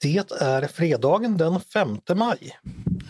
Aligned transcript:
Det 0.00 0.32
är 0.40 0.66
fredagen 0.66 1.36
den 1.36 1.60
5 1.60 1.98
maj. 2.14 2.58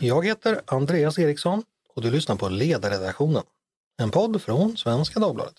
Jag 0.00 0.26
heter 0.26 0.60
Andreas 0.66 1.18
Eriksson 1.18 1.62
och 1.94 2.02
du 2.02 2.10
lyssnar 2.10 2.36
på 2.36 2.48
Ledarredaktionen. 2.48 3.42
En 4.02 4.10
podd 4.10 4.42
från 4.42 4.76
Svenska 4.76 5.20
Dagbladet. 5.20 5.54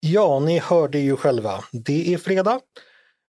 Ja, 0.00 0.40
ni 0.40 0.58
hörde 0.58 0.98
ju 0.98 1.16
själva. 1.16 1.64
Det 1.72 2.14
är 2.14 2.18
fredag 2.18 2.60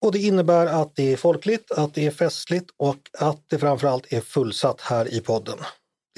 och 0.00 0.12
det 0.12 0.18
innebär 0.18 0.66
att 0.66 0.96
det 0.96 1.12
är 1.12 1.16
folkligt, 1.16 1.72
att 1.72 1.95
det 1.95 2.06
är 2.06 2.11
festligt 2.11 2.70
och 2.77 3.11
att 3.18 3.45
det 3.46 3.59
framförallt 3.59 4.12
är 4.12 4.20
fullsatt 4.20 4.80
här 4.80 5.14
i 5.14 5.20
podden. 5.20 5.59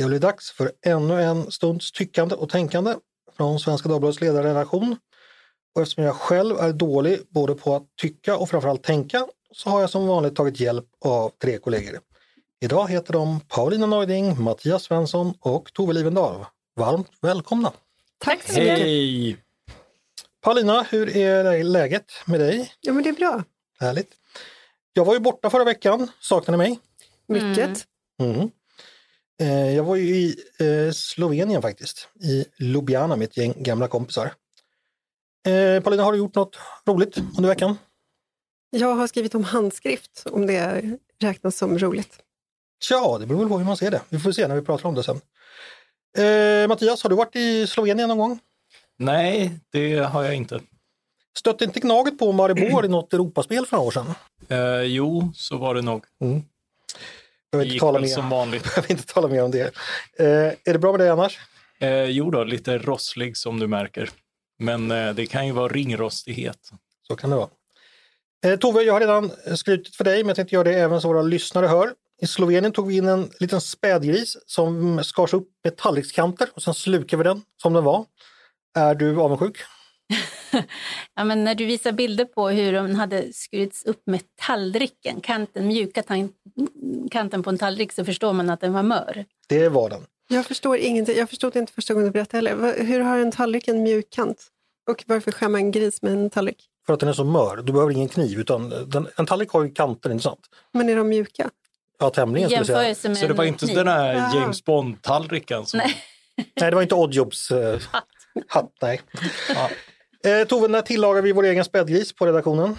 Det 0.01 0.07
blir 0.07 0.19
dags 0.19 0.51
för 0.51 0.73
ännu 0.87 1.23
en 1.23 1.51
stunds 1.51 1.93
tyckande 1.93 2.35
och 2.35 2.49
tänkande 2.49 2.95
från 3.37 3.61
Svenska 3.61 3.89
Dagbladets 3.89 4.21
ledarredaktion. 4.21 4.97
Och 5.75 5.83
eftersom 5.83 6.05
jag 6.05 6.15
själv 6.15 6.57
är 6.57 6.73
dålig 6.73 7.21
både 7.29 7.55
på 7.55 7.77
att 7.77 7.83
tycka 7.97 8.37
och 8.37 8.51
framförallt 8.51 8.83
tänka 8.83 9.27
så 9.53 9.71
har 9.71 9.81
jag 9.81 9.91
som 9.91 10.07
vanligt 10.07 10.37
tagit 10.37 10.61
hjälp 10.61 10.87
av 11.05 11.33
tre 11.43 11.59
kollegor. 11.59 12.01
Idag 12.61 12.91
heter 12.91 13.13
de 13.13 13.41
Paulina 13.41 13.87
Neuding, 13.87 14.43
Mattias 14.43 14.83
Svensson 14.83 15.35
och 15.41 15.73
Tove 15.73 15.93
Livendal. 15.93 16.47
Varmt 16.77 17.11
välkomna! 17.21 17.73
Tack 18.19 18.43
så 18.43 18.61
mycket! 18.61 18.79
Hej! 18.79 19.37
Paulina, 20.41 20.83
hur 20.83 21.17
är 21.17 21.65
läget 21.65 22.13
med 22.27 22.41
dig? 22.41 22.73
Ja, 22.81 22.93
men 22.93 23.03
det 23.03 23.09
är 23.09 23.15
bra. 23.15 23.45
Härligt. 23.81 24.13
Jag 24.93 25.05
var 25.05 25.15
ju 25.15 25.21
borta 25.21 25.51
förra 25.51 25.65
veckan, 25.65 26.11
saknade 26.21 26.65
ni 26.65 26.71
mig? 26.71 26.79
Mycket. 27.27 27.87
Mm. 28.21 28.41
Eh, 28.41 28.47
jag 29.47 29.85
var 29.85 29.97
ju 29.97 30.17
i 30.17 30.37
eh, 30.59 30.93
Slovenien 30.93 31.63
faktiskt, 31.63 32.09
i 32.23 32.45
Ljubljana 32.59 33.17
med 33.17 33.29
ett 33.29 33.37
gäng 33.37 33.55
gamla 33.57 33.89
kompisar. 33.89 34.33
Eh, 35.47 35.83
Paulina, 35.83 36.03
har 36.03 36.13
du 36.13 36.19
gjort 36.19 36.35
något 36.35 36.59
roligt 36.87 37.19
under 37.37 37.49
veckan? 37.49 37.79
Jag 38.71 38.95
har 38.95 39.07
skrivit 39.07 39.35
om 39.35 39.45
handskrift, 39.45 40.27
om 40.33 40.47
det 40.47 40.83
räknas 41.23 41.57
som 41.57 41.79
roligt. 41.79 42.19
Tja, 42.83 43.19
det 43.21 43.27
beror 43.27 43.39
väl 43.39 43.49
på 43.49 43.59
hur 43.59 43.65
man 43.65 43.77
ser 43.77 43.91
det. 43.91 44.03
Vi 44.09 44.19
får 44.19 44.33
se 44.33 44.49
när 44.49 44.55
vi 44.55 44.63
pratar 44.63 44.89
om 44.89 44.95
det 44.95 45.03
sen. 45.03 45.21
Eh, 46.19 46.69
Mattias, 46.69 47.03
har 47.03 47.11
du 47.11 47.17
varit 47.17 47.37
i 47.37 47.67
Slovenien 47.67 48.09
någon 48.09 48.19
gång? 48.19 48.41
Nej, 48.99 49.61
det 49.73 49.99
har 49.99 50.25
jag 50.25 50.35
inte. 50.35 50.61
Stötte 51.39 51.65
inte 51.65 51.81
Gnaget 51.81 52.19
på 52.19 52.33
Maribor 52.33 52.85
i 52.85 52.89
något 52.89 53.13
Europaspel 53.13 53.67
för 53.67 53.77
några 53.77 53.87
år 53.87 53.91
sedan? 53.91 54.15
Eh, 54.49 54.83
jo, 54.83 55.33
så 55.35 55.57
var 55.57 55.75
det 55.75 55.83
nog. 55.83 56.05
Mm. 56.21 56.43
Det 57.53 57.57
Behöver 57.59 57.73
inte, 57.73 57.81
tala 57.81 58.01
mer. 58.01 58.09
som 58.09 58.31
vanligt. 58.31 58.65
Behöver 58.75 58.91
inte 58.91 59.07
tala 59.07 59.29
mer 59.29 59.43
om 59.43 59.51
det. 59.51 59.75
Eh, 60.19 60.27
är 60.65 60.73
det 60.73 60.79
bra 60.79 60.93
med 60.93 61.01
dig 61.01 61.09
annars? 61.09 61.39
Eh, 61.81 62.05
jo 62.05 62.31
då, 62.31 62.45
lite 62.45 62.79
rosslig 62.79 63.37
som 63.37 63.59
du 63.61 63.67
märker. 63.67 64.11
Men 64.59 64.91
eh, 64.91 65.15
det 65.15 65.27
kan 65.27 65.47
ju 65.47 65.53
vara 65.53 65.69
ringrostighet. 65.69 66.71
Så 67.09 67.17
kan 67.17 67.31
det 67.31 67.37
vara. 67.37 67.49
Eh, 68.47 68.59
Tove, 68.59 68.83
jag 68.83 68.93
har 68.93 69.01
redan 69.01 69.31
skrutit 69.57 69.97
för 69.97 70.05
dig, 70.05 70.19
men 70.19 70.29
jag 70.29 70.37
tänkte 70.37 70.55
göra 70.55 70.65
det 70.65 70.75
även 70.75 71.01
så 71.01 71.09
våra 71.09 71.23
lyssnare 71.23 71.67
hör. 71.67 71.95
I 72.23 72.27
Slovenien 72.27 72.73
tog 72.73 72.87
vi 72.89 72.97
in 72.97 73.09
en 73.09 73.31
liten 73.41 73.61
spädgris 73.61 74.37
som 74.47 75.05
skars 75.05 75.35
upp 75.35 75.49
med 75.65 75.77
tallrikskanter 75.77 76.49
och 76.55 76.63
sen 76.63 76.75
slukade 76.75 77.23
vi 77.23 77.29
den 77.29 77.43
som 77.63 77.73
den 77.73 77.85
var. 77.85 78.05
Är 78.79 78.95
du 78.95 79.21
avundsjuk? 79.21 79.57
Ja, 81.15 81.25
men 81.25 81.45
när 81.45 81.55
du 81.55 81.67
visar 81.67 81.93
bilder 81.93 82.25
på 82.25 82.49
hur 82.49 82.73
den 82.73 82.95
hade 82.97 83.33
skurits 83.33 83.85
upp 83.85 84.03
med 84.07 84.21
tallriken, 84.47 85.21
kanten, 85.21 85.67
mjuka 85.67 86.03
kanten 87.11 87.43
på 87.43 87.51
en 87.51 87.59
tallrik, 87.59 87.93
så 87.93 88.05
förstår 88.05 88.33
man 88.33 88.51
att 88.51 88.61
den 88.61 88.73
var 88.73 88.83
mör. 88.83 89.25
Det 89.49 89.69
var 89.69 89.91
den. 89.91 90.07
Jag 90.29 90.47
förstår 90.47 90.77
ingenting. 90.77 91.17
Jag 91.17 91.29
förstod 91.31 91.57
inte 91.57 91.73
första 91.73 91.95
gången 91.95 92.07
du 92.07 92.13
berättade 92.13 92.49
heller. 92.51 92.85
Hur 92.85 93.01
har 93.01 93.19
en 93.19 93.33
tallrik 93.33 93.69
en 93.69 93.83
mjuk 93.83 94.11
kant? 94.11 94.47
Och 94.91 95.05
varför 95.07 95.33
skär 95.33 95.49
man 95.49 95.61
en 95.61 95.71
gris 95.71 96.03
med 96.03 96.13
en 96.13 96.31
tallrik? 96.31 96.65
För 96.87 96.95
att 96.95 97.01
den 97.01 97.09
är 97.09 97.13
så 97.13 97.25
mör. 97.25 97.57
Du 97.57 97.73
behöver 97.73 97.93
ingen 97.93 98.09
kniv 98.09 98.39
utan 98.41 98.69
den, 98.87 99.09
en 99.17 99.27
tallrik 99.27 99.51
har 99.51 99.65
ju 99.65 99.71
kanter, 99.73 100.11
inte 100.11 100.23
sant? 100.23 100.41
Men 100.73 100.89
är 100.89 100.97
de 100.97 101.09
mjuka? 101.09 101.51
Ja, 101.99 102.11
tämligen 102.11 102.51
skulle 102.51 102.83
jag 102.87 102.97
säga. 102.97 103.15
Så 103.15 103.27
det 103.27 103.35
var 103.35 103.45
inte 103.45 103.67
kniv. 103.67 103.77
den 103.77 103.89
här 103.89 104.17
Ah. 104.17 104.35
James 104.41 104.65
Bond-tallriken? 104.65 105.65
Som... 105.67 105.79
Nej. 105.79 105.97
Nej, 106.61 106.71
det 106.71 106.75
var 106.75 106.83
inte 106.83 106.95
Oddjobs 106.95 107.51
eh, 107.51 107.81
hatt. 108.47 108.73
Nej. 108.83 109.01
Ja. 109.55 109.71
Eh, 110.25 110.47
Tove, 110.47 110.69
när 110.69 110.83
tillagar 110.83 111.23
vi 111.23 111.33
vår 111.33 111.45
egen 111.45 111.65
spädgris 111.65 112.13
på 112.13 112.27
redaktionen? 112.27 112.77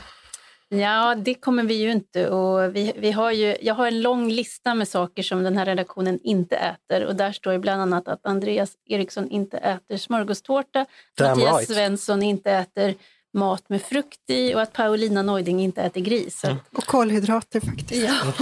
Ja, 0.69 1.15
det 1.15 1.33
kommer 1.33 1.63
vi 1.63 1.73
ju 1.73 1.91
inte. 1.91 2.29
Och 2.29 2.75
vi, 2.75 2.93
vi 2.97 3.11
har 3.11 3.31
ju, 3.31 3.57
jag 3.61 3.73
har 3.73 3.87
en 3.87 4.01
lång 4.01 4.29
lista 4.29 4.75
med 4.75 4.87
saker 4.87 5.23
som 5.23 5.43
den 5.43 5.57
här 5.57 5.65
redaktionen 5.65 6.19
inte 6.23 6.55
äter. 6.55 7.05
Och 7.05 7.15
där 7.15 7.31
står 7.31 7.53
ju 7.53 7.59
bland 7.59 7.81
annat 7.81 8.07
att 8.07 8.25
Andreas 8.25 8.71
Eriksson 8.89 9.29
inte 9.29 9.57
äter 9.57 9.97
smörgåstårta, 9.97 10.85
Damn 11.17 11.39
Mattias 11.39 11.57
right. 11.57 11.69
Svensson 11.69 12.23
inte 12.23 12.51
äter 12.51 12.95
mat 13.33 13.69
med 13.69 13.81
frukt 13.81 14.29
i 14.29 14.55
och 14.55 14.61
att 14.61 14.73
Paulina 14.73 15.21
Neuding 15.21 15.61
inte 15.61 15.81
äter 15.81 16.01
gris. 16.01 16.45
Att- 16.45 16.57
Och 16.77 16.85
kolhydrater 16.85 17.59
faktiskt. 17.59 18.03
ja. 18.03 18.33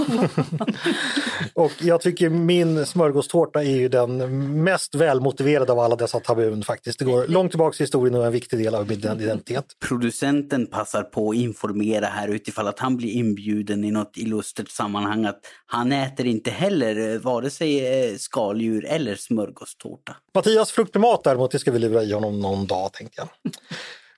Och 1.54 1.72
jag 1.80 2.00
tycker 2.00 2.28
min 2.28 2.86
smörgåstårta 2.86 3.62
är 3.64 3.76
ju 3.76 3.88
den 3.88 4.16
mest 4.64 4.94
välmotiverade 4.94 5.72
av 5.72 5.78
alla 5.78 5.96
dessa 5.96 6.20
tabun 6.20 6.62
faktiskt. 6.62 6.98
Det 6.98 7.04
går 7.04 7.26
långt 7.26 7.50
tillbaka 7.52 7.76
i 7.78 7.82
historien 7.82 8.14
och 8.14 8.22
är 8.22 8.26
en 8.26 8.32
viktig 8.32 8.58
del 8.58 8.74
av 8.74 8.88
min 8.88 8.98
identitet. 8.98 9.64
producenten 9.88 10.66
passar 10.66 11.02
på 11.02 11.30
att 11.30 11.36
informera 11.36 12.06
här 12.06 12.28
utifall 12.28 12.66
att 12.68 12.78
han 12.78 12.96
blir 12.96 13.10
inbjuden 13.10 13.84
i 13.84 13.90
något 13.90 14.16
illustert 14.16 14.68
sammanhang 14.70 15.24
att 15.24 15.40
han 15.66 15.92
äter 15.92 16.26
inte 16.26 16.50
heller 16.50 17.12
eh, 17.14 17.18
vare 17.20 17.50
sig 17.50 17.86
eh, 18.10 18.16
skaldjur 18.16 18.84
eller 18.84 19.14
smörgåstårta. 19.16 20.16
Mattias 20.34 20.70
fruktprimat 20.72 21.24
däremot, 21.24 21.50
det 21.50 21.58
ska 21.58 21.70
vi 21.72 21.78
lura 21.78 22.02
i 22.02 22.12
honom 22.12 22.40
någon 22.40 22.66
dag 22.66 22.92
tänkte 22.92 23.20
jag. 23.22 23.52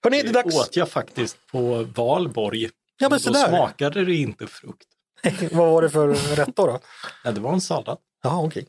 Hörrni, 0.05 0.23
det 0.23 0.29
är 0.29 0.33
Det 0.33 0.43
dags. 0.43 0.57
åt 0.57 0.77
jag 0.77 0.89
faktiskt 0.89 1.37
på 1.47 1.87
valborg. 1.95 2.65
Ja, 2.99 3.09
men 3.09 3.11
Då 3.11 3.19
sådär. 3.19 3.49
smakade 3.49 4.05
det 4.05 4.15
inte 4.15 4.47
frukt. 4.47 4.87
Vad 5.53 5.71
var 5.73 5.83
det 5.83 5.91
för 5.91 6.09
rätt 6.37 6.57
då? 6.57 6.67
då? 6.67 6.81
Nej, 7.25 7.35
det 7.35 7.41
var 7.41 7.53
en 7.53 7.61
sallad. 7.61 7.99
Jaha, 8.23 8.45
okej. 8.45 8.67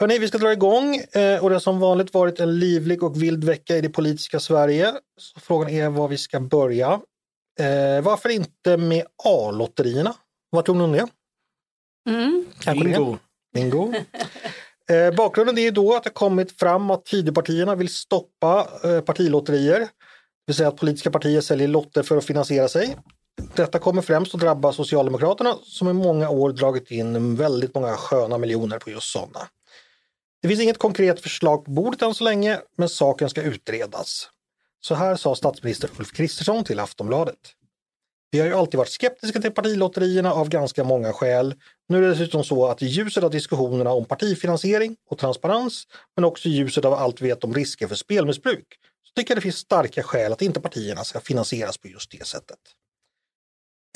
Hörni, 0.00 0.18
vi 0.18 0.28
ska 0.28 0.38
dra 0.38 0.52
igång 0.52 0.96
eh, 0.96 1.42
och 1.44 1.50
det 1.50 1.54
har 1.54 1.60
som 1.60 1.80
vanligt 1.80 2.14
varit 2.14 2.40
en 2.40 2.58
livlig 2.58 3.02
och 3.02 3.22
vild 3.22 3.44
vecka 3.44 3.76
i 3.76 3.80
det 3.80 3.88
politiska 3.88 4.40
Sverige. 4.40 4.92
Så 5.16 5.40
frågan 5.40 5.68
är 5.70 5.88
var 5.88 6.08
vi 6.08 6.18
ska 6.18 6.40
börja. 6.40 7.00
Eh, 7.60 8.02
varför 8.02 8.28
inte 8.28 8.76
med 8.76 9.04
A-lotterierna? 9.24 10.14
Vad 10.50 10.64
tror 10.64 10.74
ni 10.74 10.84
om 10.84 10.92
det? 10.92 11.06
Mm. 12.10 12.44
Kanske 12.60 12.88
det? 12.88 13.18
Bingo. 13.54 13.94
Eh, 14.90 15.14
bakgrunden 15.14 15.58
är 15.58 15.62
ju 15.62 15.70
då 15.70 15.96
att 15.96 16.04
det 16.04 16.10
kommit 16.10 16.58
fram 16.58 16.90
att 16.90 17.04
Tidöpartierna 17.04 17.74
vill 17.74 17.88
stoppa 17.88 18.68
eh, 18.84 19.00
partilotterier. 19.00 19.78
Det 19.80 19.88
vill 20.46 20.56
säga 20.56 20.68
att 20.68 20.76
politiska 20.76 21.10
partier 21.10 21.40
säljer 21.40 21.68
lotter 21.68 22.02
för 22.02 22.16
att 22.16 22.24
finansiera 22.24 22.68
sig. 22.68 22.96
Detta 23.54 23.78
kommer 23.78 24.02
främst 24.02 24.34
att 24.34 24.40
drabba 24.40 24.72
Socialdemokraterna 24.72 25.54
som 25.62 25.88
i 25.88 25.92
många 25.92 26.30
år 26.30 26.52
dragit 26.52 26.90
in 26.90 27.36
väldigt 27.36 27.74
många 27.74 27.96
sköna 27.96 28.38
miljoner 28.38 28.78
på 28.78 28.90
just 28.90 29.12
sådana. 29.12 29.48
Det 30.42 30.48
finns 30.48 30.60
inget 30.60 30.78
konkret 30.78 31.20
förslag 31.20 31.64
på 31.64 31.70
bordet 31.70 32.02
än 32.02 32.14
så 32.14 32.24
länge, 32.24 32.60
men 32.76 32.88
saken 32.88 33.30
ska 33.30 33.42
utredas. 33.42 34.28
Så 34.80 34.94
här 34.94 35.16
sa 35.16 35.34
statsminister 35.34 35.90
Ulf 35.98 36.12
Kristersson 36.12 36.64
till 36.64 36.80
Aftonbladet. 36.80 37.36
Vi 38.30 38.40
har 38.40 38.46
ju 38.46 38.54
alltid 38.54 38.78
varit 38.78 38.88
skeptiska 38.88 39.40
till 39.40 39.50
partilotterierna 39.50 40.32
av 40.32 40.48
ganska 40.48 40.84
många 40.84 41.12
skäl. 41.12 41.54
Nu 41.88 41.98
är 41.98 42.02
det 42.02 42.08
dessutom 42.08 42.44
så 42.44 42.66
att 42.66 42.82
i 42.82 42.86
ljuset 42.86 43.24
av 43.24 43.30
diskussionerna 43.30 43.90
om 43.90 44.04
partifinansiering 44.04 44.96
och 45.10 45.18
transparens, 45.18 45.86
men 46.16 46.24
också 46.24 46.48
i 46.48 46.52
ljuset 46.52 46.84
av 46.84 46.94
allt 46.94 47.20
vi 47.20 47.28
vet 47.28 47.44
om 47.44 47.54
risker 47.54 47.88
för 47.88 47.94
spelmissbruk, 47.94 48.66
så 49.08 49.12
tycker 49.16 49.30
jag 49.30 49.36
det 49.36 49.42
finns 49.42 49.56
starka 49.56 50.02
skäl 50.02 50.32
att 50.32 50.42
inte 50.42 50.60
partierna 50.60 51.04
ska 51.04 51.20
finansieras 51.20 51.78
på 51.78 51.88
just 51.88 52.10
det 52.10 52.26
sättet. 52.26 52.58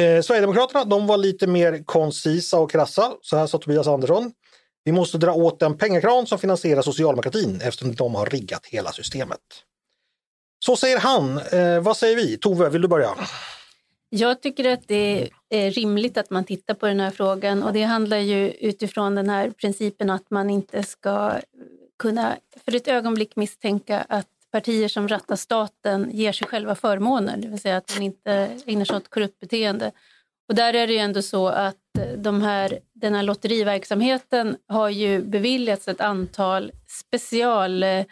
Eh, 0.02 0.22
Sverigedemokraterna 0.22 0.84
de 0.84 1.06
var 1.06 1.16
lite 1.16 1.46
mer 1.46 1.84
koncisa 1.84 2.58
och 2.58 2.70
krassa. 2.70 3.12
Så 3.20 3.36
här 3.36 3.46
sa 3.46 3.58
Tobias 3.58 3.86
Andersson. 3.86 4.32
Vi 4.84 4.92
måste 4.92 5.18
dra 5.18 5.32
åt 5.32 5.60
den 5.60 5.78
pengakran 5.78 6.26
som 6.26 6.38
finansierar 6.38 6.82
socialdemokratin 6.82 7.60
eftersom 7.60 7.94
de 7.94 8.14
har 8.14 8.26
riggat 8.26 8.66
hela 8.66 8.92
systemet. 8.92 9.40
Så 10.64 10.76
säger 10.76 10.98
han. 10.98 11.38
Eh, 11.38 11.80
vad 11.80 11.96
säger 11.96 12.16
vi? 12.16 12.38
Tove, 12.38 12.68
vill 12.68 12.82
du 12.82 12.88
börja? 12.88 13.14
Jag 14.16 14.40
tycker 14.40 14.72
att 14.72 14.88
det 14.88 15.28
är 15.48 15.70
rimligt 15.70 16.16
att 16.16 16.30
man 16.30 16.44
tittar 16.44 16.74
på 16.74 16.86
den 16.86 17.00
här 17.00 17.10
frågan 17.10 17.62
och 17.62 17.72
det 17.72 17.82
handlar 17.82 18.16
ju 18.16 18.50
utifrån 18.50 19.14
den 19.14 19.28
här 19.28 19.50
principen 19.50 20.10
att 20.10 20.30
man 20.30 20.50
inte 20.50 20.82
ska 20.82 21.32
kunna 21.98 22.36
för 22.64 22.74
ett 22.74 22.88
ögonblick 22.88 23.36
misstänka 23.36 24.00
att 24.08 24.28
partier 24.52 24.88
som 24.88 25.08
rattar 25.08 25.36
staten 25.36 26.10
ger 26.12 26.32
sig 26.32 26.46
själva 26.46 26.74
förmåner, 26.74 27.36
det 27.36 27.48
vill 27.48 27.60
säga 27.60 27.76
att 27.76 27.94
man 27.94 28.02
inte 28.02 28.58
ägnar 28.66 28.84
sig 28.84 28.96
åt 28.96 29.10
korrupt 29.10 29.40
beteende. 29.40 29.92
Och 30.48 30.54
där 30.54 30.74
är 30.74 30.86
det 30.86 30.92
ju 30.92 30.98
ändå 30.98 31.22
så 31.22 31.48
att 31.48 31.76
de 32.16 32.42
här, 32.42 32.78
den 32.92 33.14
här 33.14 33.22
lotteriverksamheten 33.22 34.56
har 34.68 34.88
ju 34.88 35.22
beviljats 35.22 35.88
ett 35.88 36.00
antal 36.00 36.72
speciallagar 36.86 38.06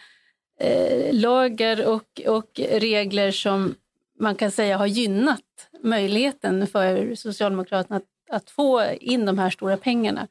eh, 1.80 1.86
och, 1.86 2.20
och 2.26 2.50
regler 2.54 3.30
som 3.30 3.74
man 4.22 4.34
kan 4.34 4.50
säga 4.50 4.76
har 4.76 4.86
gynnat 4.86 5.40
möjligheten 5.82 6.66
för 6.66 7.14
Socialdemokraterna 7.14 7.96
att, 7.96 8.04
att 8.30 8.50
få 8.50 8.84
in 9.00 9.26
de 9.26 9.38
här 9.38 9.50
stora 9.50 9.76
pengarna. 9.76 10.28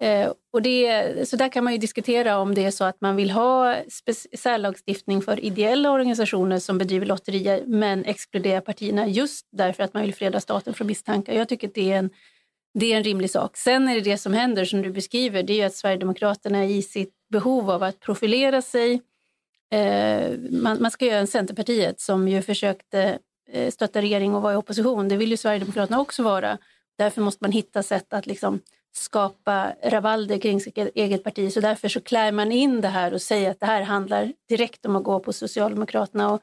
Eh, 0.00 0.32
och 0.52 0.62
det, 0.62 1.28
så 1.28 1.36
där 1.36 1.48
kan 1.48 1.64
man 1.64 1.72
ju 1.72 1.78
diskutera 1.78 2.38
om 2.38 2.54
det 2.54 2.64
är 2.64 2.70
så 2.70 2.84
att 2.84 3.00
man 3.00 3.16
vill 3.16 3.30
ha 3.30 3.76
särlagstiftning 4.38 5.22
för 5.22 5.44
ideella 5.44 5.90
organisationer 5.90 6.58
som 6.58 6.78
bedriver 6.78 7.06
lotterier 7.06 7.62
men 7.66 8.04
exkludera 8.04 8.60
partierna 8.60 9.06
just 9.06 9.46
därför 9.52 9.82
att 9.82 9.94
man 9.94 10.02
vill 10.02 10.14
freda 10.14 10.40
staten 10.40 10.74
från 10.74 10.86
misstankar. 10.86 11.32
Jag 11.32 11.48
tycker 11.48 11.68
att 11.68 11.74
det 11.74 11.92
är 11.92 11.98
en, 11.98 12.10
det 12.74 12.92
är 12.92 12.96
en 12.96 13.04
rimlig 13.04 13.30
sak. 13.30 13.56
Sen 13.56 13.88
är 13.88 13.94
det 13.94 14.00
det 14.00 14.18
som 14.18 14.32
händer 14.32 14.64
som 14.64 14.82
du 14.82 14.90
beskriver, 14.90 15.42
det 15.42 15.52
är 15.52 15.56
ju 15.56 15.62
att 15.62 15.74
Sverigedemokraterna 15.74 16.64
i 16.64 16.82
sitt 16.82 17.14
behov 17.30 17.70
av 17.70 17.82
att 17.82 18.00
profilera 18.00 18.62
sig 18.62 19.02
eh, 19.72 20.38
man, 20.50 20.82
man, 20.82 20.90
ska 20.90 21.06
göra 21.06 21.18
en 21.18 21.26
Centerpartiet 21.26 22.00
som 22.00 22.28
ju 22.28 22.42
försökte 22.42 23.18
Eh, 23.52 23.70
stötta 23.70 24.02
regering 24.02 24.34
och 24.34 24.42
vara 24.42 24.52
i 24.52 24.56
opposition. 24.56 25.08
Det 25.08 25.16
vill 25.16 25.30
ju 25.30 25.36
Sverigedemokraterna 25.36 26.00
också 26.00 26.22
vara. 26.22 26.58
Därför 26.98 27.20
måste 27.22 27.44
man 27.44 27.52
hitta 27.52 27.82
sätt 27.82 28.12
att 28.12 28.26
liksom 28.26 28.60
skapa 28.92 29.72
rabalder 29.84 30.38
kring 30.38 30.60
sitt 30.60 30.78
e- 30.78 30.90
eget 30.94 31.24
parti. 31.24 31.52
Så 31.52 31.60
därför 31.60 31.88
så 31.88 32.00
klär 32.00 32.32
man 32.32 32.52
in 32.52 32.80
det 32.80 32.88
här 32.88 33.14
och 33.14 33.22
säger 33.22 33.50
att 33.50 33.60
det 33.60 33.66
här 33.66 33.82
handlar 33.82 34.32
direkt 34.48 34.86
om 34.86 34.96
att 34.96 35.04
gå 35.04 35.20
på 35.20 35.32
Socialdemokraterna. 35.32 36.32
Och 36.32 36.42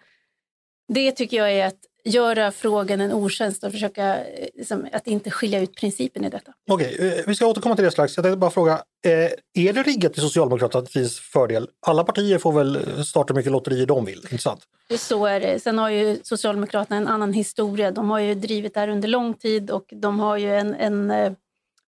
det 0.87 1.11
tycker 1.11 1.37
jag 1.37 1.51
är 1.51 1.67
att 1.67 1.79
göra 2.05 2.51
frågan 2.51 3.01
en 3.01 3.13
otjänst 3.13 3.63
och 3.63 3.71
försöka 3.71 4.17
liksom, 4.53 4.87
att 4.91 5.07
inte 5.07 5.31
skilja 5.31 5.59
ut 5.59 5.75
principen 5.75 6.25
i 6.25 6.29
detta. 6.29 6.51
Okej, 6.69 6.93
okay, 6.93 7.07
eh, 7.07 7.23
vi 7.27 7.35
ska 7.35 7.45
återkomma 7.45 7.75
till 7.75 7.85
det 7.85 7.91
strax. 7.91 8.17
Jag 8.17 8.23
tänkte 8.23 8.37
bara 8.37 8.51
fråga, 8.51 8.73
eh, 9.05 9.65
är 9.67 9.73
det 9.73 9.83
riggat 9.83 10.13
till 10.13 10.21
Socialdemokraternas 10.21 11.19
fördel? 11.19 11.67
Alla 11.87 12.03
partier 12.03 12.37
får 12.37 12.51
väl 12.51 13.05
starta 13.05 13.33
mycket 13.33 13.51
lotterier 13.51 13.85
de 13.85 14.05
vill, 14.05 14.19
inte 14.31 14.37
sant? 14.37 14.61
Så 14.97 15.25
är 15.25 15.39
det. 15.39 15.59
Sen 15.59 15.77
har 15.77 15.89
ju 15.89 16.19
Socialdemokraterna 16.23 16.97
en 16.97 17.07
annan 17.07 17.33
historia. 17.33 17.91
De 17.91 18.09
har 18.09 18.19
ju 18.19 18.35
drivit 18.35 18.73
det 18.73 18.79
här 18.79 18.87
under 18.87 19.07
lång 19.07 19.33
tid 19.33 19.71
och 19.71 19.85
de 19.91 20.19
har 20.19 20.37
ju 20.37 20.55
en, 20.55 20.73
en 20.73 21.11
eh, 21.11 21.31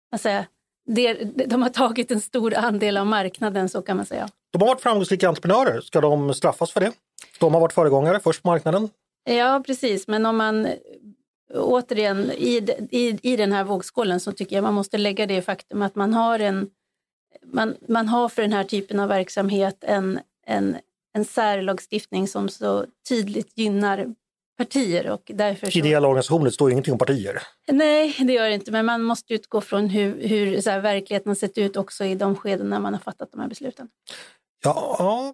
vad 0.09 0.21
säger, 0.21 0.45
de 1.47 1.61
har 1.61 1.69
tagit 1.69 2.11
en 2.11 2.21
stor 2.21 2.53
andel 2.53 2.97
av 2.97 3.05
marknaden, 3.05 3.69
så 3.69 3.81
kan 3.81 3.97
man 3.97 4.05
säga. 4.05 4.29
De 4.51 4.61
har 4.61 4.67
varit 4.67 4.81
framgångsrika 4.81 5.29
entreprenörer. 5.29 5.81
Ska 5.81 6.01
de 6.01 6.33
straffas 6.33 6.71
för 6.71 6.79
det? 6.79 6.91
De 7.39 7.53
har 7.53 7.61
varit 7.61 7.73
föregångare 7.73 8.19
först 8.19 8.43
på 8.43 8.49
marknaden. 8.49 8.89
Ja, 9.23 9.63
precis. 9.65 10.07
Men 10.07 10.25
om 10.25 10.37
man 10.37 10.67
återigen 11.53 12.31
i, 12.31 12.67
i, 12.91 13.19
i 13.21 13.35
den 13.35 13.51
här 13.51 13.63
vågskålen 13.63 14.19
så 14.19 14.31
tycker 14.31 14.55
jag 14.55 14.63
man 14.63 14.73
måste 14.73 14.97
lägga 14.97 15.25
det 15.25 15.41
faktum 15.41 15.81
att 15.81 15.95
man 15.95 16.13
har 16.13 16.39
en 16.39 16.69
man, 17.45 17.75
man 17.87 18.07
har 18.07 18.29
för 18.29 18.41
den 18.41 18.53
här 18.53 18.63
typen 18.63 18.99
av 18.99 19.09
verksamhet 19.09 19.77
en, 19.81 20.19
en, 20.45 20.77
en 21.13 21.25
särlagstiftning 21.25 22.27
som 22.27 22.49
så 22.49 22.85
tydligt 23.09 23.57
gynnar 23.57 24.13
partier. 24.57 25.09
Och 25.09 25.31
därför 25.33 25.71
så... 25.71 25.79
Ideella 25.79 26.07
organisationer 26.07 26.49
står 26.49 26.71
ingenting 26.71 26.93
om 26.93 26.97
partier. 26.97 27.41
Nej, 27.67 28.15
det 28.19 28.33
gör 28.33 28.47
det 28.47 28.53
inte, 28.53 28.71
men 28.71 28.85
man 28.85 29.03
måste 29.03 29.33
utgå 29.33 29.61
från 29.61 29.89
hur, 29.89 30.27
hur 30.27 30.61
så 30.61 30.69
här, 30.69 30.79
verkligheten 30.79 31.29
har 31.29 31.35
sett 31.35 31.57
ut 31.57 31.77
också 31.77 32.05
i 32.05 32.15
de 32.15 32.35
skeden 32.35 32.69
när 32.69 32.79
man 32.79 32.93
har 32.93 33.01
fattat 33.01 33.31
de 33.31 33.41
här 33.41 33.47
besluten. 33.47 33.87
Ja. 34.63 35.33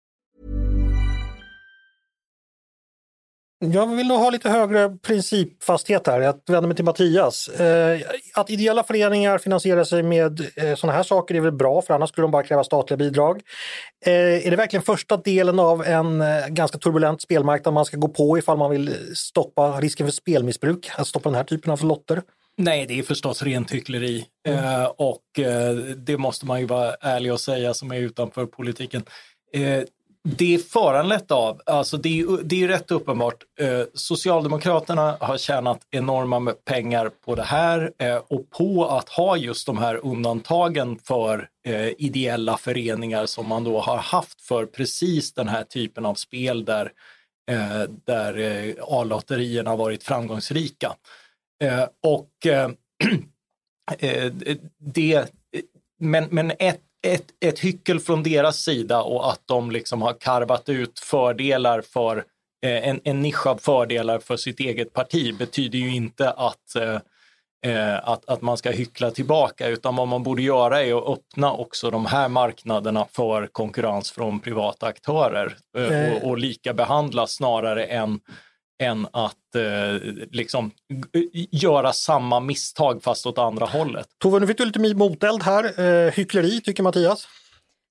Jag 3.63 3.95
vill 3.95 4.07
nog 4.07 4.19
ha 4.19 4.29
lite 4.29 4.49
högre 4.49 4.89
principfasthet 4.89 6.07
här. 6.07 6.21
Jag 6.21 6.39
vänder 6.47 6.67
mig 6.67 6.75
till 6.75 6.85
Mattias. 6.85 7.47
Eh, 7.47 8.01
att 8.33 8.49
ideella 8.49 8.83
föreningar 8.83 9.37
finansierar 9.37 9.83
sig 9.83 10.03
med 10.03 10.39
eh, 10.55 10.75
sådana 10.75 10.97
här 10.97 11.03
saker 11.03 11.35
är 11.35 11.39
väl 11.39 11.51
bra, 11.51 11.81
för 11.81 11.93
annars 11.93 12.09
skulle 12.09 12.23
de 12.23 12.31
bara 12.31 12.43
kräva 12.43 12.63
statliga 12.63 12.97
bidrag. 12.97 13.41
Eh, 14.05 14.47
är 14.47 14.49
det 14.49 14.55
verkligen 14.55 14.83
första 14.83 15.17
delen 15.17 15.59
av 15.59 15.83
en 15.85 16.23
ganska 16.47 16.77
turbulent 16.77 17.21
spelmarknad 17.21 17.73
man 17.73 17.85
ska 17.85 17.97
gå 17.97 18.07
på 18.07 18.37
ifall 18.37 18.57
man 18.57 18.71
vill 18.71 18.95
stoppa 19.15 19.79
risken 19.79 20.07
för 20.07 20.11
spelmissbruk, 20.11 20.91
att 20.97 21.07
stoppa 21.07 21.29
den 21.29 21.35
här 21.35 21.43
typen 21.43 21.71
av 21.71 21.83
lotter? 21.83 22.21
Nej, 22.57 22.85
det 22.85 22.99
är 22.99 23.03
förstås 23.03 23.43
rent 23.43 23.71
hyckleri 23.71 24.25
mm. 24.47 24.87
och 24.97 25.21
det 25.97 26.17
måste 26.17 26.45
man 26.45 26.59
ju 26.59 26.65
vara 26.65 26.93
ärlig 27.01 27.33
och 27.33 27.39
säga 27.39 27.73
som 27.73 27.91
är 27.91 27.97
utanför 27.97 28.45
politiken 28.45 29.03
det 30.23 30.53
är 30.53 30.57
föranlett 30.57 31.31
av, 31.31 31.61
alltså 31.65 31.97
det 31.97 32.19
är, 32.19 32.43
det 32.43 32.63
är 32.63 32.67
rätt 32.67 32.91
uppenbart, 32.91 33.43
eh, 33.59 33.83
Socialdemokraterna 33.93 35.17
har 35.19 35.37
tjänat 35.37 35.87
enorma 35.91 36.53
pengar 36.65 37.11
på 37.25 37.35
det 37.35 37.43
här 37.43 37.91
eh, 37.97 38.15
och 38.15 38.49
på 38.49 38.87
att 38.87 39.09
ha 39.09 39.37
just 39.37 39.65
de 39.65 39.77
här 39.77 40.05
undantagen 40.05 40.99
för 41.03 41.49
eh, 41.65 41.87
ideella 41.87 42.57
föreningar 42.57 43.25
som 43.25 43.47
man 43.47 43.63
då 43.63 43.79
har 43.79 43.97
haft 43.97 44.41
för 44.41 44.65
precis 44.65 45.33
den 45.33 45.47
här 45.47 45.63
typen 45.63 46.05
av 46.05 46.15
spel 46.15 46.65
där, 46.65 46.91
eh, 47.51 47.83
där 48.05 48.37
eh, 48.39 48.73
A-lotterierna 48.81 49.69
har 49.69 49.77
varit 49.77 50.03
framgångsrika. 50.03 50.95
Eh, 51.63 51.83
och 52.03 52.45
eh, 52.45 52.71
eh, 53.99 54.31
det, 54.79 55.13
eh, 55.15 55.25
men, 55.99 56.27
men 56.31 56.51
ett 56.59 56.81
ett, 57.07 57.25
ett 57.45 57.59
hyckel 57.59 57.99
från 57.99 58.23
deras 58.23 58.57
sida 58.57 59.01
och 59.01 59.31
att 59.31 59.41
de 59.45 59.71
liksom 59.71 60.01
har 60.01 60.13
karvat 60.13 60.69
ut 60.69 60.99
fördelar 60.99 61.81
för 61.81 62.17
eh, 62.65 62.89
en, 62.89 62.99
en 63.03 63.21
nisch 63.21 63.47
av 63.47 63.57
fördelar 63.57 64.19
för 64.19 64.37
sitt 64.37 64.59
eget 64.59 64.93
parti 64.93 65.37
betyder 65.37 65.79
ju 65.79 65.95
inte 65.95 66.31
att, 66.31 66.75
eh, 66.75 66.99
eh, 67.71 68.09
att, 68.09 68.29
att 68.29 68.41
man 68.41 68.57
ska 68.57 68.71
hyckla 68.71 69.11
tillbaka, 69.11 69.67
utan 69.67 69.95
vad 69.95 70.07
man 70.07 70.23
borde 70.23 70.41
göra 70.41 70.83
är 70.83 70.97
att 70.97 71.19
öppna 71.19 71.53
också 71.53 71.91
de 71.91 72.05
här 72.05 72.27
marknaderna 72.27 73.05
för 73.11 73.47
konkurrens 73.47 74.11
från 74.11 74.39
privata 74.39 74.85
aktörer 74.85 75.57
eh, 75.77 76.13
och, 76.13 76.29
och 76.29 76.37
lika 76.37 76.73
behandla 76.73 77.27
snarare 77.27 77.85
än 77.85 78.19
än 78.81 79.07
att 79.13 79.55
eh, 79.55 80.01
liksom 80.31 80.71
göra 81.51 81.93
samma 81.93 82.39
misstag 82.39 83.03
fast 83.03 83.25
åt 83.25 83.37
andra 83.37 83.65
hållet. 83.65 84.07
Tove, 84.17 84.39
nu 84.39 84.47
fick 84.47 84.57
du 84.57 84.65
lite 84.65 84.95
moteld 84.95 85.43
här. 85.43 85.79
Eh, 85.79 86.11
hyckleri, 86.11 86.61
tycker 86.61 86.83
Mattias? 86.83 87.27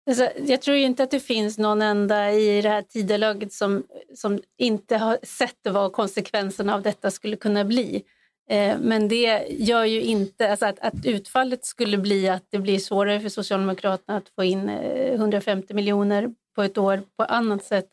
Alltså, 0.06 0.28
jag 0.46 0.62
tror 0.62 0.76
inte 0.76 1.02
att 1.02 1.10
det 1.10 1.20
finns 1.20 1.58
någon 1.58 1.82
enda 1.82 2.32
i 2.32 2.62
det 2.62 2.68
här 2.68 2.82
tidelaget 2.82 3.52
som, 3.52 3.82
som 4.16 4.40
inte 4.58 4.96
har 4.96 5.18
sett 5.22 5.58
vad 5.64 5.92
konsekvenserna 5.92 6.74
av 6.74 6.82
detta 6.82 7.10
skulle 7.10 7.36
kunna 7.36 7.64
bli. 7.64 8.02
Eh, 8.50 8.78
men 8.80 9.08
det 9.08 9.46
gör 9.48 9.84
ju 9.84 10.02
inte, 10.02 10.50
alltså 10.50 10.66
att, 10.66 10.78
att, 10.78 11.06
utfallet 11.06 11.64
skulle 11.64 11.98
bli 11.98 12.28
att 12.28 12.44
det 12.50 12.58
blir 12.58 12.78
svårare 12.78 13.20
för 13.20 13.28
Socialdemokraterna 13.28 14.18
att 14.18 14.28
få 14.28 14.44
in 14.44 14.68
150 14.68 15.66
eh, 15.70 15.74
miljoner 15.74 16.34
på 16.54 16.62
ett 16.62 16.78
år 16.78 17.02
på 17.16 17.24
annat 17.24 17.64
sätt 17.64 17.88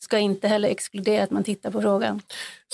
ska 0.00 0.18
inte 0.18 0.48
heller 0.48 0.68
exkludera 0.68 1.24
att 1.24 1.30
man 1.30 1.44
tittar 1.44 1.70
på 1.70 1.80
frågan. 1.80 2.22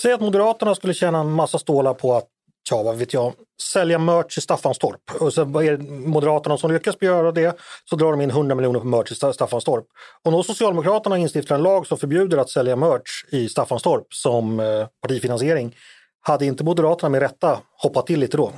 Säg 0.01 0.13
att 0.13 0.21
Moderaterna 0.21 0.75
skulle 0.75 0.93
tjäna 0.93 1.19
en 1.19 1.31
massa 1.31 1.59
stålar 1.59 1.93
på 1.93 2.15
att 2.15 2.27
ja, 2.69 2.83
vad 2.83 2.97
vet 2.97 3.13
jag, 3.13 3.33
sälja 3.61 3.99
merch 3.99 4.37
i 4.37 4.41
Staffanstorp. 4.41 5.11
Och 5.19 5.33
så 5.33 5.41
är 5.41 5.77
Moderaterna 6.07 6.57
som 6.57 6.71
lyckas 6.71 6.95
göra 6.99 7.31
det 7.31 7.57
så 7.89 7.95
drar 7.95 8.11
de 8.11 8.21
in 8.21 8.29
100 8.29 8.55
miljoner 8.55 8.79
på 8.79 8.85
merch 8.85 9.11
i 9.11 9.15
Staffanstorp. 9.15 9.85
Och 10.23 10.31
då 10.31 10.43
Socialdemokraterna 10.43 11.17
instiftar 11.17 11.55
en 11.55 11.63
lag 11.63 11.87
som 11.87 11.97
förbjuder 11.97 12.37
att 12.37 12.49
sälja 12.49 12.75
merch 12.75 13.25
i 13.29 13.49
Staffanstorp 13.49 14.13
som 14.13 14.59
eh, 14.59 14.87
partifinansiering. 15.01 15.75
Hade 16.21 16.45
inte 16.45 16.63
Moderaterna 16.63 17.09
med 17.09 17.21
rätta 17.21 17.59
hoppat 17.83 18.07
till 18.07 18.19
lite 18.19 18.37
då? 18.37 18.51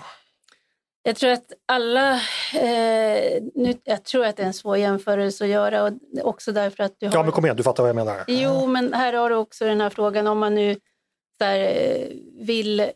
Jag 1.04 1.16
tror 1.16 1.32
att 1.32 1.54
alla, 1.66 2.14
eh, 2.54 3.44
nu, 3.56 3.78
jag 3.84 4.04
tror 4.04 4.26
att 4.26 4.38
det 4.38 4.44
är 4.44 4.48
en 4.48 4.54
svår 4.54 4.78
jämförelse 4.78 5.44
att 5.44 5.50
göra 5.50 5.84
och 5.84 5.94
också 6.24 6.52
därför 6.52 6.84
att 6.84 7.00
du 7.00 7.06
har... 7.06 7.14
Ja 7.14 7.24
men 7.24 7.32
kom 7.32 7.46
igen, 7.46 7.58
du 7.58 7.64
fattar 7.64 7.84
vad 7.84 7.90
jag 7.90 7.96
menar. 7.96 8.24
Jo, 8.28 8.68
men 8.68 8.94
här 8.94 9.14
har 9.14 9.30
du 9.30 9.36
också 9.36 9.66
den 9.66 9.82
här 9.82 9.90
frågan 9.90 10.28
om 10.28 10.40
man 10.40 10.56
nu 10.56 10.76
så 11.38 11.46
här, 11.46 11.60
eh, 11.60 12.08
vill 12.40 12.80
eh, 12.80 12.88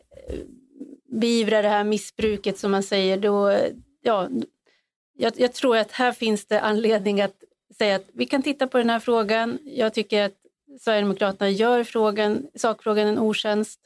beivra 1.04 1.62
det 1.62 1.68
här 1.68 1.84
missbruket 1.84 2.58
som 2.58 2.70
man 2.70 2.82
säger, 2.82 3.16
då, 3.16 3.56
ja, 4.02 4.28
jag, 5.16 5.32
jag, 5.36 5.52
tror 5.52 5.76
att 5.76 5.92
här 5.92 6.12
finns 6.12 6.46
det 6.46 6.60
anledning 6.60 7.20
att 7.20 7.34
säga 7.78 7.96
att 7.96 8.06
vi 8.12 8.26
kan 8.26 8.42
titta 8.42 8.66
på 8.66 8.78
den 8.78 8.90
här 8.90 9.00
frågan. 9.00 9.58
Jag 9.64 9.94
tycker 9.94 10.22
att 10.22 10.34
Sverigedemokraterna 10.80 11.50
gör 11.50 11.84
frågan, 11.84 12.46
sakfrågan 12.54 13.06
en 13.06 13.18
otjänst. 13.18 13.80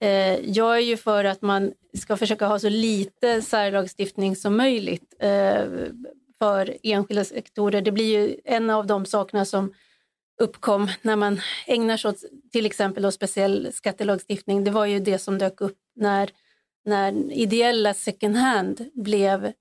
Eh, 0.00 0.50
jag 0.50 0.76
är 0.76 0.80
ju 0.80 0.96
för 0.96 1.24
att 1.24 1.42
man 1.42 1.72
ska 1.98 2.16
försöka 2.16 2.46
ha 2.46 2.58
så 2.58 2.68
lite 2.68 3.42
särlagstiftning 3.42 4.36
som 4.36 4.56
möjligt 4.56 5.14
eh, 5.18 5.64
för 6.38 6.76
enskilda 6.82 7.24
sektorer. 7.24 7.80
Det 7.80 7.92
blir 7.92 8.18
ju 8.18 8.36
en 8.44 8.70
av 8.70 8.86
de 8.86 9.06
sakerna 9.06 9.44
som 9.44 9.72
uppkom 10.40 10.88
när 11.02 11.16
man 11.16 11.40
ägnar 11.66 11.96
sig 11.96 12.08
åt 12.08 12.24
till 12.52 12.66
exempel 12.66 13.02
då 13.02 13.12
speciell 13.12 13.68
skattelagstiftning. 13.72 14.64
Det 14.64 14.70
var 14.70 14.86
ju 14.86 14.98
det 15.00 15.18
som 15.18 15.38
dök 15.38 15.60
upp 15.60 15.78
när 15.96 16.30
när 16.84 17.32
ideella 17.32 17.94
second 17.94 18.36
hand 18.36 18.90
blev 18.94 19.52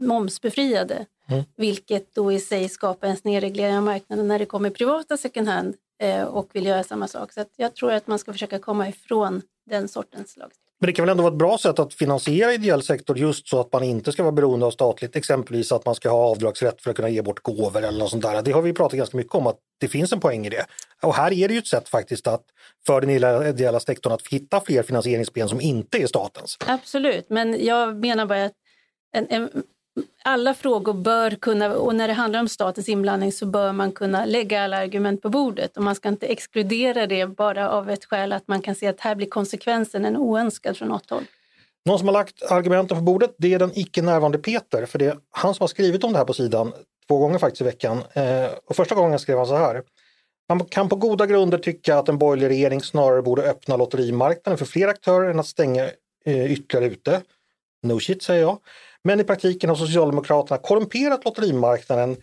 momsbefriade, 0.00 1.06
Mm. 1.28 1.44
vilket 1.56 2.14
då 2.14 2.32
i 2.32 2.40
sig 2.40 2.68
skapar 2.68 3.08
en 3.08 3.16
snedreglering 3.16 3.76
av 3.76 3.82
marknaden 3.82 4.28
när 4.28 4.38
det 4.38 4.46
kommer 4.46 4.70
privata 4.70 5.16
second 5.16 5.48
hand 5.48 5.74
eh, 6.02 6.22
och 6.24 6.50
vill 6.52 6.66
göra 6.66 6.84
samma 6.84 7.08
sak. 7.08 7.32
Så 7.32 7.44
jag 7.56 7.74
tror 7.74 7.92
att 7.92 8.06
man 8.06 8.18
ska 8.18 8.32
försöka 8.32 8.58
komma 8.58 8.88
ifrån 8.88 9.42
den 9.66 9.88
sortens 9.88 10.36
lagstiftning. 10.36 10.66
Men 10.80 10.86
det 10.86 10.92
kan 10.92 11.02
väl 11.02 11.10
ändå 11.10 11.22
vara 11.22 11.32
ett 11.32 11.38
bra 11.38 11.58
sätt 11.58 11.78
att 11.78 11.94
finansiera 11.94 12.52
ideell 12.52 12.82
sektor 12.82 13.18
just 13.18 13.48
så 13.48 13.60
att 13.60 13.72
man 13.72 13.82
inte 13.82 14.12
ska 14.12 14.22
vara 14.22 14.32
beroende 14.32 14.66
av 14.66 14.70
statligt, 14.70 15.16
exempelvis 15.16 15.72
att 15.72 15.86
man 15.86 15.94
ska 15.94 16.10
ha 16.10 16.30
avdragsrätt 16.30 16.82
för 16.82 16.90
att 16.90 16.96
kunna 16.96 17.08
ge 17.08 17.22
bort 17.22 17.42
gåvor 17.42 17.84
eller 17.84 17.98
något 17.98 18.10
sånt 18.10 18.22
där. 18.22 18.42
Det 18.42 18.52
har 18.52 18.62
vi 18.62 18.72
pratat 18.72 18.98
ganska 18.98 19.16
mycket 19.16 19.34
om 19.34 19.46
att 19.46 19.58
det 19.80 19.88
finns 19.88 20.12
en 20.12 20.20
poäng 20.20 20.46
i 20.46 20.50
det. 20.50 20.66
Och 21.02 21.14
här 21.14 21.32
är 21.32 21.48
det 21.48 21.54
ju 21.54 21.58
ett 21.58 21.66
sätt 21.66 21.88
faktiskt 21.88 22.26
att 22.26 22.44
för 22.86 23.00
den 23.00 23.10
ideella 23.10 23.80
sektorn 23.80 24.12
att 24.12 24.26
hitta 24.26 24.60
fler 24.60 24.82
finansieringsben 24.82 25.48
som 25.48 25.60
inte 25.60 26.02
är 26.02 26.06
statens. 26.06 26.56
Absolut, 26.66 27.26
men 27.30 27.64
jag 27.64 27.96
menar 27.96 28.26
bara 28.26 28.44
att 28.44 28.52
en, 29.12 29.26
en, 29.30 29.62
alla 30.24 30.54
frågor 30.54 30.92
bör 30.92 31.30
kunna, 31.30 31.76
och 31.76 31.94
när 31.94 32.08
det 32.08 32.14
handlar 32.14 32.40
om 32.40 32.48
statens 32.48 32.88
inblandning 32.88 33.32
så 33.32 33.46
bör 33.46 33.72
man 33.72 33.92
kunna 33.92 34.24
lägga 34.24 34.62
alla 34.62 34.76
argument 34.76 35.22
på 35.22 35.28
bordet 35.28 35.76
och 35.76 35.82
man 35.82 35.94
ska 35.94 36.08
inte 36.08 36.26
exkludera 36.26 37.06
det 37.06 37.26
bara 37.26 37.70
av 37.70 37.90
ett 37.90 38.04
skäl 38.04 38.32
att 38.32 38.48
man 38.48 38.62
kan 38.62 38.74
se 38.74 38.86
att 38.86 39.00
här 39.00 39.14
blir 39.14 39.28
konsekvensen 39.28 40.04
en 40.04 40.16
oönskad 40.16 40.76
från 40.76 40.88
något 40.88 41.10
håll. 41.10 41.24
Någon 41.84 41.98
som 41.98 42.08
har 42.08 42.12
lagt 42.12 42.42
argumenten 42.42 42.96
på 42.96 43.02
bordet 43.02 43.34
det 43.38 43.54
är 43.54 43.58
den 43.58 43.78
icke 43.78 44.02
närvarande 44.02 44.38
Peter, 44.38 44.86
för 44.86 44.98
det 44.98 45.06
är 45.06 45.18
han 45.30 45.54
som 45.54 45.62
har 45.62 45.68
skrivit 45.68 46.04
om 46.04 46.12
det 46.12 46.18
här 46.18 46.24
på 46.24 46.34
sidan 46.34 46.72
två 47.08 47.18
gånger 47.18 47.38
faktiskt 47.38 47.60
i 47.60 47.64
veckan. 47.64 48.02
Eh, 48.12 48.46
och 48.66 48.76
första 48.76 48.94
gången 48.94 49.18
skrev 49.18 49.36
han 49.36 49.46
så 49.46 49.56
här. 49.56 49.82
Man 50.48 50.64
kan 50.64 50.88
på 50.88 50.96
goda 50.96 51.26
grunder 51.26 51.58
tycka 51.58 51.98
att 51.98 52.08
en 52.08 52.18
borgerlig 52.18 52.48
regering 52.48 52.80
snarare 52.80 53.22
borde 53.22 53.42
öppna 53.42 53.76
lotterimarknaden 53.76 54.58
för 54.58 54.64
fler 54.64 54.88
aktörer 54.88 55.30
än 55.30 55.38
att 55.38 55.46
stänga 55.46 55.84
eh, 56.24 56.52
ytterligare 56.52 56.92
ute. 56.92 57.22
No 57.82 58.00
shit 58.00 58.22
säger 58.22 58.42
jag. 58.42 58.58
Men 59.06 59.20
i 59.20 59.24
praktiken 59.24 59.70
har 59.70 59.76
Socialdemokraterna 59.76 60.58
korrumperat 60.58 61.24
lotterimarknaden 61.24 62.16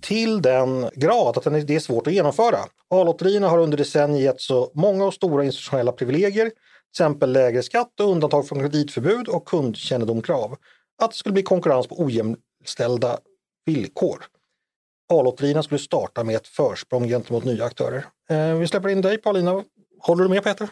till 0.00 0.42
den 0.42 0.90
grad 0.94 1.38
att 1.38 1.66
det 1.66 1.74
är 1.74 1.80
svårt 1.80 2.06
att 2.06 2.12
genomföra. 2.12 2.58
A-lotterierna 2.90 3.48
har 3.48 3.58
under 3.58 3.76
decennier 3.76 4.22
gett 4.22 4.40
så 4.40 4.70
många 4.74 5.04
och 5.04 5.14
stora 5.14 5.44
institutionella 5.44 5.92
privilegier, 5.92 6.44
till 6.44 6.54
exempel 6.92 7.32
lägre 7.32 7.62
skatt 7.62 8.00
och 8.00 8.10
undantag 8.10 8.48
från 8.48 8.60
kreditförbud 8.60 9.28
och 9.28 9.44
kundkännedomkrav, 9.44 10.56
att 11.02 11.10
det 11.10 11.16
skulle 11.16 11.32
bli 11.32 11.42
konkurrens 11.42 11.86
på 11.86 12.02
ojämställda 12.02 13.18
villkor. 13.66 14.24
A-lotterierna 15.12 15.62
skulle 15.62 15.78
starta 15.78 16.24
med 16.24 16.36
ett 16.36 16.48
försprång 16.48 17.08
gentemot 17.08 17.44
nya 17.44 17.64
aktörer. 17.64 18.06
Eh, 18.30 18.54
vi 18.54 18.68
släpper 18.68 18.88
in 18.88 19.00
dig 19.00 19.18
Paulina. 19.18 19.64
Håller 20.00 20.22
du 20.22 20.30
med 20.30 20.44
Peter? 20.44 20.68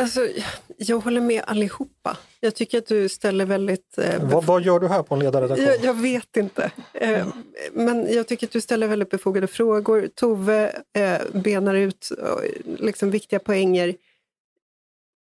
Alltså, 0.00 0.28
jag 0.76 0.98
håller 0.98 1.20
med 1.20 1.42
allihopa. 1.46 2.16
Jag 2.40 2.54
tycker 2.54 2.78
att 2.78 2.86
du 2.86 3.08
ställer 3.08 3.44
väldigt... 3.44 3.98
Eh, 3.98 4.30
vad, 4.30 4.44
vad, 4.44 4.62
gör 4.62 4.80
du 4.80 4.88
här 4.88 5.02
på 5.02 5.14
en 5.14 5.20
ledarredaktion? 5.20 5.66
Jag, 5.66 5.84
jag 5.84 5.94
vet 5.94 6.36
inte. 6.36 6.70
Eh, 6.92 7.26
men 7.72 8.12
jag 8.12 8.28
tycker 8.28 8.46
att 8.46 8.52
du 8.52 8.60
ställer 8.60 8.88
väldigt 8.88 9.10
befogade 9.10 9.46
frågor. 9.46 10.08
Tove 10.14 10.82
eh, 10.96 11.40
benar 11.42 11.74
ut 11.74 12.10
eh, 12.18 12.62
liksom 12.64 13.10
viktiga 13.10 13.38
poänger. 13.38 13.94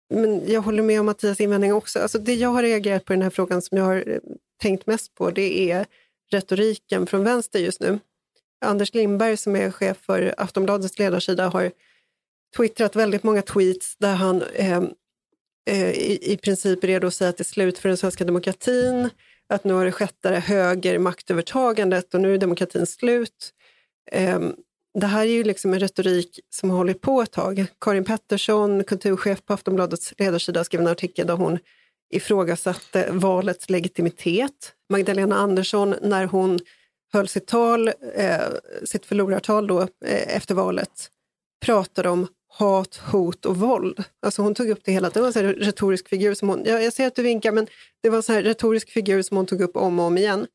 Men 0.10 0.42
jag 0.48 0.62
håller 0.62 0.84
med 0.84 1.00
om 1.00 1.06
Mattias 1.06 1.40
invändning 1.40 1.74
också. 1.74 2.00
Alltså, 2.00 2.20
det 2.20 2.34
jag 2.34 2.50
har 2.50 2.64
reagerat 2.64 3.06
på 3.06 3.14
i 3.14 3.16
den 3.16 3.24
här 3.24 3.30
frågan 3.30 3.62
som 3.62 3.78
jag 3.78 3.86
har 3.86 4.04
eh, 4.08 4.20
tänkt 4.62 4.88
mest 4.88 5.16
på 5.16 5.32
det 5.32 5.72
är 5.72 5.86
retoriken 6.32 7.08
från 7.08 7.24
vänster 7.24 7.60
just 7.60 7.82
nu. 7.82 8.00
Anders 8.66 8.94
Lindberg 8.94 9.38
som 9.38 9.56
är 9.56 9.72
chef 9.72 9.98
för 9.98 10.36
Aftonbladets 10.38 11.00
ledarsida 11.00 11.48
har 11.48 11.72
twittrat 12.58 12.96
väldigt 12.96 13.24
många 13.24 13.42
tweets 13.42 13.98
där 13.98 14.16
han 14.16 14.42
eh, 14.42 14.84
eh, 15.70 15.90
i, 15.90 16.20
i 16.34 16.38
princip 16.38 16.84
är 16.84 16.88
redo 16.88 17.08
att 17.08 17.14
säga 17.14 17.30
att 17.30 17.38
det 17.38 17.42
är 17.42 17.46
slut 17.46 17.78
för 17.78 17.90
den 17.90 17.98
svenska 17.98 18.26
demokratin, 18.26 19.10
att 19.50 19.64
nu 19.64 19.74
har 19.74 19.86
det 19.86 19.92
skett 19.92 20.16
det 20.24 20.40
höger 20.40 21.00
maktövertagandet 21.00 22.14
och 22.14 22.22
nu 22.22 22.34
är 22.34 22.38
demokratin 22.38 22.86
slut. 22.86 23.54
Eh, 24.12 24.40
det 25.00 25.08
här 25.08 25.22
är 25.22 25.32
ju 25.32 25.44
liksom 25.44 25.74
en 25.74 25.80
retorik 25.80 26.40
som 26.50 26.70
har 26.70 26.78
hållit 26.78 27.02
på 27.02 27.22
ett 27.22 27.32
tag. 27.32 27.66
Karin 27.82 28.04
Pettersson, 28.04 28.84
kulturchef 28.84 29.46
på 29.46 29.54
Aftonbladets 29.54 30.14
ledarsida, 30.18 30.64
skrev 30.64 30.82
en 30.82 30.88
artikel 30.88 31.28
där 31.28 31.36
hon 31.36 31.60
ifrågasatte 32.14 33.08
valets 33.12 33.70
legitimitet. 33.70 34.74
Magdalena 34.90 35.36
Andersson, 35.36 35.96
när 36.02 36.26
hon 36.26 36.60
höll 37.14 37.28
sitt 37.28 37.48
tal, 37.48 37.88
eh, 38.16 38.42
sitt 38.84 39.06
förlorartal 39.06 39.68
då, 39.68 39.82
eh, 39.82 40.36
efter 40.36 40.56
valet, 40.56 41.10
pratade 41.66 42.10
om 42.10 42.28
hat, 42.58 42.96
hot 43.12 43.46
och 43.46 43.58
våld. 43.58 44.04
Alltså 44.22 44.42
hon 44.42 44.56
tog 44.56 44.70
upp 44.70 44.80
det 44.84 44.92
hela. 44.92 45.10
Det 45.10 45.22
var 45.22 45.38
en 45.38 45.54
retorisk 45.54 46.10
figur 46.10 46.34
som 46.34 46.50
hon, 46.50 46.64
jag, 46.66 46.84
jag 46.84 46.94
ser 46.94 47.08
att 47.08 47.16
du 47.16 47.22
vinkar, 47.22 47.52
men 47.52 47.68
det 48.04 48.10
var 48.10 48.18
en 48.18 48.36
här 48.36 48.44
retorisk 48.44 48.90
figur 48.90 49.22
som 49.22 49.38
hon 49.38 49.46
tog 49.46 49.62
upp 49.62 49.78
om 49.78 50.00
och 50.00 50.06
om 50.06 50.18
igen. 50.18 50.48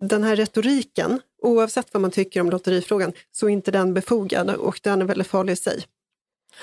Den 0.00 0.24
här 0.24 0.36
retoriken, 0.36 1.20
oavsett 1.42 1.86
vad 1.92 2.00
man 2.00 2.10
tycker 2.10 2.40
om 2.40 2.50
lotterifrågan, 2.50 3.12
så 3.32 3.46
är 3.46 3.50
inte 3.50 3.70
den 3.70 3.94
befogad 3.94 4.50
och 4.50 4.80
den 4.82 5.02
är 5.02 5.04
väldigt 5.04 5.26
farlig 5.26 5.52
i 5.52 5.56
sig. 5.56 5.84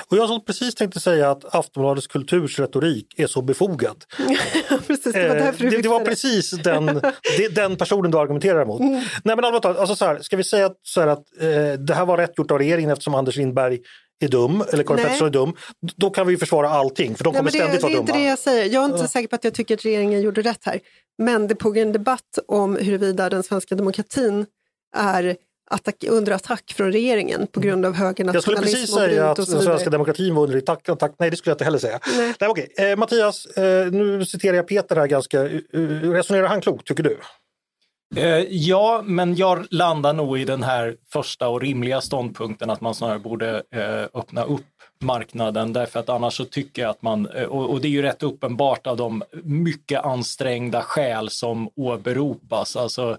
Och 0.08 0.18
jag 0.18 0.46
precis 0.46 0.76
tänkte 0.76 1.00
säga 1.00 1.32
att 1.32 1.56
Aftonbladets 1.56 2.08
kultursretorik 2.08 3.20
är 3.20 3.28
så 3.28 3.42
befogad. 3.42 4.04
precis, 4.88 5.14
det, 5.14 5.28
var 5.28 5.36
eh, 5.36 5.54
det, 5.58 5.82
det 5.82 5.90
var 5.90 6.06
precis 6.06 6.52
den, 6.52 6.86
den 7.52 7.78
personen 7.78 8.12
du 8.12 8.18
argumenterar 8.18 8.62
emot. 8.62 8.80
Mm. 8.80 8.94
Nej 9.24 9.36
men 9.36 9.46
allvarligt 9.46 9.66
alltså 9.66 9.96
så 9.96 10.06
här, 10.06 10.20
ska 10.20 10.38
vi 10.38 10.44
säga 10.44 10.66
att, 10.66 10.80
så 10.84 11.02
att 11.02 11.42
eh, 11.42 11.74
det 11.80 11.94
här 11.94 12.06
var 12.06 12.18
rätt 12.18 12.38
gjort 12.38 12.52
av 12.52 12.58
regeringen 12.58 12.90
eftersom 12.90 13.16
Anders 13.16 13.36
Lindberg 13.36 13.80
är 14.20 14.28
dum, 14.28 14.64
eller 14.74 14.84
Karin 14.84 15.04
Pettersson 15.04 15.28
är 15.28 15.32
dum, 15.32 15.54
då 15.96 16.10
kan 16.10 16.28
vi 16.28 16.38
försvara 16.38 16.70
allting 16.70 17.16
för 17.16 17.24
de 17.24 17.34
kommer 17.34 17.52
Nej, 17.52 17.52
det, 17.52 17.66
ständigt 17.66 17.84
vara 17.84 17.94
dumma. 17.94 18.06
Det 18.06 18.12
är 18.12 18.14
inte 18.14 18.24
det 18.24 18.30
jag 18.30 18.40
säger. 18.40 18.74
Jag 18.74 18.82
är 18.82 18.86
inte 18.86 19.00
ja. 19.00 19.08
säker 19.08 19.28
på 19.28 19.36
att 19.36 19.44
jag 19.44 19.54
tycker 19.54 19.76
att 19.76 19.86
regeringen 19.86 20.22
gjorde 20.22 20.42
rätt 20.42 20.66
här. 20.66 20.80
Men 21.18 21.48
det 21.48 21.56
pågår 21.56 21.82
en 21.82 21.92
debatt 21.92 22.40
om 22.48 22.76
huruvida 22.76 23.30
den 23.30 23.44
svenska 23.44 23.76
demokratin 23.76 24.46
är 24.96 25.36
attack, 25.72 26.04
under 26.10 26.32
attack 26.32 26.74
från 26.78 26.92
regeringen 26.92 27.48
på 27.48 27.60
grund 27.60 27.86
av 27.86 27.94
högernationalism. 27.94 28.52
Jag 28.52 28.58
skulle 28.58 28.72
precis 28.72 28.96
säga 28.96 29.32
att 29.32 29.36
den 29.36 29.62
svenska 29.62 29.90
demokratin 29.90 30.36
var 30.36 30.44
under 30.44 30.58
attack, 30.58 30.90
attack. 30.90 31.16
Nej, 31.20 31.30
det 31.30 31.38
skulle 31.38 31.52
jag 31.52 31.56
inte 31.56 31.64
heller 31.64 31.80
säga. 31.80 32.00
Nej. 32.18 32.34
Nej, 32.40 32.50
okej. 32.50 32.74
Eh, 32.78 32.98
Mattias, 32.98 33.46
eh, 33.46 33.92
nu 33.92 34.26
citerar 34.26 34.56
jag 34.56 34.68
Peter 34.68 34.96
här 34.96 35.08
ganska. 35.08 35.44
Uh, 35.44 36.12
resonerar 36.12 36.48
han 36.48 36.62
klokt, 36.62 36.88
tycker 36.88 37.04
du? 37.04 37.18
Eh, 38.16 38.46
ja, 38.50 39.02
men 39.06 39.36
jag 39.36 39.66
landar 39.72 40.14
nog 40.14 40.40
i 40.40 40.46
den 40.46 40.64
här 40.64 40.98
första 41.14 41.50
och 41.50 41.62
rimliga 41.62 42.02
ståndpunkten 42.02 42.70
att 42.70 42.82
man 42.82 42.96
snarare 42.96 43.20
borde 43.20 43.64
eh, 43.72 44.20
öppna 44.20 44.44
upp 44.44 44.66
marknaden. 45.00 45.74
Därför 45.74 46.00
att 46.00 46.10
annars 46.10 46.34
så 46.34 46.46
tycker 46.46 46.82
jag 46.82 46.90
att 46.90 47.02
man, 47.02 47.28
eh, 47.28 47.44
och, 47.44 47.82
det 47.82 47.88
är 47.88 47.90
ju 47.90 48.02
rätt 48.02 48.24
uppenbart 48.24 48.88
av 48.88 48.98
de 48.98 49.24
mycket 49.44 50.06
ansträngda 50.06 50.82
skäl 50.82 51.30
som 51.30 51.70
åberopas, 51.76 52.76
alltså 52.76 53.18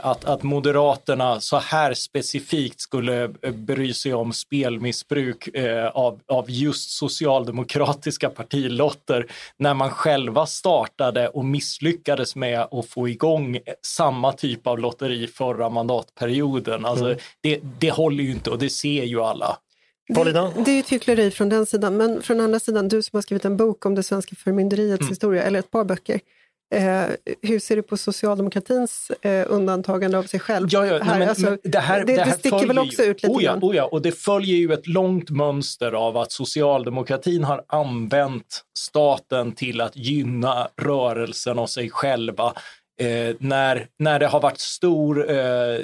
att, 0.00 0.24
att 0.24 0.42
Moderaterna 0.42 1.40
så 1.40 1.56
här 1.56 1.94
specifikt 1.94 2.80
skulle 2.80 3.24
eh, 3.42 3.52
bry 3.52 3.94
sig 3.94 4.14
om 4.14 4.32
spelmissbruk 4.32 5.48
eh, 5.48 5.86
av, 5.86 6.20
av 6.26 6.44
just 6.48 6.90
socialdemokratiska 6.90 8.30
partilotter 8.36 9.26
när 9.58 9.74
man 9.74 9.90
själva 9.90 10.46
startade 10.46 11.28
och 11.28 11.44
misslyckades 11.44 12.36
med 12.36 12.60
att 12.60 12.86
få 12.86 13.08
igång 13.08 13.58
samma 13.82 14.32
typ 14.32 14.66
av 14.66 14.78
lotteri 14.78 15.26
förra 15.26 15.68
mandatperioden. 15.68 16.84
Alltså, 16.84 17.04
mm. 17.04 17.18
det, 17.40 17.60
det 17.78 17.90
håller 17.90 18.24
ju 18.24 18.30
inte 18.30 18.50
och 18.50 18.58
det 18.58 18.70
ser 18.70 19.04
ju 19.04 19.20
alla. 19.20 19.58
Det, 20.08 20.32
det, 20.64 20.70
är 20.70 20.76
ju 20.76 20.82
hyckleri 20.88 21.30
från 21.30 21.48
den 21.48 21.66
sidan, 21.66 21.96
men 21.96 22.22
från 22.22 22.40
andra 22.40 22.60
sidan, 22.60 22.88
du 22.88 23.02
som 23.02 23.16
har 23.16 23.22
skrivit 23.22 23.44
en 23.44 23.56
bok 23.56 23.86
om 23.86 23.94
det 23.94 24.02
svenska 24.02 24.36
förmynderiets 24.36 25.00
mm. 25.00 25.08
historia, 25.08 25.42
eller 25.42 25.58
ett 25.58 25.70
par 25.70 25.84
böcker, 25.84 26.20
Eh, 26.74 27.06
hur 27.42 27.58
ser 27.58 27.76
du 27.76 27.82
på 27.82 27.96
socialdemokratins 27.96 29.10
eh, 29.22 29.46
undantagande 29.48 30.18
av 30.18 30.22
sig 30.22 30.40
själv? 30.40 30.68
Ja, 30.70 30.86
ja, 30.86 30.98
nej, 31.04 31.18
men, 31.18 31.28
alltså, 31.28 31.58
det, 31.62 31.78
här, 31.78 32.04
det, 32.04 32.16
det, 32.16 32.24
det 32.24 32.32
sticker 32.32 32.66
väl 32.66 32.78
också 32.78 33.02
ju, 33.02 33.10
ut 33.10 33.22
lite 33.22 33.34
oh 33.34 33.44
ja? 33.44 33.58
Oh 33.62 33.76
ja, 33.76 33.84
och 33.84 34.02
det 34.02 34.12
följer 34.12 34.56
ju 34.56 34.72
ett 34.72 34.86
långt 34.86 35.30
mönster 35.30 35.92
av 35.92 36.16
att 36.16 36.32
socialdemokratin 36.32 37.44
har 37.44 37.64
använt 37.66 38.62
staten 38.78 39.52
till 39.52 39.80
att 39.80 39.96
gynna 39.96 40.68
rörelsen 40.76 41.58
och 41.58 41.70
sig 41.70 41.90
själva. 41.90 42.52
Eh, 43.00 43.34
när, 43.38 43.86
när 43.98 44.18
det 44.18 44.26
har 44.26 44.40
varit 44.40 44.60
stor 44.60 45.30
eh, 45.30 45.78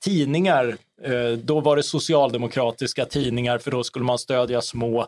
tidningar, 0.00 0.76
eh, 1.02 1.30
då 1.30 1.60
var 1.60 1.76
det 1.76 1.82
socialdemokratiska 1.82 3.04
tidningar 3.04 3.58
för 3.58 3.70
då 3.70 3.84
skulle 3.84 4.04
man 4.04 4.18
stödja 4.18 4.60
små. 4.60 5.06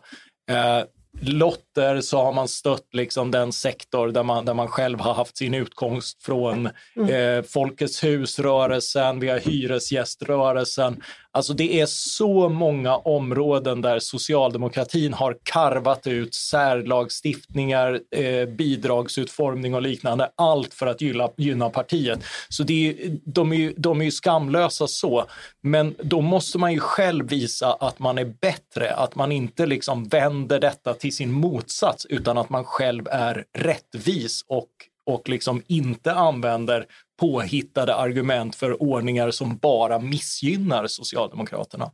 Lotter 1.21 2.01
så 2.01 2.23
har 2.23 2.33
man 2.33 2.47
stött 2.47 2.87
liksom 2.91 3.31
den 3.31 3.51
sektor 3.51 4.07
där 4.07 4.23
man, 4.23 4.45
där 4.45 4.53
man 4.53 4.67
själv 4.67 4.99
har 4.99 5.13
haft 5.13 5.37
sin 5.37 5.53
utkomst 5.53 6.23
från 6.23 6.69
mm. 6.95 7.37
eh, 7.37 7.43
Folkets 7.43 8.03
husrörelsen, 8.03 9.19
vi 9.19 9.29
har 9.29 9.39
hyresgäströrelsen. 9.39 11.01
Alltså 11.35 11.53
det 11.53 11.81
är 11.81 11.85
så 11.85 12.49
många 12.49 12.97
områden 12.97 13.81
där 13.81 13.99
socialdemokratin 13.99 15.13
har 15.13 15.37
karvat 15.43 16.07
ut 16.07 16.33
särlagstiftningar, 16.33 17.99
eh, 18.11 18.45
bidragsutformning 18.45 19.75
och 19.75 19.81
liknande, 19.81 20.31
allt 20.35 20.73
för 20.73 20.87
att 20.87 21.01
gynna, 21.01 21.29
gynna 21.37 21.69
partiet. 21.69 22.19
Så 22.49 22.63
det 22.63 22.89
är, 22.89 23.17
de, 23.25 23.53
är 23.53 23.73
de 23.77 24.01
är 24.01 24.05
ju 24.05 24.11
skamlösa 24.11 24.87
så, 24.87 25.25
men 25.61 25.95
då 26.03 26.21
måste 26.21 26.57
man 26.57 26.73
ju 26.73 26.79
själv 26.79 27.29
visa 27.29 27.73
att 27.73 27.99
man 27.99 28.17
är 28.17 28.33
bättre, 28.41 28.93
att 28.93 29.15
man 29.15 29.31
inte 29.31 29.65
liksom 29.65 30.07
vänder 30.07 30.59
detta 30.59 30.93
till 31.03 31.15
sin 31.15 31.31
motsats 31.31 32.05
utan 32.05 32.37
att 32.37 32.49
man 32.49 32.63
själv 32.63 33.07
är 33.11 33.45
rättvis 33.57 34.45
och, 34.47 34.69
och 35.05 35.29
liksom 35.29 35.63
inte 35.67 36.13
använder 36.13 36.85
påhittade 37.19 37.95
argument 37.95 38.55
för 38.55 38.83
ordningar 38.83 39.31
som 39.31 39.57
bara 39.57 39.99
missgynnar 39.99 40.87
Socialdemokraterna. 40.87 41.91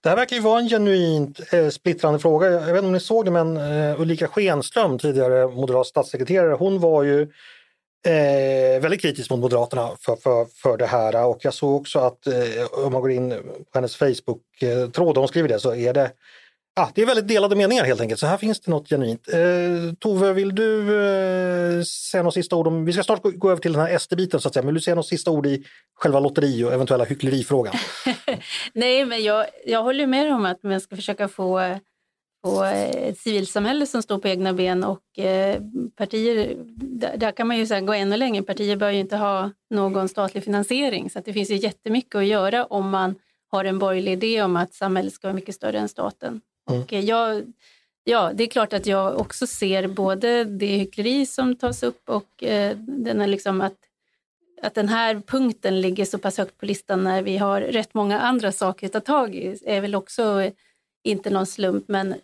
Det 0.00 0.08
här 0.08 0.16
verkar 0.16 0.36
ju 0.36 0.42
vara 0.42 0.60
en 0.60 0.68
genuint 0.68 1.40
eh, 1.52 1.68
splittrande 1.68 2.18
fråga. 2.18 2.50
Jag 2.50 2.60
vet 2.60 2.68
inte 2.68 2.86
om 2.86 2.92
ni 2.92 3.00
såg 3.00 3.24
det, 3.24 3.30
men 3.30 3.56
eh, 3.56 4.00
Ulrika 4.00 4.28
Schenström, 4.28 4.98
tidigare 4.98 5.46
moderat 5.46 5.86
statssekreterare, 5.86 6.52
hon 6.52 6.80
var 6.80 7.02
ju 7.02 7.22
eh, 8.06 8.80
väldigt 8.80 9.02
kritisk 9.02 9.30
mot 9.30 9.40
Moderaterna 9.40 9.90
för, 10.00 10.16
för, 10.16 10.46
för 10.62 10.76
det 10.76 10.86
här. 10.86 11.26
Och 11.26 11.38
jag 11.40 11.54
såg 11.54 11.80
också 11.80 11.98
att 11.98 12.26
eh, 12.26 12.86
om 12.86 12.92
man 12.92 13.02
går 13.02 13.10
in 13.10 13.30
på 13.72 13.78
hennes 13.78 13.96
Facebook-tråd, 13.96 15.16
eh, 15.16 15.20
hon 15.20 15.28
skriver 15.28 15.48
det, 15.48 15.60
så 15.60 15.74
är 15.74 15.92
det 15.92 16.10
Ja, 16.74 16.90
det 16.94 17.02
är 17.02 17.06
väldigt 17.06 17.28
delade 17.28 17.56
meningar 17.56 17.84
helt 17.84 18.00
enkelt, 18.00 18.20
så 18.20 18.26
här 18.26 18.36
finns 18.36 18.60
det 18.60 18.70
något 18.70 18.88
genuint. 18.88 19.28
Eh, 19.28 19.94
Tove, 19.98 20.32
vill 20.32 20.54
du 20.54 20.80
eh, 20.80 21.82
säga 21.82 22.22
något 22.22 22.34
sista 22.34 22.56
ord 22.56 22.66
om, 22.66 22.84
vi 22.84 22.92
ska 22.92 23.02
snart 23.02 23.22
gå, 23.22 23.30
gå 23.30 23.50
över 23.50 23.62
till 23.62 23.72
den 23.72 23.82
här 23.82 23.98
SD-biten 23.98 24.40
så 24.40 24.48
att 24.48 24.54
säga, 24.54 24.62
men 24.62 24.66
vill 24.66 24.74
du 24.74 24.80
säga 24.80 24.94
något 24.94 25.06
sista 25.06 25.30
ord 25.30 25.46
i 25.46 25.64
själva 25.94 26.20
lotteri 26.20 26.64
och 26.64 26.72
eventuella 26.72 27.04
hycklerifrågan? 27.04 27.74
Nej, 28.72 29.04
men 29.04 29.22
jag, 29.22 29.46
jag 29.66 29.82
håller 29.82 30.06
med 30.06 30.34
om 30.34 30.44
att 30.44 30.62
man 30.62 30.80
ska 30.80 30.96
försöka 30.96 31.28
få, 31.28 31.78
få 32.44 32.64
eh, 32.64 33.08
ett 33.08 33.18
civilsamhälle 33.18 33.86
som 33.86 34.02
står 34.02 34.18
på 34.18 34.28
egna 34.28 34.52
ben 34.52 34.84
och 34.84 35.18
eh, 35.18 35.60
partier, 35.96 36.56
där, 36.76 37.16
där, 37.16 37.32
kan 37.32 37.46
man 37.46 37.58
ju 37.58 37.80
gå 37.86 37.92
ännu 37.92 38.16
längre, 38.16 38.42
partier 38.42 38.76
bör 38.76 38.90
ju 38.90 39.00
inte 39.00 39.16
ha 39.16 39.50
någon 39.70 40.08
statlig 40.08 40.44
finansiering 40.44 41.10
så 41.10 41.18
att 41.18 41.24
det 41.24 41.32
finns 41.32 41.50
ju 41.50 41.56
jättemycket 41.56 42.14
att 42.14 42.26
göra 42.26 42.64
om 42.64 42.90
man 42.90 43.14
har 43.50 43.64
en 43.64 43.78
borgerlig 43.78 44.12
idé 44.12 44.42
om 44.42 44.56
att 44.56 44.74
samhället 44.74 45.12
ska 45.12 45.26
vara 45.28 45.34
mycket 45.34 45.54
större 45.54 45.78
än 45.78 45.88
staten. 45.88 46.40
Mm. 46.70 46.82
Och 46.82 46.92
jag, 46.92 47.52
ja, 48.04 48.32
det 48.34 48.44
är 48.44 48.48
klart 48.48 48.72
att 48.72 48.86
jag 48.86 49.20
också 49.20 49.46
ser 49.46 49.88
både 49.88 50.44
det 50.44 50.66
hyckleri 50.66 51.26
som 51.26 51.56
tas 51.56 51.82
upp 51.82 52.08
och 52.08 52.44
eh, 52.44 52.76
den 52.76 53.20
är 53.20 53.26
liksom 53.26 53.60
att, 53.60 53.76
att 54.62 54.74
den 54.74 54.88
här 54.88 55.22
punkten 55.26 55.80
ligger 55.80 56.04
så 56.04 56.18
pass 56.18 56.38
högt 56.38 56.58
på 56.58 56.66
listan 56.66 57.04
när 57.04 57.22
vi 57.22 57.36
har 57.36 57.60
rätt 57.60 57.94
många 57.94 58.20
andra 58.20 58.52
saker 58.52 58.86
att 58.86 58.92
ta 58.92 59.00
tag 59.00 59.34
i 59.34 59.58
är 59.64 59.80
väl 59.80 59.94
också 59.94 60.50
inte 61.04 61.30
någon 61.30 61.46
slump, 61.46 61.84
men 61.88 62.14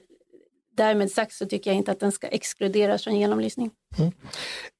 därmed 0.76 1.11
sagt 1.11 1.33
så 1.33 1.47
tycker 1.47 1.71
jag 1.71 1.76
inte 1.76 1.92
att 1.92 2.00
den 2.00 2.12
ska 2.12 2.26
exkluderas 2.26 3.04
från 3.04 3.16
genomlysning. 3.16 3.71
Mm. 3.99 4.12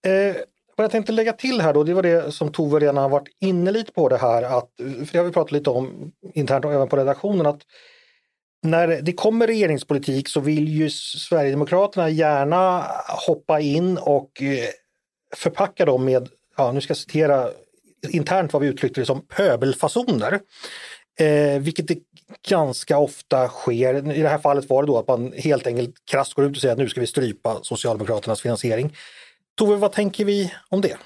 Eh, 0.07 0.37
vad 0.77 0.85
jag 0.85 0.91
tänkte 0.91 1.13
lägga 1.13 1.33
till 1.33 1.61
här 1.61 1.75
då, 1.75 1.85
det 1.85 1.95
var 1.95 2.03
det 2.03 2.33
som 2.33 2.53
Tove 2.53 2.79
redan 2.79 2.97
har 2.97 3.09
varit 3.09 3.29
inne 3.41 3.71
lite 3.71 3.93
på 3.93 4.09
det 4.09 4.17
här, 4.17 4.43
att, 4.43 4.71
för 4.77 5.13
det 5.13 5.19
har 5.19 5.25
vi 5.25 5.33
pratat 5.33 5.53
lite 5.53 5.71
om 5.71 6.13
internt 6.35 6.65
och 6.65 6.73
även 6.73 6.89
på 6.89 6.97
redaktionen, 6.97 7.47
att 7.47 7.61
när 8.63 9.03
det 9.03 9.13
kommer 9.13 9.47
regeringspolitik 9.47 10.29
så 10.29 10.41
vill 10.41 10.69
ju 10.69 10.91
Sverigedemokraterna 10.91 12.11
gärna 12.11 12.87
hoppa 13.27 13.61
in 13.61 13.99
och 13.99 14.43
eh, 14.43 14.69
förpacka 15.37 15.85
dem 15.85 16.05
med, 16.05 16.29
ja 16.57 16.73
nu 16.73 16.81
ska 16.81 16.91
jag 16.91 16.99
citera 16.99 17.51
internt 18.09 18.53
vad 18.53 18.63
vi 18.63 18.69
uttryckte 18.69 19.01
det 19.01 19.07
som 19.07 19.27
pöbelfasoner. 19.27 20.41
Eh, 21.21 21.61
vilket 21.61 21.89
det 21.89 21.99
ganska 22.49 22.99
ofta 22.99 23.49
sker. 23.49 24.13
I 24.13 24.23
det 24.23 24.29
här 24.29 24.39
fallet 24.39 24.69
var 24.69 24.83
det 24.83 24.87
då 24.87 24.99
att 24.99 25.09
man 25.09 25.33
helt 25.33 25.67
enkelt 25.67 25.95
krasst 26.11 26.35
går 26.35 26.45
ut 26.45 26.57
och 26.57 26.61
säger 26.61 26.73
att 26.73 26.79
nu 26.79 26.89
ska 26.89 27.01
vi 27.01 27.07
strypa 27.07 27.59
Socialdemokraternas 27.63 28.41
finansiering. 28.41 28.97
Tove, 29.59 29.77
vad 29.77 29.93
tänker 29.93 30.25
vi 30.25 30.55
om 30.69 30.81
det? 30.81 30.97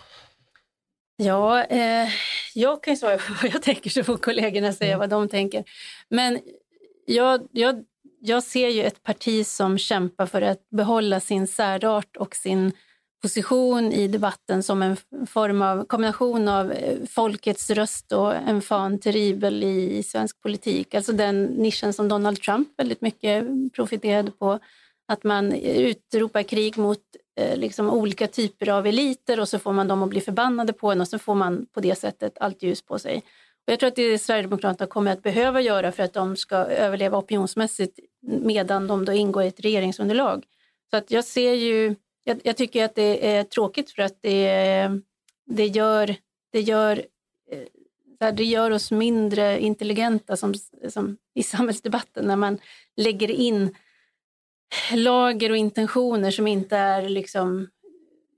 Ja, 1.16 1.64
eh, 1.64 2.08
jag 2.54 2.82
kan 2.82 2.92
ju 2.92 2.98
svara 2.98 3.18
på 3.18 3.32
vad 3.42 3.54
jag 3.54 3.62
tänker 3.62 3.90
så 3.90 4.04
får 4.04 4.16
kollegorna 4.16 4.72
säga 4.72 4.94
mm. 4.94 4.98
vad 4.98 5.10
de 5.10 5.28
tänker. 5.28 5.64
Men 6.08 6.40
jag, 7.06 7.48
jag, 7.52 7.84
jag 8.20 8.42
ser 8.42 8.68
ju 8.68 8.82
ett 8.82 9.02
parti 9.02 9.46
som 9.46 9.78
kämpar 9.78 10.26
för 10.26 10.42
att 10.42 10.70
behålla 10.70 11.20
sin 11.20 11.46
särart 11.46 12.16
och 12.16 12.36
sin 12.36 12.72
position 13.22 13.92
i 13.92 14.08
debatten 14.08 14.62
som 14.62 14.82
en 14.82 14.96
form 15.26 15.62
av 15.62 15.84
kombination 15.84 16.48
av 16.48 16.72
eh, 16.72 16.98
folkets 17.10 17.70
röst 17.70 18.12
och 18.12 18.34
en 18.34 18.62
fan 18.62 18.98
terribel 18.98 19.64
i 19.64 20.02
svensk 20.02 20.42
politik. 20.42 20.94
Alltså 20.94 21.12
den 21.12 21.44
nischen 21.44 21.92
som 21.92 22.08
Donald 22.08 22.42
Trump 22.42 22.68
väldigt 22.76 23.00
mycket 23.00 23.44
profiterade 23.72 24.30
på. 24.30 24.58
Att 25.08 25.24
man 25.24 25.52
utropar 25.52 26.42
krig 26.42 26.78
mot 26.78 26.98
eh, 27.40 27.56
liksom 27.56 27.90
olika 27.90 28.26
typer 28.26 28.68
av 28.68 28.86
eliter 28.86 29.40
och 29.40 29.48
så 29.48 29.58
får 29.58 29.72
man 29.72 29.88
dem 29.88 30.02
att 30.02 30.10
bli 30.10 30.20
förbannade 30.20 30.72
på 30.72 30.92
en 30.92 31.00
och 31.00 31.08
så 31.08 31.18
får 31.18 31.34
man 31.34 31.66
på 31.72 31.80
det 31.80 31.98
sättet 31.98 32.38
allt 32.40 32.62
ljus 32.62 32.82
på 32.82 32.98
sig. 32.98 33.22
Och 33.66 33.72
jag 33.72 33.80
tror 33.80 33.88
att 33.88 33.96
det 33.96 34.02
är 34.02 34.18
Sverigedemokraterna 34.18 34.86
kommer 34.86 35.12
att 35.12 35.22
behöva 35.22 35.60
göra 35.60 35.92
för 35.92 36.02
att 36.02 36.12
de 36.12 36.36
ska 36.36 36.56
överleva 36.56 37.18
opinionsmässigt 37.18 37.98
medan 38.22 38.86
de 38.86 39.04
då 39.04 39.12
ingår 39.12 39.42
i 39.42 39.46
ett 39.46 39.60
regeringsunderlag. 39.60 40.44
Så 40.90 40.96
att 40.96 41.10
jag 41.10 41.24
ser 41.24 41.52
ju, 41.52 41.94
jag, 42.24 42.40
jag 42.44 42.56
tycker 42.56 42.84
att 42.84 42.94
det 42.94 43.26
är 43.26 43.44
tråkigt 43.44 43.90
för 43.90 44.02
att 44.02 44.22
det, 44.22 44.88
det, 45.46 45.66
gör, 45.66 46.16
det, 46.52 46.60
gör, 46.60 47.06
eh, 48.20 48.34
det 48.34 48.44
gör 48.44 48.70
oss 48.70 48.90
mindre 48.90 49.60
intelligenta 49.60 50.36
som, 50.36 50.54
som 50.88 51.16
i 51.34 51.42
samhällsdebatten 51.42 52.26
när 52.26 52.36
man 52.36 52.58
lägger 52.96 53.30
in 53.30 53.74
lager 54.92 55.50
och 55.50 55.56
intentioner 55.56 56.30
som 56.30 56.46
inte 56.46 56.76
är 56.76 57.08
liksom 57.08 57.68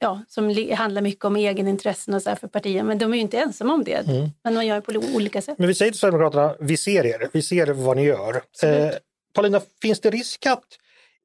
ja, 0.04 0.20
som 0.28 0.74
handlar 0.76 1.02
mycket 1.02 1.24
om 1.24 1.36
egenintressen 1.36 2.14
och 2.14 2.22
så 2.22 2.36
för 2.36 2.48
partier. 2.48 2.82
Men 2.82 2.98
de 2.98 3.12
är 3.12 3.16
ju 3.16 3.20
inte 3.20 3.38
ensamma 3.38 3.74
om 3.74 3.84
det. 3.84 4.08
Mm. 4.08 4.30
Men 4.44 4.54
man 4.54 4.66
gör 4.66 4.80
på 4.80 4.92
olika 5.14 5.42
sätt. 5.42 5.58
Men 5.58 5.68
vi 5.68 5.74
säger 5.74 5.92
till 5.92 5.98
Sverigedemokraterna, 5.98 6.56
vi 6.60 6.76
ser 6.76 7.06
er, 7.06 7.28
vi 7.32 7.42
ser 7.42 7.66
vad 7.66 7.96
ni 7.96 8.04
gör. 8.04 8.42
Eh, 8.62 8.90
Paulina, 9.34 9.60
finns 9.82 10.00
det 10.00 10.10
risk 10.10 10.46
att 10.46 10.64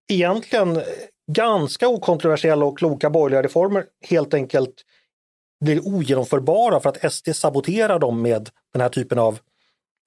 egentligen 0.08 0.82
ganska 1.32 1.88
okontroversiella 1.88 2.66
och 2.66 2.78
kloka 2.78 3.10
borgerliga 3.10 3.44
reformer 3.44 3.86
helt 4.02 4.34
enkelt 4.34 4.76
blir 5.66 5.88
ogenomförbara 5.88 6.80
för 6.80 6.90
att 6.90 7.14
SD 7.14 7.36
saboterar 7.36 8.00
dem 8.00 8.22
med 8.22 8.50
den 8.74 8.82
här 8.82 8.90
typen 8.90 9.20
av 9.20 9.40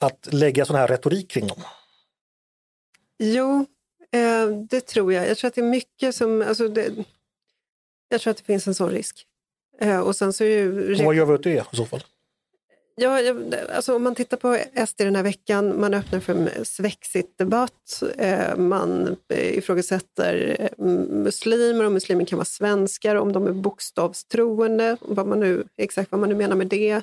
att 0.00 0.28
lägga 0.32 0.64
sån 0.64 0.76
här 0.76 0.88
retorik 0.88 1.30
kring 1.30 1.46
dem? 1.46 1.62
Jo, 3.18 3.66
eh, 4.12 4.48
det 4.70 4.80
tror 4.80 5.12
jag. 5.12 5.28
Jag 5.28 5.38
tror 5.38 5.48
att 5.48 5.54
det 5.54 5.60
är 5.60 5.70
mycket 5.70 6.14
som... 6.14 6.42
Alltså 6.42 6.68
det, 6.68 6.90
jag 8.12 8.20
tror 8.20 8.30
att 8.30 8.36
det 8.36 8.44
finns 8.44 8.66
en 8.66 8.74
sån 8.74 8.90
risk. 8.90 9.26
Eh, 9.80 10.00
och 10.00 10.16
sen 10.16 10.32
så 10.32 10.44
är 10.44 10.48
ju... 10.48 10.94
Och 10.94 11.04
vad 11.04 11.14
gör 11.14 11.26
vi 11.26 11.32
åt 11.32 11.42
det 11.42 11.64
i 11.72 11.76
så 11.76 11.86
fall? 11.86 12.04
Ja, 12.94 13.18
alltså 13.74 13.96
om 13.96 14.02
man 14.02 14.14
tittar 14.14 14.36
på 14.36 14.58
SD 14.86 14.98
den 14.98 15.16
här 15.16 15.22
veckan, 15.22 15.80
man 15.80 15.94
öppnar 15.94 16.20
för 16.20 16.32
en 16.32 16.64
svexit-debatt, 16.64 18.02
eh, 18.18 18.56
man 18.56 19.16
ifrågasätter 19.28 20.56
eh, 20.58 20.84
muslimer, 21.08 21.84
om 21.84 21.92
muslimer 21.92 22.24
kan 22.24 22.38
vara 22.38 22.44
svenskar, 22.44 23.16
om 23.16 23.32
de 23.32 23.46
är 23.46 23.52
bokstavstroende, 23.52 24.96
vad 25.00 25.26
man 25.26 25.40
nu, 25.40 25.64
exakt 25.76 26.12
vad 26.12 26.20
man 26.20 26.28
nu 26.28 26.34
menar 26.34 26.56
med 26.56 26.66
det. 26.66 27.02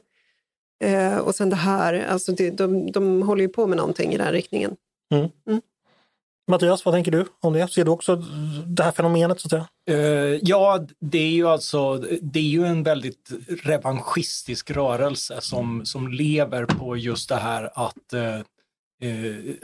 Och 1.22 1.36
sen 1.36 1.50
det 1.50 1.56
här, 1.56 2.06
alltså 2.10 2.32
det, 2.32 2.50
de, 2.50 2.91
de 2.91 3.22
håller 3.22 3.41
ju 3.41 3.50
på 3.50 3.67
med 3.67 3.78
någonting 3.78 4.13
i 4.13 4.17
den 4.17 4.32
riktningen. 4.32 4.76
Mm. 5.12 5.30
Mm. 5.48 5.62
Mattias, 6.49 6.85
vad 6.85 6.93
tänker 6.93 7.12
du 7.12 7.25
om 7.39 7.53
det? 7.53 7.67
Ser 7.67 7.85
du 7.85 7.91
också 7.91 8.15
det 8.65 8.83
här 8.83 8.91
fenomenet? 8.91 9.39
Så 9.39 9.47
att 9.47 9.49
säga? 9.49 9.67
Uh, 9.99 10.39
ja, 10.43 10.85
det 10.99 11.17
är 11.17 11.31
ju 11.31 11.47
alltså 11.47 11.95
det 12.21 12.39
är 12.39 12.43
ju 12.43 12.65
en 12.65 12.83
väldigt 12.83 13.31
revanschistisk 13.63 14.71
rörelse 14.71 15.38
som, 15.41 15.85
som 15.85 16.07
lever 16.07 16.65
på 16.65 16.97
just 16.97 17.29
det 17.29 17.35
här 17.35 17.69
att 17.73 18.13
uh, 18.13 18.41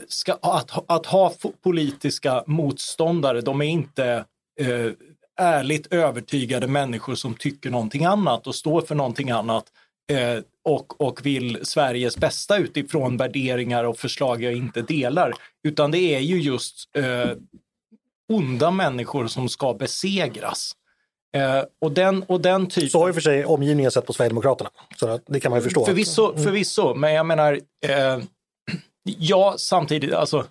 ska, 0.07 0.33
att, 0.41 0.91
att 0.91 1.05
ha 1.05 1.33
politiska 1.63 2.43
motståndare, 2.47 3.41
de 3.41 3.61
är 3.61 3.65
inte 3.65 4.25
uh, 4.61 4.91
ärligt 5.39 5.93
övertygade 5.93 6.67
människor 6.67 7.15
som 7.15 7.33
tycker 7.33 7.69
någonting 7.69 8.05
annat 8.05 8.47
och 8.47 8.55
står 8.55 8.81
för 8.81 8.95
någonting 8.95 9.31
annat 9.31 9.65
eh, 10.11 10.43
och, 10.63 11.01
och 11.01 11.25
vill 11.25 11.59
Sveriges 11.63 12.17
bästa 12.17 12.57
utifrån 12.57 13.17
värderingar 13.17 13.83
och 13.83 13.97
förslag 13.97 14.43
jag 14.43 14.53
inte 14.53 14.81
delar. 14.81 15.33
Utan 15.63 15.91
det 15.91 16.15
är 16.15 16.19
ju 16.19 16.41
just 16.41 16.89
eh, 16.97 17.31
onda 18.33 18.71
människor 18.71 19.27
som 19.27 19.49
ska 19.49 19.73
besegras. 19.73 20.75
Eh, 21.35 21.63
och 21.81 21.91
den, 21.91 22.23
och 22.23 22.41
den 22.41 22.67
typen... 22.67 22.89
Så 22.89 22.99
har 22.99 23.07
ju 23.07 23.13
för 23.13 23.21
sig 23.21 23.45
omgivningen 23.45 23.91
sett 23.91 24.05
på 24.05 24.13
Sverigedemokraterna. 24.13 24.69
Så 24.95 25.19
det 25.27 25.39
kan 25.39 25.49
man 25.49 25.59
ju 25.59 25.63
förstå. 25.63 25.85
Förvisso, 25.85 26.37
förvisso 26.37 26.93
men 26.93 27.13
jag 27.13 27.25
menar, 27.25 27.59
eh, 27.85 28.19
ja 29.03 29.55
samtidigt, 29.57 30.13
alltså 30.13 30.45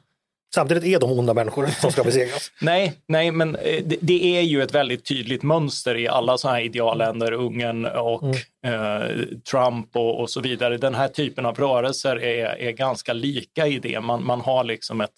Samtidigt 0.54 0.84
är 0.84 1.00
de 1.00 1.18
onda 1.18 1.34
människor 1.34 1.66
som 1.66 1.92
ska 1.92 2.04
besegras. 2.04 2.52
nej, 2.60 2.92
nej, 3.06 3.30
men 3.30 3.56
eh, 3.56 3.82
det, 3.84 3.96
det, 4.00 4.36
är 4.38 4.40
ju 4.40 4.62
ett 4.62 4.74
väldigt 4.74 5.04
tydligt 5.04 5.42
mönster 5.42 5.96
i 5.96 6.08
alla 6.08 6.38
sådana 6.38 6.56
här 6.56 6.64
idealländer, 6.64 7.32
Ungern 7.32 7.84
och 7.86 8.22
mm. 8.22 8.36
eh, 8.64 9.26
Trump 9.50 9.96
och, 9.96 10.20
och, 10.20 10.30
så 10.30 10.40
vidare. 10.40 10.76
Den 10.76 10.94
här 10.94 11.08
typen 11.08 11.46
av 11.46 11.54
rörelser 11.54 12.22
är, 12.22 12.46
är 12.58 12.70
ganska 12.70 13.12
lika 13.12 13.66
i 13.66 13.78
det. 13.78 14.00
Man, 14.00 14.24
man 14.26 14.40
har 14.40 14.64
liksom 14.64 15.00
ett, 15.00 15.14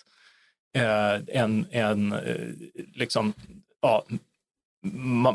eh, 0.77 1.41
en, 1.43 1.67
en 1.71 2.13
eh, 2.13 2.19
liksom, 2.95 3.33
ja, 3.83 4.05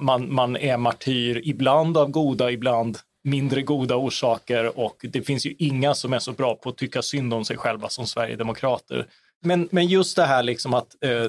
man, 0.02 0.34
man 0.34 0.58
är 0.58 0.78
martyr 0.78 1.42
ibland 1.44 1.98
av 1.98 2.10
goda, 2.10 2.52
ibland 2.52 2.98
mindre 3.24 3.62
goda 3.62 3.96
orsaker 3.96 4.80
och 4.80 5.06
det 5.10 5.22
finns 5.22 5.46
ju 5.46 5.56
inga 5.60 5.94
som 5.94 6.14
är 6.14 6.20
så 6.20 6.32
bra 6.32 6.56
på 6.56 6.70
att 6.70 6.78
tycka 6.78 7.02
synd 7.02 7.34
om 7.34 7.46
sig 7.46 7.58
själva 7.58 7.90
som 7.90 8.08
sverigedemokrater. 8.08 9.08
Men, 9.42 9.70
men 9.72 9.88
just 9.88 10.16
det 10.16 10.26
här 10.26 10.44
liksom 10.44 10.74
att 10.74 11.04
eh, 11.04 11.28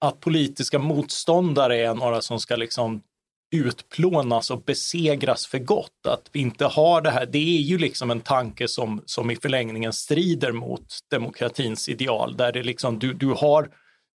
att 0.00 0.20
politiska 0.20 0.78
motståndare 0.78 1.76
är 1.76 1.94
några 1.94 2.22
som 2.22 2.40
ska 2.40 2.56
liksom 2.56 3.02
utplånas 3.54 4.50
och 4.50 4.62
besegras 4.62 5.46
för 5.46 5.58
gott. 5.58 6.06
Att 6.08 6.30
vi 6.32 6.40
inte 6.40 6.64
har 6.64 7.00
det 7.00 7.10
här, 7.10 7.26
det 7.26 7.58
är 7.58 7.60
ju 7.60 7.78
liksom 7.78 8.10
en 8.10 8.20
tanke 8.20 8.68
som, 8.68 9.02
som 9.06 9.30
i 9.30 9.36
förlängningen 9.36 9.92
strider 9.92 10.52
mot 10.52 10.86
demokratins 11.10 11.88
ideal, 11.88 12.36
där 12.36 12.52
det 12.52 12.62
liksom, 12.62 12.98
du, 12.98 13.14
du, 13.14 13.26
har, 13.26 13.70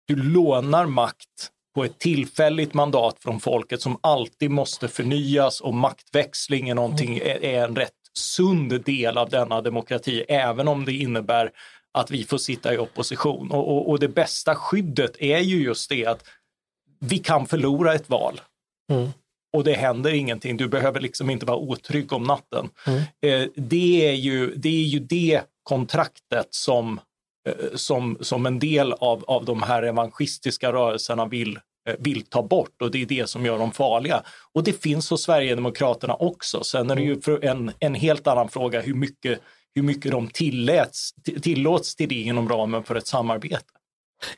du 0.08 0.16
lånar 0.16 0.86
makt 0.86 1.50
på 1.76 1.84
ett 1.84 2.00
tillfälligt 2.00 2.74
mandat 2.74 3.18
från 3.20 3.40
folket 3.40 3.82
som 3.82 3.98
alltid 4.02 4.52
måste 4.52 4.88
förnyas 4.88 5.62
och 5.62 5.74
maktväxling 5.74 6.70
är, 6.70 6.76
någonting, 6.76 7.18
är, 7.18 7.44
är 7.44 7.64
en 7.64 7.76
rätt 7.76 7.92
sund 8.14 8.84
del 8.84 9.18
av 9.18 9.30
denna 9.30 9.62
demokrati, 9.62 10.26
även 10.28 10.68
om 10.68 10.86
det 10.86 10.94
innebär 10.94 11.52
att 11.94 12.12
vi 12.12 12.24
får 12.24 12.38
sitta 12.38 12.74
i 12.74 12.78
opposition. 12.78 13.52
Och, 13.52 13.68
och, 13.68 13.90
och 13.90 14.00
det 14.00 14.08
bästa 14.08 14.56
skyddet 14.56 15.16
är 15.20 15.40
ju 15.40 15.64
just 15.64 15.90
det 15.90 16.06
att 16.06 16.24
vi 17.00 17.18
kan 17.20 17.46
förlora 17.48 17.94
ett 17.94 18.10
val. 18.10 18.42
Mm 18.92 19.12
och 19.54 19.64
det 19.64 19.74
händer 19.74 20.14
ingenting. 20.14 20.58
Du 20.58 20.68
behöver 20.68 21.00
liksom 21.00 21.30
inte 21.30 21.46
vara 21.46 21.58
otrygg 21.58 22.14
om 22.14 22.24
natten. 22.24 22.70
Mm. 22.88 23.00
Eh, 23.22 23.50
det, 23.56 24.08
är 24.10 24.14
ju, 24.14 24.56
det 24.56 24.70
är 24.70 24.84
ju 24.84 25.00
det 25.00 25.42
kontraktet 25.64 26.48
som, 26.50 27.00
eh, 27.50 27.76
som, 27.76 28.18
som 28.22 28.46
en 28.46 28.60
del 28.60 28.94
av, 28.94 29.24
av 29.28 29.46
de 29.46 29.62
här 29.62 29.84
evangelistiska 29.84 30.74
rörelserna 30.74 31.26
vill, 31.26 31.60
eh, 31.90 31.96
vill 32.00 32.26
ta 32.26 32.44
bort 32.44 32.82
och 32.82 32.92
det 32.92 33.02
är 33.02 33.06
det 33.06 33.30
som 33.30 33.46
gör 33.46 33.60
dem 33.60 33.72
farliga. 33.72 34.24
Och 34.54 34.64
det 34.64 34.82
finns 34.84 35.10
hos 35.10 35.24
Sverigedemokraterna 35.24 36.16
också. 36.16 36.64
Sen 36.64 36.90
är 36.90 36.96
det 36.96 37.02
ju 37.02 37.22
mm. 37.28 37.42
en, 37.42 37.72
en 37.80 37.96
helt 37.96 38.28
annan 38.28 38.50
fråga 38.50 38.82
hur 38.82 38.94
mycket, 38.94 39.40
hur 39.76 39.84
mycket 39.84 40.12
de 40.12 40.28
tilläts, 40.28 41.10
tillåts 41.42 41.96
till 41.96 42.10
det 42.10 42.16
inom 42.16 42.50
ramen 42.50 42.84
för 42.84 42.96
ett 42.96 43.08
samarbete. 43.08 43.66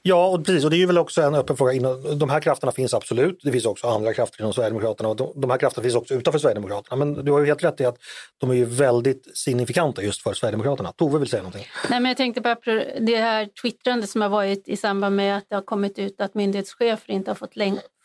Ja, 0.02 0.28
och 0.28 0.46
precis. 0.46 0.64
Och 0.64 0.70
det 0.70 0.82
är 0.82 0.88
väl 0.88 0.98
också 0.98 1.22
en 1.22 1.36
öppen 1.36 1.58
fråga. 1.58 1.94
De 2.16 2.30
här 2.30 2.40
krafterna 2.40 2.72
finns 2.72 2.94
absolut. 2.94 3.40
Det 3.44 3.52
finns 3.52 3.66
också 3.66 3.88
andra 3.88 4.14
krafter 4.14 4.42
inom 4.42 4.54
Sverigedemokraterna 4.54 5.10
och 5.10 5.40
de 5.42 5.50
här 5.50 5.58
krafterna 5.58 5.84
finns 5.84 5.96
också 5.96 6.14
utanför 6.14 6.40
Sverigedemokraterna. 6.40 7.06
Men 7.06 7.26
du 7.26 7.32
har 7.32 7.40
ju 7.40 7.46
helt 7.46 7.64
rätt 7.64 7.82
i 7.82 7.86
att 7.86 7.98
de 8.38 8.50
är 8.50 8.54
ju 8.54 8.66
väldigt 8.66 9.38
signifikanta 9.38 10.04
just 10.04 10.22
för 10.22 10.34
Sverigedemokraterna. 10.34 10.92
Tove 10.92 11.20
vill 11.20 11.30
säga 11.30 11.44
någonting. 11.44 11.66
Nej, 11.90 12.00
men 12.00 12.10
jag 12.10 12.18
tänkte 12.18 12.42
på 12.42 12.56
det 13.00 13.18
här 13.18 13.50
twittrande 13.62 14.08
som 14.08 14.22
har 14.22 14.30
varit 14.30 14.68
i 14.68 14.78
samband 14.78 15.16
med 15.16 15.38
att 15.38 15.50
det 15.50 15.56
har 15.56 15.62
kommit 15.62 16.00
ut 16.00 16.22
att 16.22 16.36
myndighetschefer 16.36 17.14
inte 17.14 17.32
har 17.32 17.36
fått, 17.36 17.54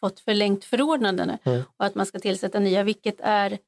fått 0.01 0.21
förlängt 0.21 0.65
förordnandena 0.65 1.39
mm. 1.45 1.63
och 1.77 1.85
att 1.85 1.95
man 1.95 2.07
ska 2.07 2.19
tillsätta 2.19 2.59
nya, 2.59 2.83
vilket 2.83 3.21
är 3.21 3.59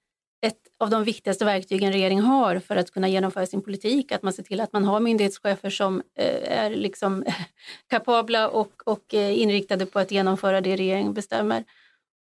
av 0.82 0.90
de 0.90 1.04
viktigaste 1.04 1.44
verktygen 1.44 1.92
regeringen 1.92 2.24
har 2.24 2.58
för 2.58 2.76
att 2.76 2.90
kunna 2.90 3.08
genomföra 3.08 3.46
sin 3.46 3.62
politik. 3.62 4.12
Att 4.12 4.22
man 4.22 4.32
ser 4.32 4.42
till 4.42 4.60
att 4.60 4.72
man 4.72 4.84
har 4.84 5.00
myndighetschefer 5.00 5.70
som 5.70 6.02
eh, 6.18 6.58
är 6.58 6.70
liksom 6.70 7.24
kapabla 7.90 8.48
och, 8.48 8.72
och 8.84 9.14
eh, 9.14 9.40
inriktade 9.40 9.86
på 9.86 9.98
att 9.98 10.10
genomföra 10.10 10.60
det 10.60 10.76
regeringen 10.76 11.14
bestämmer. 11.14 11.64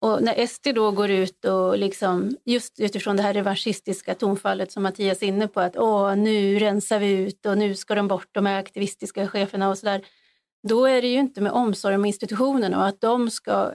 Och 0.01 0.23
när 0.23 0.47
SD 0.47 0.68
då 0.75 0.90
går 0.90 1.11
ut 1.11 1.44
och 1.44 1.79
liksom, 1.79 2.37
just 2.44 2.81
utifrån 2.81 3.16
det 3.16 3.23
här 3.23 3.35
revanschistiska 3.35 4.14
tonfallet 4.14 4.73
som 4.73 4.83
Mattias 4.83 5.23
är 5.23 5.27
inne 5.27 5.49
på, 5.49 5.61
att 5.61 5.77
Åh, 5.77 6.16
nu 6.16 6.59
rensar 6.59 6.99
vi 6.99 7.11
ut 7.11 7.47
och 7.47 7.59
nu 7.59 7.75
ska 7.75 7.94
de 7.94 8.09
bort, 8.09 8.29
de 8.33 8.47
här 8.47 8.59
aktivistiska 8.59 9.29
cheferna 9.29 9.68
och 9.68 9.79
sådär. 9.79 10.05
Då 10.68 10.87
är 10.87 11.03
det 11.03 11.09
ju 11.09 11.18
inte 11.18 11.40
med 11.40 11.53
omsorg 11.53 11.94
om 11.94 12.05
institutionerna 12.05 12.79
och 12.79 12.87
att 12.87 13.01
de 13.01 13.31
ska 13.31 13.73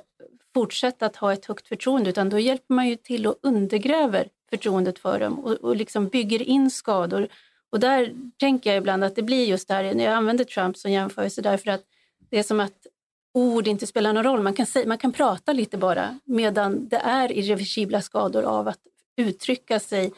fortsätta 0.53 1.05
att 1.05 1.15
ha 1.15 1.33
ett 1.33 1.45
högt 1.45 1.67
förtroende 1.67 2.09
utan 2.09 2.29
då 2.29 2.39
hjälper 2.39 2.73
man 2.73 2.87
ju 2.87 2.95
till 2.95 3.27
och 3.27 3.35
undergräver 3.41 4.27
förtroendet 4.53 4.99
för 4.99 5.19
dem 5.19 5.39
och, 5.39 5.51
och 5.51 5.75
liksom 5.75 6.07
bygger 6.07 6.41
in 6.41 6.71
skador. 6.71 7.27
Och 7.71 7.79
där 7.79 8.13
tänker 8.39 8.69
jag 8.69 8.77
ibland 8.77 9.03
att 9.03 9.15
det 9.15 9.21
blir 9.21 9.45
just 9.45 9.67
det 9.67 9.73
här, 9.73 9.83
jag 9.83 10.13
använder 10.13 10.43
Trump 10.43 10.77
som 10.77 10.91
jämförelse 10.91 11.41
därför 11.41 11.71
att 11.71 11.81
det 12.29 12.39
är 12.39 12.43
som 12.43 12.59
att 12.59 12.87
ord 13.33 13.67
inte 13.67 13.87
spelar 13.87 14.13
någon 14.13 14.23
roll. 14.23 14.41
Man 14.41 14.53
kan, 14.53 14.65
säga, 14.65 14.87
man 14.87 14.97
kan 14.97 15.11
prata 15.11 15.53
lite 15.53 15.77
bara 15.77 16.19
medan 16.25 16.87
det 16.87 16.97
är 16.97 17.31
irreversibla 17.31 18.01
skador 18.01 18.43
av 18.43 18.67
att 18.67 18.79
uttrycka 19.17 19.79
sig 19.79 20.13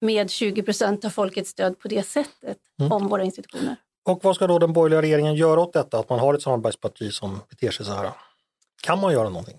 med 0.00 0.30
20 0.30 0.62
procent 0.62 1.04
av 1.04 1.10
folkets 1.10 1.50
stöd 1.50 1.78
på 1.78 1.88
det 1.88 2.02
sättet 2.02 2.58
mm. 2.80 2.92
om 2.92 3.08
våra 3.08 3.24
institutioner. 3.24 3.76
Och 4.08 4.24
vad 4.24 4.36
ska 4.36 4.46
då 4.46 4.58
den 4.58 4.72
borgerliga 4.72 5.02
regeringen 5.02 5.34
göra 5.34 5.60
åt 5.60 5.72
detta, 5.72 5.98
att 5.98 6.08
man 6.08 6.18
har 6.18 6.34
ett 6.34 6.42
samarbetsparti 6.42 7.12
som 7.12 7.40
beter 7.50 7.70
sig 7.70 7.86
så 7.86 7.92
här? 7.92 8.10
Kan 8.82 9.00
man 9.00 9.12
göra 9.12 9.28
någonting? 9.28 9.58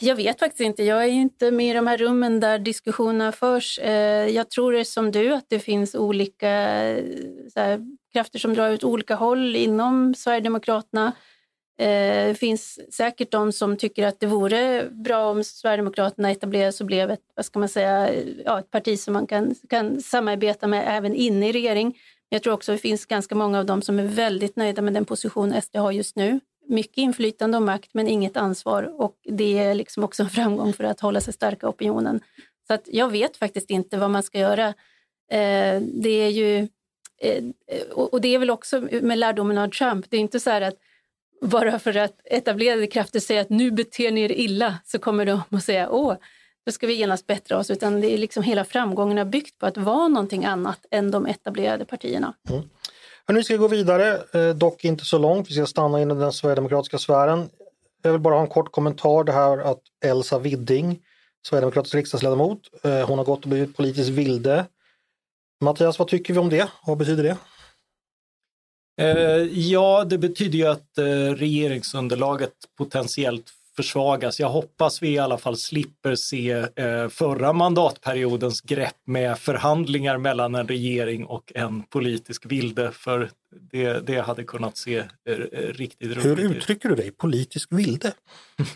Jag 0.00 0.16
vet 0.16 0.38
faktiskt 0.38 0.60
inte. 0.60 0.84
Jag 0.84 1.04
är 1.04 1.08
inte 1.08 1.50
med 1.50 1.70
i 1.70 1.72
de 1.72 1.86
här 1.86 1.98
rummen 1.98 2.40
där 2.40 2.58
diskussionerna 2.58 3.32
förs. 3.32 3.78
Eh, 3.78 4.28
jag 4.28 4.50
tror 4.50 4.72
det 4.72 4.84
som 4.84 5.10
du 5.10 5.34
att 5.34 5.46
det 5.48 5.58
finns 5.58 5.94
olika 5.94 6.50
eh, 6.50 7.04
här, 7.56 7.80
krafter 8.12 8.38
som 8.38 8.54
drar 8.54 8.70
ut 8.70 8.84
olika 8.84 9.14
håll 9.14 9.56
inom 9.56 10.14
Sverigedemokraterna. 10.14 11.12
Eh, 11.78 12.28
det 12.28 12.38
finns 12.38 12.94
säkert 12.94 13.30
de 13.30 13.52
som 13.52 13.76
tycker 13.76 14.06
att 14.06 14.20
det 14.20 14.26
vore 14.26 14.88
bra 14.90 15.30
om 15.30 15.44
Sverigedemokraterna 15.44 16.30
etablerades 16.30 16.80
och 16.80 16.86
blev 16.86 17.10
ett, 17.10 17.22
vad 17.36 17.44
ska 17.44 17.58
man 17.58 17.68
säga, 17.68 18.14
ja, 18.44 18.58
ett 18.58 18.70
parti 18.70 18.98
som 18.98 19.12
man 19.12 19.26
kan, 19.26 19.54
kan 19.68 20.00
samarbeta 20.00 20.66
med 20.66 20.84
även 20.86 21.14
inne 21.14 21.48
i 21.48 21.52
regering. 21.52 21.98
Jag 22.28 22.42
tror 22.42 22.54
också 22.54 22.72
att 22.72 22.78
det 22.78 22.82
finns 22.82 23.06
ganska 23.06 23.34
många 23.34 23.58
av 23.58 23.66
dem 23.66 23.82
som 23.82 23.98
är 23.98 24.04
väldigt 24.04 24.56
nöjda 24.56 24.82
med 24.82 24.94
den 24.94 25.04
position 25.04 25.62
SD 25.62 25.76
har 25.76 25.92
just 25.92 26.16
nu 26.16 26.40
mycket 26.72 26.98
inflytande 26.98 27.56
och 27.56 27.62
makt 27.62 27.90
men 27.92 28.08
inget 28.08 28.36
ansvar 28.36 29.00
och 29.00 29.16
det 29.24 29.58
är 29.58 29.74
liksom 29.74 30.04
också 30.04 30.22
en 30.22 30.30
framgång 30.30 30.72
för 30.72 30.84
att 30.84 31.00
hålla 31.00 31.20
sig 31.20 31.34
starka 31.34 31.68
opinionen. 31.68 32.20
Så 32.66 32.74
att 32.74 32.88
jag 32.92 33.08
vet 33.08 33.36
faktiskt 33.36 33.70
inte 33.70 33.98
vad 33.98 34.10
man 34.10 34.22
ska 34.22 34.38
göra. 34.38 34.68
Eh, 35.30 35.80
det 35.80 36.10
är 36.10 36.28
ju, 36.28 36.68
eh, 37.22 37.44
och 37.94 38.20
det 38.20 38.34
är 38.34 38.38
väl 38.38 38.50
också 38.50 38.88
med 39.02 39.18
lärdomen 39.18 39.58
av 39.58 39.68
Trump, 39.68 40.06
det 40.10 40.16
är 40.16 40.20
inte 40.20 40.40
så 40.40 40.50
här 40.50 40.60
att 40.60 40.76
bara 41.42 41.78
för 41.78 41.96
att 41.96 42.20
etablerade 42.24 42.86
krafter 42.86 43.20
säger 43.20 43.40
att 43.40 43.50
nu 43.50 43.70
beter 43.70 44.10
ni 44.10 44.20
er 44.20 44.32
illa 44.32 44.78
så 44.84 44.98
kommer 44.98 45.26
de 45.26 45.42
att 45.50 45.64
säga 45.64 45.90
åh, 45.90 46.16
då 46.66 46.72
ska 46.72 46.86
vi 46.86 46.94
genast 46.94 47.26
bättra 47.26 47.58
oss, 47.58 47.70
utan 47.70 48.00
det 48.00 48.14
är 48.14 48.18
liksom 48.18 48.42
hela 48.42 48.64
framgången 48.64 49.30
byggt 49.30 49.58
på 49.58 49.66
att 49.66 49.76
vara 49.76 50.08
någonting 50.08 50.44
annat 50.44 50.86
än 50.90 51.10
de 51.10 51.26
etablerade 51.26 51.84
partierna. 51.84 52.34
Mm. 52.50 52.62
Nu 53.28 53.42
ska 53.42 53.54
vi 53.54 53.58
gå 53.58 53.68
vidare, 53.68 54.22
eh, 54.32 54.54
dock 54.56 54.84
inte 54.84 55.04
så 55.04 55.18
långt. 55.18 55.50
Vi 55.50 55.54
ska 55.54 55.66
stanna 55.66 56.02
inom 56.02 56.18
den 56.18 56.32
sverigedemokratiska 56.32 56.98
sfären. 56.98 57.48
Jag 58.02 58.12
vill 58.12 58.20
bara 58.20 58.34
ha 58.34 58.42
en 58.42 58.48
kort 58.48 58.72
kommentar 58.72 59.24
det 59.24 59.32
här 59.32 59.58
att 59.58 59.80
Elsa 60.04 60.38
Widding, 60.38 61.02
sverigedemokratisk 61.46 61.94
riksdagsledamot, 61.94 62.58
eh, 62.82 63.06
hon 63.08 63.18
har 63.18 63.24
gått 63.24 63.42
och 63.42 63.48
blivit 63.48 63.76
politisk 63.76 64.10
vilde. 64.10 64.66
Mattias, 65.60 65.98
vad 65.98 66.08
tycker 66.08 66.34
vi 66.34 66.40
om 66.40 66.48
det? 66.48 66.68
Vad 66.86 66.98
betyder 66.98 67.22
det? 67.22 67.36
Eh, 69.00 69.58
ja, 69.58 70.04
det 70.04 70.18
betyder 70.18 70.58
ju 70.58 70.66
att 70.66 70.88
regeringsunderlaget 71.36 72.52
potentiellt 72.78 73.50
försvagas. 73.76 74.40
Jag 74.40 74.48
hoppas 74.48 75.02
vi 75.02 75.08
i 75.08 75.18
alla 75.18 75.38
fall 75.38 75.56
slipper 75.56 76.14
se 76.14 76.50
eh, 76.76 77.08
förra 77.08 77.52
mandatperiodens 77.52 78.60
grepp 78.60 78.96
med 79.06 79.38
förhandlingar 79.38 80.18
mellan 80.18 80.54
en 80.54 80.68
regering 80.68 81.26
och 81.26 81.52
en 81.54 81.82
politisk 81.82 82.46
vilde, 82.46 82.92
för 82.92 83.30
det, 83.70 84.06
det 84.06 84.20
hade 84.20 84.44
kunnat 84.44 84.76
se 84.76 84.98
eh, 84.98 85.04
riktigt 85.52 86.16
roligt 86.16 86.26
ut. 86.26 86.38
Hur 86.38 86.56
uttrycker 86.56 86.88
du 86.88 86.94
dig? 86.94 87.10
Politisk 87.10 87.68
vilde? 87.72 88.12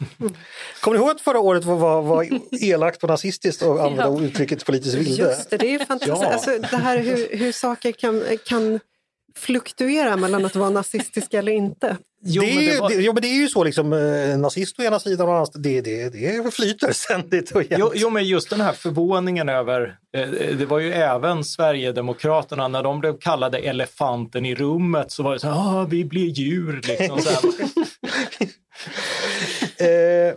Kommer 0.81 0.99
du 0.99 1.05
ihåg 1.05 1.11
att 1.11 1.21
förra 1.21 1.41
året 1.41 1.65
var, 1.65 1.77
var, 1.77 2.03
var 2.03 2.29
elakt 2.61 3.03
och 3.03 3.09
nazistiskt 3.09 3.63
att 3.63 3.81
använda 3.81 4.03
ja. 4.03 4.23
uttrycket 4.23 4.67
politisk 4.67 4.99
vilde? 4.99 5.23
Just 5.23 5.51
det, 5.51 5.57
det 5.57 5.75
är 5.75 5.85
fantastiskt. 5.85 6.23
Ja. 6.23 6.33
Alltså, 6.33 6.51
det 6.71 6.77
här 6.77 6.99
hur, 6.99 7.37
hur 7.37 7.53
saker 7.53 7.93
kan, 7.93 8.23
kan 8.47 8.81
fluktuera 9.37 10.17
mellan 10.17 10.45
att 10.45 10.57
vara 10.57 10.71
nazistisk 10.71 11.35
eller 11.35 11.53
inte. 11.53 11.97
Jo, 12.23 12.43
det, 12.43 12.49
är, 12.49 12.75
det, 12.75 12.81
var... 12.81 12.89
det, 12.89 12.95
jo, 12.95 13.13
men 13.13 13.23
det 13.23 13.29
är 13.29 13.41
ju 13.41 13.49
så, 13.49 13.65
liksom, 13.65 13.93
eh, 13.93 14.39
nazist 14.39 14.81
å 14.81 14.83
ena 14.83 14.99
sidan 14.99 15.29
och 15.29 15.49
det, 15.55 15.81
det, 15.81 16.09
det 16.09 16.55
flyter 16.55 16.93
ständigt 16.93 17.51
och 17.51 17.63
jo, 17.71 17.93
jo, 17.95 18.11
men 18.11 18.25
just 18.25 18.51
den 18.51 18.61
här 18.61 18.73
förvåningen 18.73 19.49
över, 19.49 19.97
eh, 20.17 20.29
det 20.59 20.67
var 20.67 20.79
ju 20.79 20.93
även 20.93 21.45
Sverigedemokraterna, 21.45 22.69
när 22.69 22.83
de 22.83 23.01
blev 23.01 23.19
kallade 23.19 23.59
elefanten 23.59 24.47
i 24.47 24.55
rummet 24.55 25.13
så 25.13 25.23
var 25.23 25.33
det 25.33 25.39
så 25.39 25.49
här, 25.49 25.81
ah, 25.81 25.85
vi 25.85 26.05
blir 26.05 26.27
djur. 26.27 26.81
Liksom, 26.85 27.19
eh, 29.87 30.35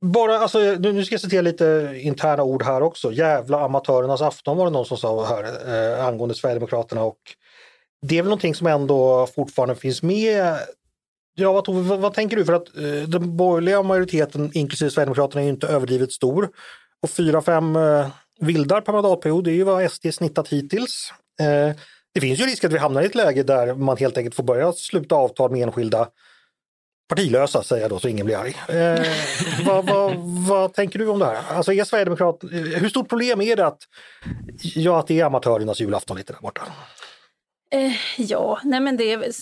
bara, 0.00 0.38
alltså, 0.38 0.58
nu 0.58 1.04
ska 1.04 1.12
jag 1.12 1.20
citera 1.20 1.42
lite 1.42 1.98
interna 2.02 2.42
ord 2.42 2.62
här 2.62 2.82
också. 2.82 3.12
Jävla 3.12 3.60
amatörernas 3.60 4.22
afton 4.22 4.56
var 4.56 4.64
det 4.64 4.70
någon 4.70 4.86
som 4.86 4.96
sa 4.96 5.26
här 5.26 5.44
eh, 5.98 6.06
angående 6.06 6.34
Sverigedemokraterna 6.34 7.02
och 7.02 7.18
det 8.02 8.18
är 8.18 8.22
väl 8.22 8.28
någonting 8.28 8.54
som 8.54 8.66
ändå 8.66 9.26
fortfarande 9.34 9.74
finns 9.74 10.02
med. 10.02 10.56
Ja, 11.34 11.52
vad, 11.52 11.68
vad, 11.68 11.98
vad 11.98 12.14
tänker 12.14 12.36
du? 12.36 12.44
För 12.44 12.52
att 12.52 12.76
eh, 12.76 13.08
den 13.08 13.36
borgerliga 13.36 13.82
majoriteten, 13.82 14.50
inklusive 14.54 14.90
Sverigedemokraterna, 14.90 15.40
är 15.40 15.44
ju 15.44 15.50
inte 15.50 15.68
överdrivet 15.68 16.12
stor. 16.12 16.48
Och 17.02 17.10
fyra, 17.10 17.42
fem 17.42 17.76
eh, 17.76 18.08
vildar 18.40 18.80
per 18.80 18.92
mandatperiod, 18.92 19.44
det 19.44 19.50
är 19.50 19.54
ju 19.54 19.64
vad 19.64 19.90
SD 19.90 20.06
snittat 20.12 20.48
hittills. 20.48 21.12
Eh, 21.40 21.76
det 22.14 22.20
finns 22.20 22.40
ju 22.40 22.44
risk 22.44 22.64
att 22.64 22.72
vi 22.72 22.78
hamnar 22.78 23.02
i 23.02 23.06
ett 23.06 23.14
läge 23.14 23.42
där 23.42 23.74
man 23.74 23.96
helt 23.96 24.18
enkelt 24.18 24.34
får 24.34 24.42
börja 24.42 24.72
sluta 24.72 25.14
avtal 25.14 25.50
med 25.50 25.62
enskilda 25.62 26.08
partilösa, 27.08 27.62
säger 27.62 27.82
jag 27.82 27.90
då 27.90 27.98
så 27.98 28.08
ingen 28.08 28.26
blir 28.26 28.36
arg. 28.36 28.56
Eh, 28.68 29.06
vad, 29.66 29.86
vad, 29.86 30.16
vad, 30.48 30.74
tänker 30.74 30.98
du 30.98 31.08
om 31.08 31.18
det 31.18 31.26
här? 31.26 31.56
Alltså 31.56 31.72
är 31.72 31.84
Sverigedemokrat, 31.84 32.38
hur 32.50 32.88
stort 32.88 33.08
problem 33.08 33.40
är 33.40 33.56
det 33.56 33.66
att, 33.66 33.78
ja, 34.62 34.98
att 34.98 35.06
det 35.06 35.20
är 35.20 35.24
amatörernas 35.24 35.80
julafton 35.80 36.16
lite 36.16 36.32
där 36.32 36.40
borta? 36.40 36.62
Eh, 37.70 37.92
ja, 38.18 38.60
nej 38.64 38.80
men 38.80 38.96
det 38.96 39.12
är, 39.12 39.32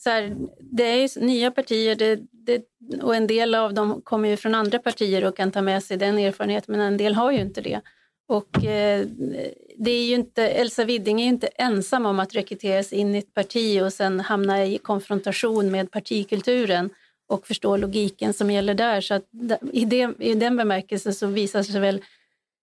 så 0.00 0.10
här, 0.10 0.36
det 0.60 0.84
är 0.84 0.96
ju 0.96 1.26
nya 1.26 1.50
partier 1.50 1.96
det, 1.96 2.20
det, 2.32 2.64
och 3.02 3.16
en 3.16 3.26
del 3.26 3.54
av 3.54 3.74
dem 3.74 4.00
kommer 4.04 4.28
ju 4.28 4.36
från 4.36 4.54
andra 4.54 4.78
partier 4.78 5.24
och 5.24 5.36
kan 5.36 5.52
ta 5.52 5.62
med 5.62 5.82
sig 5.82 5.96
den 5.96 6.18
erfarenheten, 6.18 6.72
men 6.72 6.86
en 6.86 6.96
del 6.96 7.14
har 7.14 7.32
ju 7.32 7.40
inte 7.40 7.60
det. 7.60 7.80
Och 8.28 8.64
eh, 8.64 9.06
det 9.78 9.90
är 9.90 10.04
ju 10.04 10.14
inte, 10.14 10.48
Elsa 10.48 10.84
Widding 10.84 11.20
är 11.20 11.24
ju 11.24 11.28
inte 11.28 11.46
ensam 11.46 12.06
om 12.06 12.20
att 12.20 12.34
rekryteras 12.34 12.92
in 12.92 13.14
i 13.14 13.18
ett 13.18 13.34
parti 13.34 13.82
och 13.82 13.92
sen 13.92 14.20
hamna 14.20 14.66
i 14.66 14.78
konfrontation 14.78 15.70
med 15.70 15.90
partikulturen 15.90 16.90
och 17.28 17.46
förstå 17.46 17.76
logiken 17.76 18.32
som 18.32 18.50
gäller 18.50 18.74
där. 18.74 19.00
Så 19.00 19.14
att 19.14 19.24
i, 19.72 19.84
det, 19.84 20.14
i 20.18 20.34
den 20.34 20.56
bemärkelsen 20.56 21.14
så 21.14 21.26
visar 21.26 21.62
sig 21.62 21.80
väl 21.80 22.02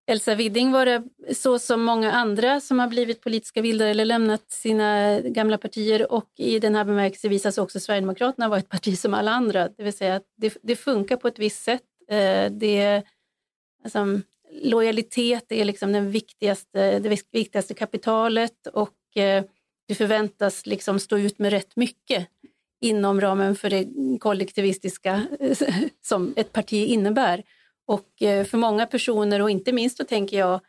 Elsa 0.08 0.34
Widding 0.34 0.72
vara 0.72 1.02
så 1.34 1.58
som 1.58 1.82
många 1.82 2.12
andra 2.12 2.60
som 2.60 2.78
har 2.78 2.88
blivit 2.88 3.20
politiska 3.20 3.62
vildare 3.62 3.90
eller 3.90 4.04
lämnat 4.04 4.50
sina 4.50 5.20
gamla 5.20 5.58
partier 5.58 6.12
och 6.12 6.30
i 6.36 6.58
den 6.58 6.74
här 6.74 6.84
bemärkelsen 6.84 7.30
visar 7.30 7.50
sig 7.50 7.62
också 7.62 7.80
Sverigedemokraterna 7.80 8.48
vara 8.48 8.58
ett 8.58 8.68
parti 8.68 8.98
som 8.98 9.14
alla 9.14 9.30
andra. 9.30 9.68
Det 9.68 9.82
vill 9.82 9.92
säga 9.92 10.16
att 10.16 10.26
det, 10.36 10.56
det 10.62 10.76
funkar 10.76 11.16
på 11.16 11.28
ett 11.28 11.38
visst 11.38 11.64
sätt. 11.64 11.82
Eh, 12.10 12.50
det, 12.50 13.02
alltså, 13.84 14.20
lojalitet 14.62 15.52
är 15.52 15.64
liksom 15.64 15.92
den 15.92 16.10
viktigaste, 16.10 16.98
det 16.98 17.22
viktigaste 17.32 17.74
kapitalet 17.74 18.66
och 18.66 19.16
eh, 19.16 19.44
du 19.88 19.94
förväntas 19.94 20.66
liksom 20.66 20.98
stå 20.98 21.18
ut 21.18 21.38
med 21.38 21.50
rätt 21.50 21.76
mycket 21.76 22.28
inom 22.80 23.20
ramen 23.20 23.56
för 23.56 23.70
det 23.70 23.86
kollektivistiska 24.20 25.26
eh, 25.40 25.58
som 26.02 26.34
ett 26.36 26.52
parti 26.52 26.86
innebär. 26.86 27.42
Och 27.86 28.22
eh, 28.22 28.44
för 28.44 28.58
många 28.58 28.86
personer, 28.86 29.42
och 29.42 29.50
inte 29.50 29.72
minst 29.72 29.98
då 29.98 30.04
tänker 30.04 30.38
jag 30.38 30.60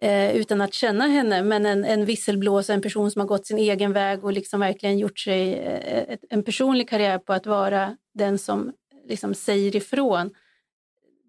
eh, 0.00 0.36
utan 0.36 0.60
att 0.60 0.74
känna 0.74 1.06
henne, 1.06 1.42
men 1.42 1.66
en, 1.66 1.84
en 1.84 2.04
visselblåsare, 2.04 2.74
en 2.74 2.82
person 2.82 3.10
som 3.10 3.20
har 3.20 3.26
gått 3.26 3.46
sin 3.46 3.58
egen 3.58 3.92
väg 3.92 4.24
och 4.24 4.32
liksom 4.32 4.60
verkligen 4.60 4.98
gjort 4.98 5.18
sig 5.18 5.54
eh, 5.54 6.18
en 6.30 6.42
personlig 6.42 6.88
karriär 6.88 7.18
på 7.18 7.32
att 7.32 7.46
vara 7.46 7.96
den 8.14 8.38
som 8.38 8.72
liksom 9.08 9.34
säger 9.34 9.76
ifrån 9.76 10.30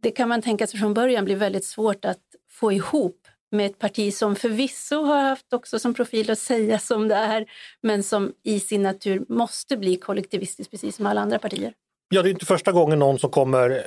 det 0.02 0.12
kan 0.12 0.30
man 0.30 0.42
tänka 0.42 0.68
sig 0.68 0.80
från 0.80 0.94
början 0.94 1.26
blir 1.26 1.36
väldigt 1.36 1.66
svårt 1.66 2.06
att 2.06 2.22
få 2.50 2.72
ihop 2.72 3.28
med 3.52 3.66
ett 3.66 3.80
parti 3.80 4.14
som 4.14 4.36
förvisso 4.36 5.04
har 5.04 5.24
haft 5.24 5.54
också 5.54 5.80
som 5.80 5.94
profil 5.94 6.32
att 6.32 6.40
säga 6.40 6.80
som 6.80 7.08
det 7.08 7.16
är, 7.16 7.46
men 7.82 8.04
som 8.04 8.34
i 8.44 8.60
sin 8.60 8.84
natur 8.84 9.26
måste 9.30 9.78
bli 9.78 9.96
kollektivistiskt 9.96 10.72
precis 10.72 10.96
som 10.96 11.06
alla 11.06 11.22
andra 11.22 11.40
partier. 11.40 11.74
Ja, 12.10 12.22
det 12.22 12.30
är 12.30 12.32
inte 12.32 12.46
första 12.46 12.72
gången 12.72 13.00
någon 13.00 13.20
som 13.20 13.30
kommer 13.30 13.84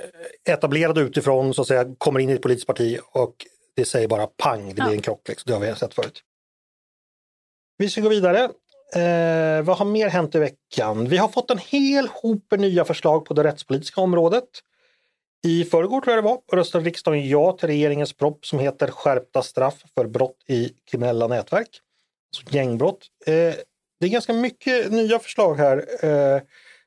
etablerad 0.48 0.98
utifrån 0.98 1.54
så 1.54 1.62
att 1.62 1.68
säga 1.68 1.94
kommer 1.98 2.20
in 2.20 2.30
i 2.30 2.32
ett 2.32 2.42
politiskt 2.42 2.66
parti 2.66 2.98
och 3.12 3.34
det 3.76 3.84
säger 3.84 4.08
bara 4.08 4.26
pang, 4.26 4.68
det 4.68 4.74
blir 4.74 4.84
ja. 4.84 4.92
en 4.92 5.02
krock. 5.02 5.28
Liksom. 5.28 5.50
Det 5.50 5.52
har 5.52 5.60
vi 5.60 5.74
sett 5.74 5.94
förut. 5.94 6.22
Vi 7.78 7.90
ska 7.90 8.00
gå 8.00 8.08
vidare. 8.08 8.38
Eh, 8.94 9.62
vad 9.62 9.76
har 9.76 9.84
mer 9.84 10.08
hänt 10.08 10.34
i 10.34 10.38
veckan? 10.38 11.08
Vi 11.08 11.16
har 11.16 11.28
fått 11.28 11.50
en 11.50 11.58
hel 11.58 12.08
hop 12.08 12.50
nya 12.50 12.84
förslag 12.84 13.24
på 13.24 13.34
det 13.34 13.44
rättspolitiska 13.44 14.00
området. 14.00 14.44
I 15.46 15.64
förrgår 15.64 16.00
tror 16.00 16.16
jag 16.16 16.24
det 16.24 16.28
var 16.28 16.56
röstade 16.56 16.84
riksdagen 16.84 17.28
ja 17.28 17.52
till 17.52 17.68
regeringens 17.68 18.12
propp 18.12 18.46
som 18.46 18.58
heter 18.58 18.90
skärpta 18.90 19.42
straff 19.42 19.82
för 19.94 20.06
brott 20.06 20.36
i 20.46 20.72
kriminella 20.90 21.26
nätverk. 21.26 21.68
Alltså 22.36 22.56
gängbrott. 22.56 23.06
Eh, 23.26 23.32
det 24.00 24.06
är 24.06 24.08
ganska 24.08 24.32
mycket 24.32 24.92
nya 24.92 25.18
förslag 25.18 25.54
här. 25.54 26.04
Eh, 26.04 26.40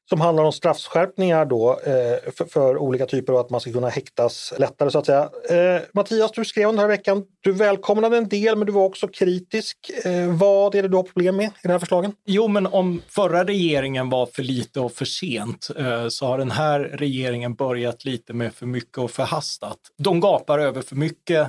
som 0.09 0.21
handlar 0.21 0.43
om 0.43 0.51
straffskärpningar 0.51 1.45
då 1.45 1.71
eh, 1.71 2.31
för, 2.31 2.45
för, 2.45 2.77
olika 2.77 3.05
typer 3.05 3.33
av 3.33 3.39
att 3.39 3.49
man 3.49 3.61
ska 3.61 3.71
kunna 3.71 3.89
häktas 3.89 4.53
lättare 4.57 4.91
så 4.91 4.99
att 4.99 5.05
säga. 5.05 5.29
Eh, 5.49 5.81
Mattias, 5.93 6.31
du 6.31 6.45
skrev 6.45 6.69
den 6.69 6.79
här 6.79 6.87
veckan. 6.87 7.23
Du 7.41 7.51
välkomnade 7.51 8.17
en 8.17 8.29
del 8.29 8.55
men 8.55 8.65
du 8.65 8.71
var 8.73 8.83
också 8.83 9.07
kritisk. 9.07 9.77
Eh, 10.05 10.27
vad 10.27 10.75
är 10.75 10.81
det 10.81 10.87
du 10.87 10.97
har 10.97 11.03
problem 11.03 11.35
med 11.35 11.45
i 11.45 11.51
de 11.63 11.69
här 11.69 11.79
förslagen? 11.79 12.13
Jo, 12.25 12.47
men 12.47 12.67
om 12.67 13.01
förra 13.07 13.43
regeringen 13.43 14.09
var 14.09 14.25
för 14.25 14.43
lite 14.43 14.79
och 14.79 14.91
för 14.91 15.05
sent 15.05 15.69
eh, 15.77 16.07
så 16.07 16.25
har 16.25 16.37
den 16.37 16.51
här 16.51 16.79
regeringen 16.79 17.55
börjat 17.55 18.05
lite 18.05 18.33
med 18.33 18.53
för 18.53 18.65
mycket 18.65 18.97
och 18.97 19.11
förhastat. 19.11 19.77
De 19.97 20.19
gapar 20.19 20.59
över 20.59 20.81
för 20.81 20.95
mycket. 20.95 21.47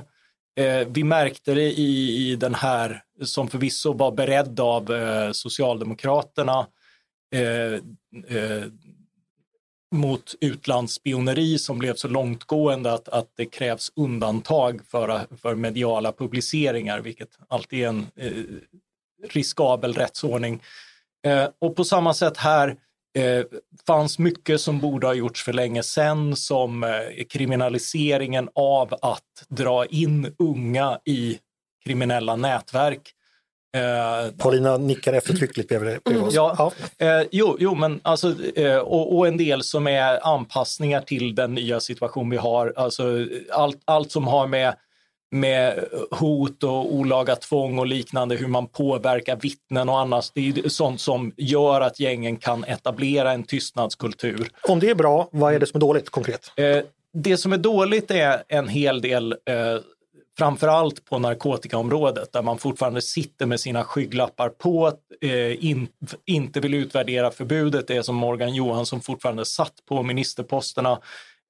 Eh, 0.56 0.88
vi 0.88 1.04
märkte 1.04 1.54
det 1.54 1.72
i, 1.72 2.30
i 2.30 2.36
den 2.36 2.54
här 2.54 3.02
som 3.22 3.48
förvisso 3.48 3.92
var 3.92 4.12
beredd 4.12 4.60
av 4.60 4.92
eh, 4.92 5.30
Socialdemokraterna 5.32 6.66
Eh, 7.32 7.74
eh, 8.36 8.64
mot 9.94 10.34
utlandsspioneri 10.40 11.58
som 11.58 11.78
blev 11.78 11.94
så 11.94 12.08
långtgående 12.08 12.92
att, 12.92 13.08
att 13.08 13.32
det 13.36 13.46
krävs 13.46 13.92
undantag 13.96 14.80
för, 14.88 15.26
för 15.42 15.54
mediala 15.54 16.12
publiceringar, 16.12 17.00
vilket 17.00 17.28
alltid 17.48 17.84
är 17.84 17.88
en 17.88 18.06
eh, 18.16 18.32
riskabel 19.28 19.94
rättsordning. 19.94 20.62
Eh, 21.26 21.48
och 21.58 21.76
på 21.76 21.84
samma 21.84 22.14
sätt 22.14 22.36
här 22.36 22.76
eh, 23.18 23.44
fanns 23.86 24.18
mycket 24.18 24.60
som 24.60 24.80
borde 24.80 25.06
ha 25.06 25.14
gjorts 25.14 25.44
för 25.44 25.52
länge 25.52 25.82
sedan 25.82 26.36
som 26.36 26.84
eh, 26.84 27.24
kriminaliseringen 27.28 28.48
av 28.54 28.94
att 29.02 29.46
dra 29.48 29.86
in 29.86 30.34
unga 30.38 30.98
i 31.04 31.38
kriminella 31.84 32.36
nätverk 32.36 33.14
Eh, 33.74 34.30
Paulina 34.38 34.76
nickar 34.76 35.12
eftertryckligt 35.12 35.68
bredvid, 35.68 35.98
bredvid 36.04 36.24
oss. 36.24 36.34
Ja, 36.34 36.72
ja. 36.98 37.06
Eh, 37.06 37.26
jo, 37.30 37.56
jo, 37.60 37.74
men 37.74 38.00
alltså, 38.02 38.34
eh, 38.56 38.76
och, 38.76 39.16
och, 39.16 39.26
en 39.26 39.36
del 39.36 39.62
som 39.62 39.86
är 39.86 40.26
anpassningar 40.26 41.00
till 41.00 41.34
den 41.34 41.54
nya 41.54 41.80
situation 41.80 42.30
vi 42.30 42.36
har. 42.36 42.72
Alltså, 42.76 43.26
allt, 43.52 43.82
allt 43.84 44.12
som 44.12 44.26
har 44.26 44.46
med, 44.46 44.74
med 45.30 45.84
hot 46.10 46.62
och 46.62 46.94
olaga 46.94 47.36
tvång 47.36 47.78
och 47.78 47.86
liknande, 47.86 48.36
hur 48.36 48.48
man 48.48 48.66
påverkar 48.66 49.36
vittnen 49.36 49.88
och 49.88 50.00
annat. 50.00 50.30
Det 50.34 50.48
är 50.48 50.68
sånt 50.68 51.00
som 51.00 51.32
gör 51.36 51.80
att 51.80 52.00
gängen 52.00 52.36
kan 52.36 52.64
etablera 52.64 53.32
en 53.32 53.42
tystnadskultur. 53.42 54.48
Om 54.68 54.80
det 54.80 54.90
är 54.90 54.94
bra, 54.94 55.28
vad 55.32 55.54
är 55.54 55.58
det 55.58 55.66
som 55.66 55.78
är 55.78 55.80
dåligt 55.80 56.10
konkret? 56.10 56.52
Eh, 56.56 56.78
det 57.12 57.36
som 57.36 57.52
är 57.52 57.58
dåligt 57.58 58.10
är 58.10 58.42
en 58.48 58.68
hel 58.68 59.00
del 59.00 59.32
eh, 59.32 59.56
framförallt 60.38 61.04
på 61.04 61.18
narkotikaområdet 61.18 62.32
där 62.32 62.42
man 62.42 62.58
fortfarande 62.58 63.02
sitter 63.02 63.46
med 63.46 63.60
sina 63.60 63.84
skygglappar 63.84 64.48
på, 64.48 64.92
eh, 65.20 65.64
in, 65.64 65.88
inte 66.24 66.60
vill 66.60 66.74
utvärdera 66.74 67.30
förbudet. 67.30 67.86
Det 67.86 67.96
är 67.96 68.02
som 68.02 68.16
Morgan 68.16 68.54
Johansson 68.54 69.00
fortfarande 69.00 69.44
satt 69.44 69.74
på 69.88 70.02
ministerposterna 70.02 71.00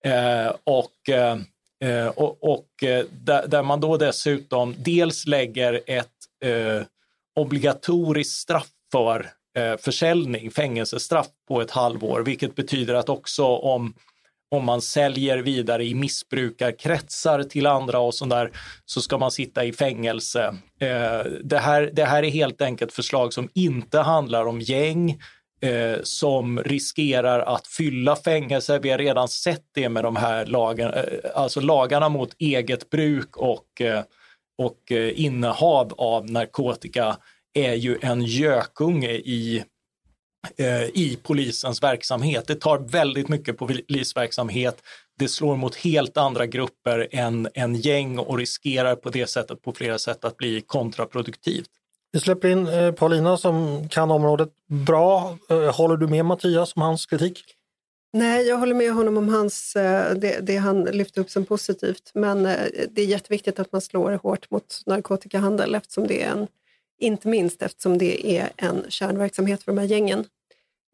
eh, 0.04 0.52
och, 0.64 1.08
eh, 1.08 1.38
eh 1.84 2.08
och, 2.08 2.52
och 2.52 2.82
eh, 2.82 3.04
där, 3.10 3.46
där, 3.46 3.62
man 3.62 3.80
då 3.80 3.96
dessutom 3.96 4.74
dels 4.78 5.26
lägger 5.26 5.80
ett 5.86 6.08
eh, 6.44 6.86
obligatoriskt 7.36 8.40
straff 8.40 8.68
för 8.92 9.30
eh, 9.56 9.76
försäljning, 9.76 10.50
fängelsestraff 10.50 11.26
på 11.48 11.60
ett 11.60 11.70
halvår, 11.70 12.20
vilket 12.20 12.54
betyder 12.54 12.94
att 12.94 13.08
också 13.08 13.44
om 13.44 13.94
om 14.54 14.64
man 14.64 14.82
säljer 14.82 15.38
vidare 15.38 15.84
i 15.84 15.94
missbrukarkretsar 15.94 17.42
till 17.42 17.66
andra 17.66 17.98
och 17.98 18.14
sådär 18.14 18.50
så 18.84 19.00
ska 19.00 19.18
man 19.18 19.30
sitta 19.30 19.64
i 19.64 19.72
fängelse. 19.72 20.54
Eh, 20.80 21.30
det, 21.44 21.58
här, 21.58 21.90
det 21.92 22.04
här 22.04 22.22
är 22.22 22.30
helt 22.30 22.62
enkelt 22.62 22.92
förslag 22.92 23.32
som 23.32 23.48
inte 23.54 23.98
handlar 23.98 24.46
om 24.46 24.60
gäng, 24.60 25.18
eh, 25.64 25.96
som 26.02 26.62
riskerar 26.62 27.40
att 27.40 27.66
fylla 27.66 28.16
fängelser. 28.16 28.78
Vi 28.78 28.90
har 28.90 28.98
redan 28.98 29.28
sett 29.28 29.64
det 29.74 29.88
med 29.88 30.04
de 30.04 30.16
här 30.16 30.46
lagarna, 30.46 30.94
eh, 30.94 31.18
alltså 31.34 31.60
lagarna 31.60 32.08
mot 32.08 32.34
eget 32.38 32.90
bruk 32.90 33.36
och, 33.36 33.80
eh, 33.80 34.02
och 34.58 34.92
innehav 35.14 35.94
av 35.96 36.30
narkotika 36.30 37.16
är 37.54 37.74
ju 37.74 37.98
en 38.02 38.22
gökunge 38.24 39.10
i 39.10 39.64
i 40.92 41.18
polisens 41.22 41.82
verksamhet. 41.82 42.46
Det 42.46 42.54
tar 42.54 42.78
väldigt 42.78 43.28
mycket 43.28 43.58
på 43.58 43.66
polisverksamhet. 43.66 44.82
Det 45.18 45.28
slår 45.28 45.56
mot 45.56 45.76
helt 45.76 46.16
andra 46.16 46.46
grupper 46.46 47.08
än, 47.10 47.48
än 47.54 47.74
gäng 47.74 48.18
och 48.18 48.38
riskerar 48.38 48.96
på 48.96 49.10
det 49.10 49.26
sättet 49.26 49.62
på 49.62 49.72
flera 49.72 49.98
sätt 49.98 50.24
att 50.24 50.36
bli 50.36 50.60
kontraproduktivt. 50.60 51.68
Vi 52.12 52.20
släpper 52.20 52.48
in 52.48 52.66
eh, 52.66 52.92
Paulina 52.92 53.36
som 53.36 53.88
kan 53.88 54.10
området 54.10 54.48
bra. 54.68 55.38
Eh, 55.50 55.76
håller 55.76 55.96
du 55.96 56.06
med 56.06 56.24
Mattias 56.24 56.76
om 56.76 56.82
hans 56.82 57.06
kritik? 57.06 57.44
Nej, 58.12 58.46
jag 58.46 58.58
håller 58.58 58.74
med 58.74 58.92
honom 58.92 59.16
om 59.16 59.28
hans, 59.28 59.72
det, 60.16 60.38
det 60.42 60.56
han 60.56 60.84
lyfte 60.84 61.20
upp 61.20 61.30
som 61.30 61.44
positivt. 61.44 62.10
Men 62.14 62.42
det 62.90 63.02
är 63.02 63.06
jätteviktigt 63.06 63.58
att 63.58 63.72
man 63.72 63.80
slår 63.80 64.12
hårt 64.12 64.50
mot 64.50 64.82
narkotikahandel 64.86 65.74
eftersom 65.74 66.06
det 66.06 66.22
är 66.22 66.30
en 66.30 66.46
inte 66.98 67.28
minst 67.28 67.62
eftersom 67.62 67.98
det 67.98 68.38
är 68.38 68.50
en 68.56 68.84
kärnverksamhet 68.88 69.62
för 69.62 69.72
de 69.72 69.78
här 69.78 69.86
gängen. 69.86 70.26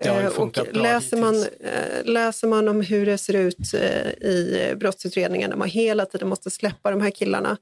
Eh, 0.04 0.26
och 0.26 0.58
läser 0.72 1.16
man, 1.16 1.36
eh, 1.60 2.04
läser 2.04 2.48
man 2.48 2.68
om 2.68 2.80
hur 2.80 3.06
det 3.06 3.18
ser 3.18 3.34
ut 3.34 3.74
eh, 3.74 4.10
i 4.10 4.74
brottsutredningen, 4.76 5.50
där 5.50 5.56
man 5.56 5.68
hela 5.68 6.06
tiden 6.06 6.28
måste 6.28 6.50
släppa 6.50 6.90
de 6.90 7.00
här 7.00 7.10
killarna. 7.10 7.56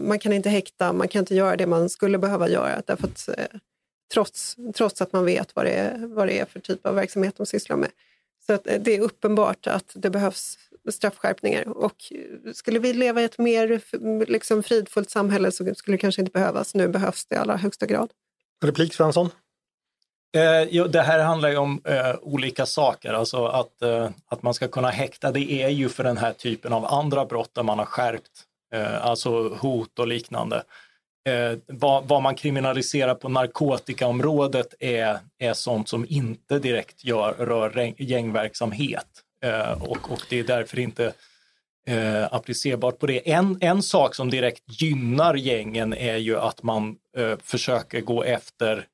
Man 0.00 0.18
kan 0.18 0.32
inte 0.32 0.48
häkta, 0.48 0.92
man 0.92 1.08
kan 1.08 1.20
inte 1.20 1.34
göra 1.34 1.56
det 1.56 1.66
man 1.66 1.88
skulle 1.88 2.18
behöva 2.18 2.48
göra, 2.48 2.82
därför 2.86 3.06
att, 3.06 3.28
trots, 4.12 4.56
trots 4.74 5.02
att 5.02 5.12
man 5.12 5.24
vet 5.24 5.56
vad 5.56 5.64
det, 5.64 5.70
är, 5.70 6.06
vad 6.06 6.28
det 6.28 6.38
är 6.38 6.44
för 6.44 6.60
typ 6.60 6.86
av 6.86 6.94
verksamhet 6.94 7.34
de 7.36 7.46
sysslar 7.46 7.76
med. 7.76 7.90
Så 8.46 8.52
att 8.52 8.64
det 8.64 8.96
är 8.96 9.00
uppenbart 9.00 9.66
att 9.66 9.92
det 9.94 10.10
behövs 10.10 10.58
straffskärpningar. 10.90 11.68
Och 11.68 11.96
skulle 12.52 12.78
vi 12.78 12.92
leva 12.92 13.20
i 13.20 13.24
ett 13.24 13.38
mer 13.38 13.80
liksom, 14.26 14.62
fridfullt 14.62 15.10
samhälle 15.10 15.52
så 15.52 15.74
skulle 15.74 15.94
det 15.94 16.00
kanske 16.00 16.22
inte 16.22 16.32
behövas. 16.32 16.74
Nu 16.74 16.88
behövs 16.88 17.26
det 17.26 17.34
i 17.34 17.38
allra 17.38 17.56
högsta 17.56 17.86
grad. 17.86 18.10
Replik 18.64 18.94
Svensson? 18.94 19.30
Eh, 20.36 20.68
jo, 20.70 20.86
det 20.86 21.02
här 21.02 21.18
handlar 21.18 21.48
ju 21.48 21.56
om 21.56 21.80
eh, 21.84 22.14
olika 22.22 22.66
saker, 22.66 23.12
alltså 23.12 23.46
att, 23.46 23.82
eh, 23.82 24.10
att 24.26 24.42
man 24.42 24.54
ska 24.54 24.68
kunna 24.68 24.90
häkta, 24.90 25.32
det 25.32 25.52
är 25.52 25.68
ju 25.68 25.88
för 25.88 26.04
den 26.04 26.16
här 26.16 26.32
typen 26.32 26.72
av 26.72 26.84
andra 26.84 27.24
brott 27.24 27.54
där 27.54 27.62
man 27.62 27.78
har 27.78 27.86
skärpt, 27.86 28.30
eh, 28.74 29.06
alltså 29.06 29.48
hot 29.48 29.98
och 29.98 30.06
liknande. 30.06 30.62
Eh, 31.28 31.58
vad, 31.66 32.08
vad, 32.08 32.22
man 32.22 32.34
kriminaliserar 32.34 33.14
på 33.14 33.28
narkotikaområdet 33.28 34.74
är, 34.80 35.18
är 35.38 35.52
sånt 35.52 35.88
som 35.88 36.06
inte 36.08 36.58
direkt 36.58 37.04
gör, 37.04 37.32
rör 37.32 37.94
gängverksamhet 37.98 39.06
eh, 39.06 39.23
Eh, 39.44 39.82
och, 39.82 40.12
och 40.12 40.22
det 40.30 40.38
är 40.38 40.44
därför 40.44 40.78
inte 40.78 41.12
eh, 41.86 42.34
applicerbart 42.34 42.98
på 42.98 43.06
det. 43.06 43.32
En, 43.32 43.58
en 43.60 43.82
sak 43.82 44.14
som 44.14 44.30
direkt 44.30 44.82
gynnar 44.82 45.34
gängen 45.34 45.94
är 45.94 46.16
ju 46.16 46.38
att 46.38 46.62
man 46.62 46.96
eh, 47.16 47.38
försöker 47.42 48.00
gå 48.00 48.22
efter 48.22 48.86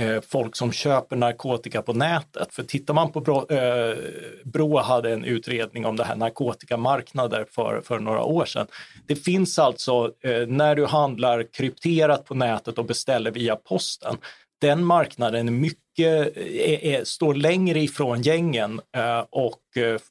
eh, 0.00 0.20
folk 0.20 0.56
som 0.56 0.72
köper 0.72 1.16
narkotika 1.16 1.82
på 1.82 1.92
nätet. 1.92 2.54
För 2.54 2.62
tittar 2.62 2.94
man 2.94 3.12
på 3.12 3.20
Brå, 3.20 3.46
eh, 3.50 3.96
Brå 4.44 4.78
hade 4.78 5.12
en 5.12 5.24
utredning 5.24 5.86
om 5.86 5.96
det 5.96 6.04
här 6.04 6.16
narkotikamarknader 6.16 7.46
för, 7.50 7.80
för 7.84 7.98
några 7.98 8.22
år 8.22 8.44
sedan. 8.44 8.66
Det 9.06 9.16
finns 9.16 9.58
alltså 9.58 10.12
eh, 10.24 10.46
när 10.46 10.74
du 10.74 10.86
handlar 10.86 11.52
krypterat 11.52 12.24
på 12.24 12.34
nätet 12.34 12.78
och 12.78 12.84
beställer 12.84 13.30
via 13.30 13.56
posten, 13.56 14.16
den 14.60 14.84
marknaden 14.84 15.48
är 15.48 15.52
mycket, 15.52 15.82
är, 16.00 16.38
är, 16.38 16.68
eh, 16.68 16.72
eh, 16.72 16.94
eh, 16.94 17.04
står 17.04 17.34
längre 17.34 17.80
ifrån 17.80 18.22
gängen 18.22 18.80
eh, 18.96 19.24
och 19.30 19.62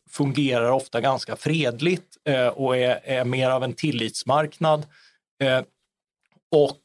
fungerar 0.10 0.72
ofta 0.72 1.02
ganska 1.02 1.36
fredligt 1.36 2.18
eh, 2.30 2.48
och 2.48 2.78
är, 2.78 3.00
är, 3.04 3.26
mer 3.26 3.50
av 3.50 3.64
en 3.64 3.74
tillitsmarknad. 3.74 4.86
Eh, 5.44 5.62
och 6.52 6.82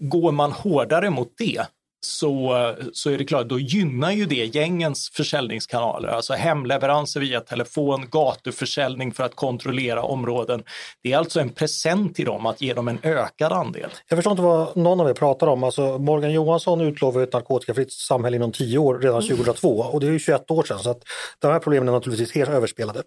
går 0.00 0.32
man 0.32 0.52
hårdare 0.52 1.10
mot 1.10 1.34
det 1.38 1.66
så, 2.00 2.74
så 2.92 3.10
är 3.10 3.18
det 3.18 3.24
klart, 3.24 3.48
då 3.48 3.58
gynnar 3.58 4.10
ju 4.10 4.26
det 4.26 4.54
gängens 4.54 5.10
försäljningskanaler, 5.10 6.08
alltså 6.08 6.34
hemleveranser 6.34 7.20
via 7.20 7.40
telefon, 7.40 8.06
gatuförsäljning 8.10 9.12
för 9.12 9.24
att 9.24 9.34
kontrollera 9.34 10.02
områden. 10.02 10.62
Det 11.02 11.12
är 11.12 11.18
alltså 11.18 11.40
en 11.40 11.48
present 11.48 12.16
till 12.16 12.24
dem 12.24 12.46
att 12.46 12.60
ge 12.60 12.74
dem 12.74 12.88
en 12.88 12.98
ökad 13.02 13.52
andel. 13.52 13.90
Jag 14.08 14.16
förstår 14.16 14.30
inte 14.30 14.42
vad 14.42 14.76
någon 14.76 15.00
av 15.00 15.08
er 15.08 15.14
pratar 15.14 15.46
om. 15.46 15.64
Alltså 15.64 15.98
Morgan 15.98 16.32
Johansson 16.32 16.80
utlovade 16.80 17.24
ett 17.24 17.32
narkotikafritt 17.32 17.92
samhälle 17.92 18.36
inom 18.36 18.52
tio 18.52 18.78
år 18.78 18.98
redan 18.98 19.22
2002 19.22 19.68
och 19.68 20.00
det 20.00 20.06
är 20.06 20.12
ju 20.12 20.18
21 20.18 20.50
år 20.50 20.62
sedan 20.62 20.78
så 20.78 20.90
att 20.90 21.02
de 21.38 21.52
här 21.52 21.58
problemen 21.58 21.88
är 21.88 21.92
naturligtvis 21.92 22.34
helt 22.34 22.50
överspelade. 22.50 23.02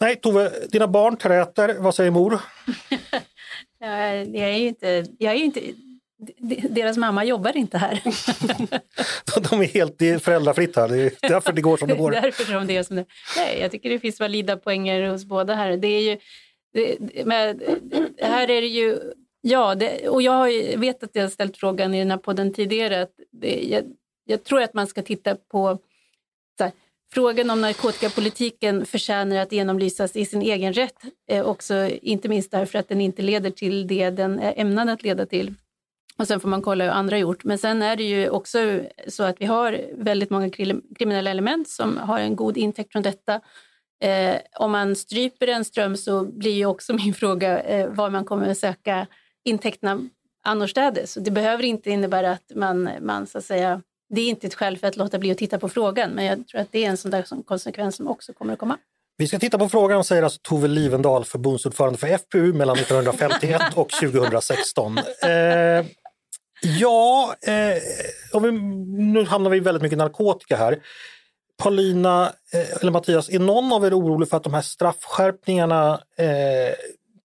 Nej, 0.00 0.16
Tove, 0.16 0.52
dina 0.68 0.88
barn 0.88 1.16
träter, 1.16 1.76
vad 1.78 1.94
säger 1.94 2.10
mor? 2.10 2.40
jag, 3.78 4.48
är 4.48 4.58
ju 4.58 4.68
inte, 4.68 5.04
jag 5.18 5.34
är 5.34 5.38
inte 5.38 5.60
deras 6.70 6.96
mamma 6.96 7.24
jobbar 7.24 7.56
inte 7.56 7.78
här. 7.78 8.02
De 9.50 9.60
är 9.60 9.66
helt 9.66 9.98
det 9.98 10.10
är 10.10 10.18
föräldrafritt 10.18 10.76
här, 10.76 10.88
det 10.88 10.96
är 10.96 11.28
därför 11.28 11.52
det 11.52 11.60
går 11.60 11.76
som 11.76 11.88
det 11.88 11.94
går. 11.98 12.10
därför 12.10 12.44
som 12.44 12.66
det 12.66 12.76
är 12.76 12.82
som 12.82 12.96
det 12.96 13.06
Nej, 13.36 13.60
Jag 13.60 13.70
tycker 13.70 13.90
det 13.90 13.98
finns 13.98 14.20
valida 14.20 14.56
poänger 14.56 15.08
hos 15.08 15.24
båda 15.24 15.54
här. 15.54 15.76
Det 15.76 15.88
är 15.88 16.00
ju, 16.00 16.18
det, 16.72 17.26
men, 17.26 17.60
här 18.20 18.50
är 18.50 18.60
det 18.60 18.68
ju, 18.68 18.98
ja, 19.40 19.74
det, 19.74 20.08
och 20.08 20.22
jag 20.22 20.48
vet 20.78 21.02
att 21.02 21.10
jag 21.12 21.22
har 21.22 21.28
ställt 21.28 21.56
frågan 21.56 21.94
i 21.94 21.98
den 21.98 22.10
här 22.10 22.18
podden 22.18 22.54
tidigare, 22.54 23.02
att 23.02 23.12
det, 23.32 23.68
jag, 23.70 23.84
jag 24.24 24.44
tror 24.44 24.62
att 24.62 24.74
man 24.74 24.86
ska 24.86 25.02
titta 25.02 25.34
på 25.34 25.78
här, 26.60 26.72
Frågan 27.12 27.50
om 27.50 27.60
narkotikapolitiken 27.60 28.86
förtjänar 28.86 29.36
att 29.36 29.52
genomlysas 29.52 30.16
i 30.16 30.24
sin 30.24 30.42
egen 30.42 30.72
rätt, 30.72 31.02
eh, 31.30 31.46
också 31.46 31.74
inte 32.02 32.28
minst 32.28 32.50
därför 32.50 32.78
att 32.78 32.88
den 32.88 33.00
inte 33.00 33.22
leder 33.22 33.50
till 33.50 33.86
det 33.86 34.10
den 34.10 34.38
är 34.38 34.54
ämnad 34.56 34.88
att 34.88 35.02
leda 35.02 35.26
till. 35.26 35.54
Och 36.18 36.26
sen 36.26 36.40
får 36.40 36.48
man 36.48 36.62
kolla 36.62 36.84
hur 36.84 36.90
andra 36.90 37.18
gjort. 37.18 37.44
Men 37.44 37.58
sen 37.58 37.82
är 37.82 37.96
det 37.96 38.04
ju 38.04 38.30
också 38.30 38.80
så 39.08 39.22
att 39.22 39.36
vi 39.40 39.46
har 39.46 39.80
väldigt 39.96 40.30
många 40.30 40.50
kriminella 40.98 41.30
element 41.30 41.68
som 41.68 41.98
har 41.98 42.18
en 42.18 42.36
god 42.36 42.56
intäkt 42.56 42.92
från 42.92 43.02
detta. 43.02 43.40
Eh, 44.04 44.36
om 44.58 44.72
man 44.72 44.96
stryper 44.96 45.46
en 45.46 45.64
ström 45.64 45.96
så 45.96 46.24
blir 46.24 46.52
ju 46.52 46.66
också 46.66 46.92
min 47.04 47.14
fråga 47.14 47.60
eh, 47.60 47.88
var 47.88 48.10
man 48.10 48.24
kommer 48.24 48.48
att 48.48 48.58
söka 48.58 49.06
intäkterna 49.44 50.00
annorstädes. 50.44 51.14
det 51.14 51.30
behöver 51.30 51.64
inte 51.64 51.90
innebära 51.90 52.30
att 52.30 52.52
man, 52.54 52.90
man 53.00 53.26
så 53.26 53.38
att 53.38 53.44
säga, 53.44 53.82
det 54.14 54.20
är 54.20 54.28
inte 54.28 54.46
ett 54.46 54.54
skäl 54.54 54.78
för 54.78 54.86
att 54.86 54.96
låta 54.96 55.18
bli 55.18 55.30
att 55.30 55.38
titta 55.38 55.58
på 55.58 55.68
frågan, 55.68 56.10
men 56.10 56.24
jag 56.24 56.46
tror 56.48 56.60
att 56.60 56.72
det 56.72 56.84
är 56.84 56.88
en 56.90 56.96
sån 56.96 57.10
där 57.10 57.42
konsekvens 57.44 57.96
som 57.96 58.08
också 58.08 58.32
kommer 58.32 58.52
att 58.52 58.58
komma. 58.58 58.78
Vi 59.16 59.26
ska 59.26 59.38
titta 59.38 59.58
på 59.58 59.68
frågan, 59.68 60.04
säger 60.04 60.22
alltså 60.22 60.40
Tove 60.42 60.68
Livendal, 60.68 61.24
förbundsordförande 61.24 61.98
för 61.98 62.18
FPU 62.18 62.52
mellan 62.52 62.76
1951 62.78 63.62
och 63.74 63.90
2016. 63.90 64.98
Eh, 64.98 65.84
Ja, 66.62 67.34
eh, 67.42 68.42
vi, 68.42 68.52
nu 69.12 69.24
hamnar 69.24 69.50
vi 69.50 69.60
väldigt 69.60 69.82
mycket 69.82 69.98
narkotika 69.98 70.56
här. 70.56 70.78
Paulina 71.62 72.32
eh, 72.52 72.80
eller 72.80 72.92
Mattias, 72.92 73.28
är 73.28 73.38
någon 73.38 73.72
av 73.72 73.84
er 73.84 73.98
orolig 73.98 74.28
för 74.28 74.36
att 74.36 74.44
de 74.44 74.54
här 74.54 74.62
straffskärpningarna 74.62 76.00
eh, 76.16 76.74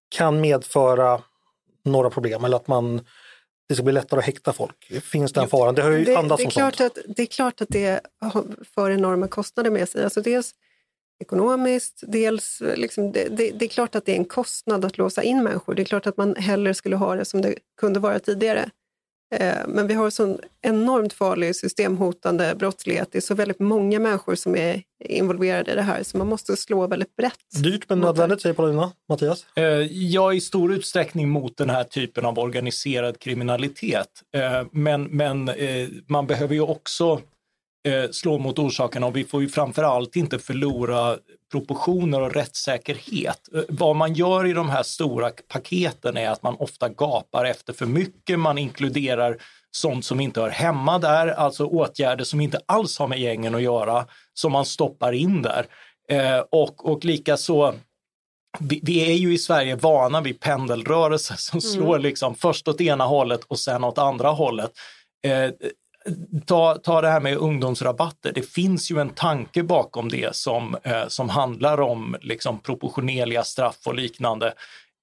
kan 0.10 0.42
medföra 0.42 1.22
några 1.86 2.10
problem 2.10 2.44
eller 2.44 2.58
att 2.58 2.68
man 2.68 3.02
det 3.70 3.76
ska 3.76 3.84
bli 3.84 3.94
lättare 3.94 4.20
att 4.20 4.26
häkta 4.26 4.54
folk? 4.54 5.04
Finns 5.04 5.34
den 5.34 5.48
faran? 5.48 5.76
Det 5.76 5.82
har 5.82 5.92
ju 5.92 6.04
det, 6.04 6.16
andats 6.16 6.44
det 6.44 6.48
är 6.48 6.52
klart 6.52 6.76
sånt. 6.76 6.98
Att, 6.98 7.16
det 7.16 7.22
är 7.22 7.26
klart 7.28 7.62
att 7.62 7.70
det 7.70 8.02
för 8.76 8.92
enorma 8.92 9.28
kostnader 9.28 9.72
med 9.72 9.90
sig. 9.90 10.04
Alltså 10.04 10.22
dels 10.22 10.56
ekonomiskt, 11.20 12.04
dels 12.08 12.62
liksom, 12.76 13.12
det, 13.12 13.28
det, 13.30 13.52
det, 13.52 13.66
är 13.66 13.70
klart 13.70 13.96
att 13.96 14.06
det 14.06 14.12
är 14.12 14.16
en 14.16 14.26
kostnad 14.26 14.86
att 14.86 14.98
låsa 14.98 15.24
in 15.24 15.44
människor. 15.44 15.74
Det 15.74 15.82
är 15.82 15.86
klart 15.86 16.08
att 16.08 16.18
man 16.18 16.36
hellre 16.36 16.74
skulle 16.74 16.96
ha 16.96 17.16
det 17.16 17.26
som 17.26 17.42
det 17.42 17.56
kunde 17.78 18.00
vara 18.00 18.20
tidigare. 18.20 18.70
Eh, 19.40 19.68
men 19.68 19.88
vi 19.88 19.94
har 19.94 20.10
sån 20.10 20.40
enormt 20.62 21.14
farlig 21.14 21.56
systemhotande 21.56 22.56
brottslighet. 22.56 23.10
Det 23.12 23.18
är 23.18 23.22
så 23.22 23.36
väldigt 23.36 23.60
många 23.60 24.00
människor 24.00 24.36
som 24.36 24.56
är 24.56 24.82
involverade 25.00 25.72
i 25.72 25.76
det 25.76 25.82
här 25.82 26.04
så 26.04 26.18
man 26.18 26.28
måste 26.28 26.58
slå 26.58 26.88
väldigt 26.88 27.16
brett. 27.16 27.64
Dyrt 27.64 27.90
men 27.90 28.00
nödvändigt 28.00 28.42
säger 28.42 28.54
Paulina. 28.54 28.92
Mattias? 29.10 29.46
Eh, 29.56 29.64
jag 29.92 30.32
är 30.32 30.38
i 30.38 30.42
stor 30.42 30.74
utsträckning 30.74 31.30
mot 31.30 31.58
den 31.58 31.70
här 31.70 31.84
typen 31.84 32.26
av 32.26 32.40
organiserad 32.40 33.20
kriminalitet. 33.20 34.08
Eh, 34.36 34.68
men 34.72 35.04
men 35.04 35.50
man 36.08 36.28
behöver 36.28 36.54
ju 36.54 36.62
också 36.62 37.22
slå 38.12 38.38
mot 38.38 38.60
orsakerna 38.60 39.08
och 39.08 39.16
vi 39.16 39.24
får 39.24 39.42
ju 39.42 39.50
framförallt 39.50 40.16
inte 40.16 40.40
förlora 40.40 41.18
proportioner 41.54 42.22
och 42.22 42.34
rättssäkerhet. 42.34 43.50
Eh, 43.56 43.62
vad 43.70 43.96
man 43.96 44.14
gör 44.14 44.46
i 44.46 44.54
de 44.54 44.70
här 44.70 44.84
stora 44.84 45.32
paketen 45.48 46.18
är 46.18 46.30
att 46.30 46.44
man 46.44 46.56
ofta 46.60 46.90
gapar 46.90 47.46
efter 47.46 47.74
för 47.74 47.86
mycket. 47.86 48.40
Man 48.40 48.58
inkluderar 48.58 49.38
sånt 49.72 50.06
som 50.06 50.20
inte 50.20 50.42
hör 50.42 50.50
hemma 50.50 51.00
där, 51.00 51.28
alltså 51.28 51.66
åtgärder 51.66 52.24
som 52.24 52.42
inte 52.42 52.60
alls 52.66 53.00
har 53.00 53.08
med 53.08 53.20
gängen 53.20 53.56
att 53.56 53.62
göra, 53.62 54.06
som 54.34 54.52
man 54.52 54.66
stoppar 54.66 55.14
in 55.14 55.42
där. 55.42 55.66
Eh, 56.10 56.40
och, 56.50 56.92
och 56.92 57.06
likaså 57.06 57.74
vi, 58.60 58.80
vi, 58.84 59.12
är 59.12 59.14
ju 59.14 59.34
i 59.34 59.38
Sverige 59.38 59.76
vana 59.76 60.22
vid 60.22 60.40
pendelrörelser 60.40 61.36
som 61.36 61.60
mm. 61.60 61.72
slår 61.72 62.00
liksom 62.00 62.36
först 62.36 62.68
åt 62.68 62.82
ena 62.82 63.06
hållet 63.06 63.44
och 63.44 63.60
sen 63.60 63.84
åt 63.84 63.98
andra 63.98 64.30
hållet. 64.30 64.72
Eh, 65.26 65.52
ta, 66.46 66.78
ta 66.78 67.02
det 67.02 67.10
här 67.10 67.20
med 67.20 67.38
ungdomsrabatter. 67.38 68.32
Det 68.36 68.42
finns 68.42 68.92
ju 68.92 69.00
en 69.00 69.10
tanke 69.10 69.64
bakom 69.64 70.10
det 70.10 70.36
som, 70.36 70.78
eh, 70.84 71.08
som 71.08 71.30
handlar 71.30 71.82
om 71.82 72.16
liksom, 72.22 72.60
proportionerliga 72.60 73.44
straff 73.44 73.78
och 73.86 73.96
liknande 73.96 74.54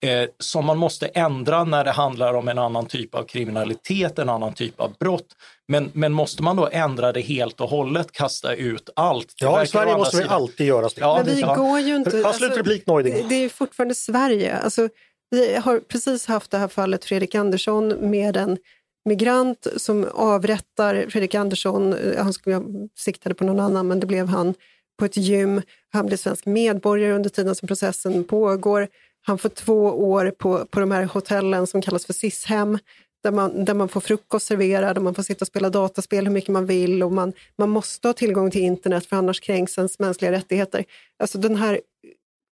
eh, 0.02 0.28
som 0.38 0.66
man 0.66 0.78
måste 0.78 1.06
ändra 1.06 1.64
när 1.64 1.84
det 1.84 1.90
handlar 1.90 2.34
om 2.34 2.48
en 2.48 2.58
annan 2.58 2.86
typ 2.86 3.14
av 3.14 3.22
kriminalitet, 3.22 4.18
en 4.18 4.28
annan 4.28 4.54
typ 4.54 4.80
av 4.80 4.94
brott. 5.00 5.36
Men, 5.68 5.90
men 5.92 6.12
måste 6.12 6.42
man 6.42 6.56
då 6.56 6.68
ändra 6.72 7.12
det 7.12 7.20
helt 7.20 7.60
och 7.60 7.68
hållet, 7.68 8.12
kasta 8.12 8.54
ut 8.54 8.90
allt? 8.96 9.34
Ja, 9.36 9.62
i 9.62 9.66
Sverige 9.66 9.96
måste 9.96 10.16
vi 10.16 10.24
alltid 10.28 10.66
göra 10.66 10.82
det. 10.82 10.92
Ja, 10.96 11.22
men 11.24 11.34
vi 11.34 11.40
ja. 11.40 11.54
går 11.54 11.80
ju 11.80 11.96
inte... 11.96 12.22
Alltså, 12.26 12.44
replik, 12.44 12.86
Neuding. 12.86 13.28
Det 13.28 13.34
är 13.34 13.48
fortfarande 13.48 13.94
Sverige. 13.94 14.56
Alltså, 14.56 14.88
vi 15.30 15.56
har 15.56 15.80
precis 15.80 16.26
haft 16.26 16.50
det 16.50 16.58
här 16.58 16.68
fallet 16.68 17.04
Fredrik 17.04 17.34
Andersson 17.34 17.88
med 17.88 18.36
en 18.36 18.58
migrant 19.04 19.66
som 19.76 20.08
avrättar 20.14 21.06
Fredrik 21.08 21.34
Andersson. 21.34 21.92
Eh, 21.92 22.22
han 22.24 22.32
skulle 22.32 22.62
siktade 22.98 23.34
på 23.34 23.44
någon 23.44 23.60
annan, 23.60 23.88
men 23.88 24.00
det 24.00 24.06
blev 24.06 24.26
han 24.26 24.54
på 24.98 25.04
ett 25.04 25.16
gym. 25.16 25.62
Han 25.92 26.06
blir 26.06 26.16
svensk 26.16 26.46
medborgare 26.46 27.12
under 27.12 27.30
tiden 27.30 27.54
som 27.54 27.68
processen 27.68 28.24
pågår. 28.24 28.88
Han 29.22 29.38
får 29.38 29.48
två 29.48 29.84
år 30.10 30.30
på, 30.38 30.66
på 30.66 30.80
de 30.80 30.90
här 30.90 31.04
hotellen 31.04 31.66
som 31.66 31.82
kallas 31.82 32.06
för 32.06 32.12
SIS-hem 32.12 32.78
där 33.22 33.30
man, 33.30 33.64
där 33.64 33.74
man 33.74 33.88
får 33.88 34.00
frukost 34.00 34.46
serverad 34.46 34.98
och 34.98 35.04
man 35.04 35.14
får 35.14 35.22
sitta 35.22 35.42
och 35.42 35.46
spela 35.46 35.70
dataspel 35.70 36.24
hur 36.26 36.32
mycket 36.32 36.50
man 36.50 36.66
vill 36.66 37.02
och 37.02 37.12
man, 37.12 37.32
man 37.58 37.70
måste 37.70 38.08
ha 38.08 38.12
tillgång 38.12 38.50
till 38.50 38.60
internet 38.60 39.06
för 39.06 39.16
annars 39.16 39.40
kränks 39.40 39.78
ens 39.78 39.98
mänskliga 39.98 40.32
rättigheter. 40.32 40.84
Alltså 41.18 41.38
den 41.38 41.56
här 41.56 41.80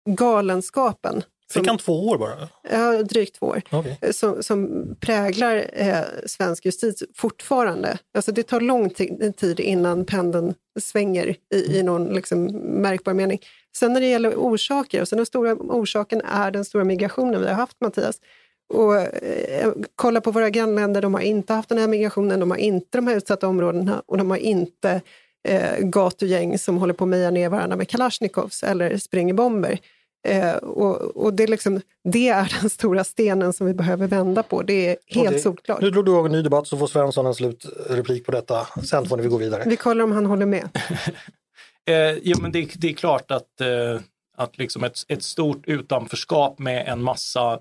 galenskapen 0.08 1.22
Fick 1.52 1.66
han 1.66 1.78
två 1.78 2.08
år 2.08 2.18
bara? 2.18 2.48
Ja, 2.70 3.02
drygt 3.02 3.38
två 3.38 3.46
år. 3.46 3.62
Okay. 3.72 3.94
Eh, 4.00 4.10
som, 4.10 4.42
som, 4.42 4.86
präglar 5.00 5.70
eh, 5.72 5.96
svensk 6.26 6.66
justitie 6.66 7.08
fortfarande. 7.16 7.98
Alltså 8.14 8.32
det 8.32 8.42
tar 8.42 8.60
lång 8.60 8.90
tid 9.36 9.60
innan 9.60 10.04
pendeln 10.04 10.54
svänger 10.80 11.36
i, 11.54 11.78
i 11.78 11.82
någon 11.82 12.14
liksom, 12.14 12.44
märkbar 12.82 13.14
mening. 13.14 13.40
Sen 13.76 13.92
när 13.92 14.00
det 14.00 14.06
gäller 14.06 14.34
orsaker, 14.34 15.04
så 15.04 15.16
den 15.16 15.26
stora 15.26 15.54
orsaken 15.54 16.20
är 16.20 16.50
den 16.50 16.64
stora 16.64 16.84
migrationen 16.84 17.40
vi 17.40 17.46
har 17.46 17.54
haft, 17.54 17.80
Mattias. 17.80 18.20
och 18.74 18.96
eh, 18.96 19.72
kolla 19.96 20.20
på 20.20 20.30
våra 20.30 20.50
grannländer, 20.50 21.02
de 21.02 21.14
har 21.14 21.20
inte 21.20 21.52
haft 21.52 21.68
den 21.68 21.78
här 21.78 21.88
migrationen, 21.88 22.40
de 22.40 22.50
har 22.50 22.58
inte 22.58 22.98
de 22.98 23.06
här 23.06 23.16
utsatta 23.16 23.48
områdena 23.48 24.02
och 24.06 24.18
de 24.18 24.30
har 24.30 24.36
inte 24.36 25.00
eh, 25.48 25.78
gatugäng 25.78 26.58
som 26.58 26.76
håller 26.76 26.94
på 26.94 27.04
att 27.04 27.10
meja 27.10 27.30
ner 27.30 27.48
varandra 27.48 27.76
med 27.76 27.88
kalasjnikovs 27.88 28.62
eller 28.62 28.96
spränger 28.96 29.34
bomber. 29.34 29.80
Eh, 30.28 30.54
och, 30.54 31.16
och 31.16 31.34
det, 31.34 31.42
är 31.42 31.48
liksom, 31.48 31.80
det 32.04 32.28
är 32.28 32.56
den 32.60 32.70
stora 32.80 33.04
stenen 33.04 33.52
som 33.52 33.66
vi 33.66 33.74
behöver 33.74 34.06
vända 34.06 34.42
på. 34.42 34.62
Det 34.62 34.86
är 34.86 34.96
helt 35.06 35.28
Okej. 35.28 35.40
solklart. 35.40 35.80
Nu 35.80 35.90
drog 35.90 36.04
du 36.04 36.10
igång 36.10 36.26
en 36.26 36.32
ny 36.32 36.42
debatt 36.42 36.66
så 36.66 36.76
får 36.76 36.86
Svensson 36.86 37.26
en 37.26 37.34
slutreplik 37.34 38.26
på 38.26 38.32
detta. 38.32 38.66
Sen 38.84 39.06
får 39.06 39.16
ni 39.16 39.28
gå 39.28 39.36
vidare. 39.36 39.62
Vi 39.66 39.76
kollar 39.76 40.04
om 40.04 40.12
han 40.12 40.26
håller 40.26 40.46
med. 40.46 40.68
Eh, 41.88 42.18
jo, 42.22 42.36
men 42.40 42.52
det, 42.52 42.70
det 42.76 42.88
är 42.88 42.92
klart 42.92 43.30
att, 43.30 43.60
eh, 43.60 44.00
att 44.36 44.58
liksom 44.58 44.84
ett, 44.84 44.98
ett 45.08 45.22
stort 45.22 45.68
utanförskap 45.68 46.58
med 46.58 46.88
en 46.88 47.02
massa 47.02 47.58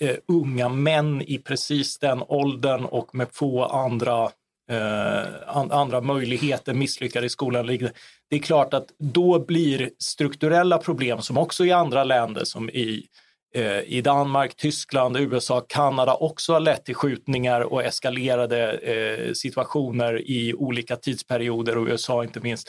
eh, 0.00 0.16
unga 0.28 0.68
män 0.68 1.22
i 1.22 1.38
precis 1.38 1.98
den 1.98 2.22
åldern 2.28 2.84
och 2.84 3.14
med 3.14 3.28
få 3.32 3.64
andra, 3.64 4.30
eh, 4.70 5.48
andra 5.70 6.00
möjligheter, 6.00 6.74
misslyckade 6.74 7.26
i 7.26 7.28
skolan. 7.28 7.66
Det 7.66 8.36
är 8.36 8.38
klart 8.38 8.74
att 8.74 8.86
då 8.98 9.38
blir 9.38 9.90
strukturella 9.98 10.78
problem 10.78 11.22
som 11.22 11.38
också 11.38 11.64
i 11.64 11.72
andra 11.72 12.04
länder 12.04 12.44
som 12.44 12.70
i 12.70 13.06
eh, 13.54 13.80
i 13.80 14.00
Danmark, 14.00 14.56
Tyskland, 14.56 15.16
USA, 15.16 15.60
Kanada 15.68 16.14
också 16.14 16.52
har 16.52 16.60
lett 16.60 16.84
till 16.84 16.94
skjutningar 16.94 17.60
och 17.60 17.84
eskalerade 17.84 18.72
eh, 18.72 19.32
situationer 19.32 20.30
i 20.30 20.54
olika 20.54 20.96
tidsperioder 20.96 21.78
och 21.78 21.86
USA 21.86 22.24
inte 22.24 22.40
minst. 22.40 22.68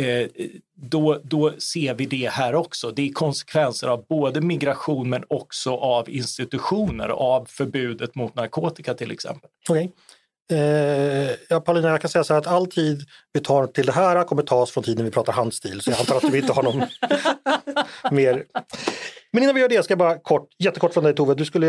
Eh, 0.00 0.28
då, 0.74 1.20
då 1.24 1.52
ser 1.58 1.94
vi 1.94 2.06
det 2.06 2.30
här 2.30 2.54
också. 2.54 2.90
Det 2.90 3.08
är 3.08 3.12
konsekvenser 3.12 3.88
av 3.88 4.04
både 4.08 4.40
migration 4.40 5.10
men 5.10 5.24
också 5.28 5.76
av 5.76 6.10
institutioner, 6.10 7.08
av 7.08 7.46
förbudet 7.48 8.14
mot 8.14 8.34
narkotika 8.34 8.94
till 8.94 9.10
exempel. 9.10 9.50
Okej. 9.68 9.92
Eh, 10.50 11.30
ja, 11.48 11.60
Paulina, 11.60 11.88
jag 11.88 12.00
kan 12.00 12.10
säga 12.10 12.24
så 12.24 12.32
här 12.34 12.40
att 12.40 12.46
all 12.46 12.66
tid 12.66 13.02
vi 13.32 13.40
tar 13.40 13.66
till 13.66 13.86
det 13.86 13.92
här 13.92 14.24
kommer 14.24 14.42
tas 14.42 14.70
från 14.70 14.84
tiden 14.84 15.04
vi 15.04 15.10
pratar 15.10 15.32
handstil. 15.32 15.80
Så 15.80 15.90
jag 15.90 16.00
antar 16.00 16.16
att 16.16 16.24
vi 16.24 16.38
inte 16.38 16.52
har 16.52 16.62
någon 16.62 16.82
mer. 18.10 18.44
Men 19.32 19.42
innan 19.42 19.54
vi 19.54 19.60
gör 19.60 19.68
det 19.68 19.82
ska 19.82 19.92
jag 19.92 19.98
bara 19.98 20.18
kort, 20.18 20.48
jättekort 20.58 20.94
från 20.94 21.04
dig 21.04 21.14
Tove. 21.14 21.34
Du 21.34 21.44
skulle, 21.44 21.66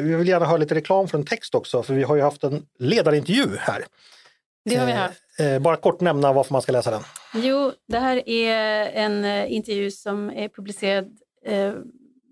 vi 0.00 0.14
vill 0.14 0.28
gärna 0.28 0.46
höra 0.46 0.56
lite 0.56 0.74
reklam 0.74 1.08
för 1.08 1.18
en 1.18 1.24
text 1.24 1.54
också 1.54 1.82
för 1.82 1.94
vi 1.94 2.02
har 2.02 2.16
ju 2.16 2.22
haft 2.22 2.44
en 2.44 2.66
ledarintervju 2.78 3.46
här. 3.58 3.84
Det 4.64 4.76
har 4.76 4.86
vi 4.86 4.92
haft. 4.92 5.20
Eh, 5.38 5.58
bara 5.58 5.76
kort 5.76 6.00
nämna 6.00 6.32
varför 6.32 6.52
man 6.52 6.62
ska 6.62 6.72
läsa 6.72 6.90
den. 6.90 7.02
Jo, 7.34 7.72
det 7.88 7.98
här 7.98 8.28
är 8.28 8.86
en 8.86 9.24
eh, 9.24 9.52
intervju 9.52 9.90
som 9.90 10.30
är 10.30 10.48
publicerad 10.48 11.08
eh, 11.46 11.72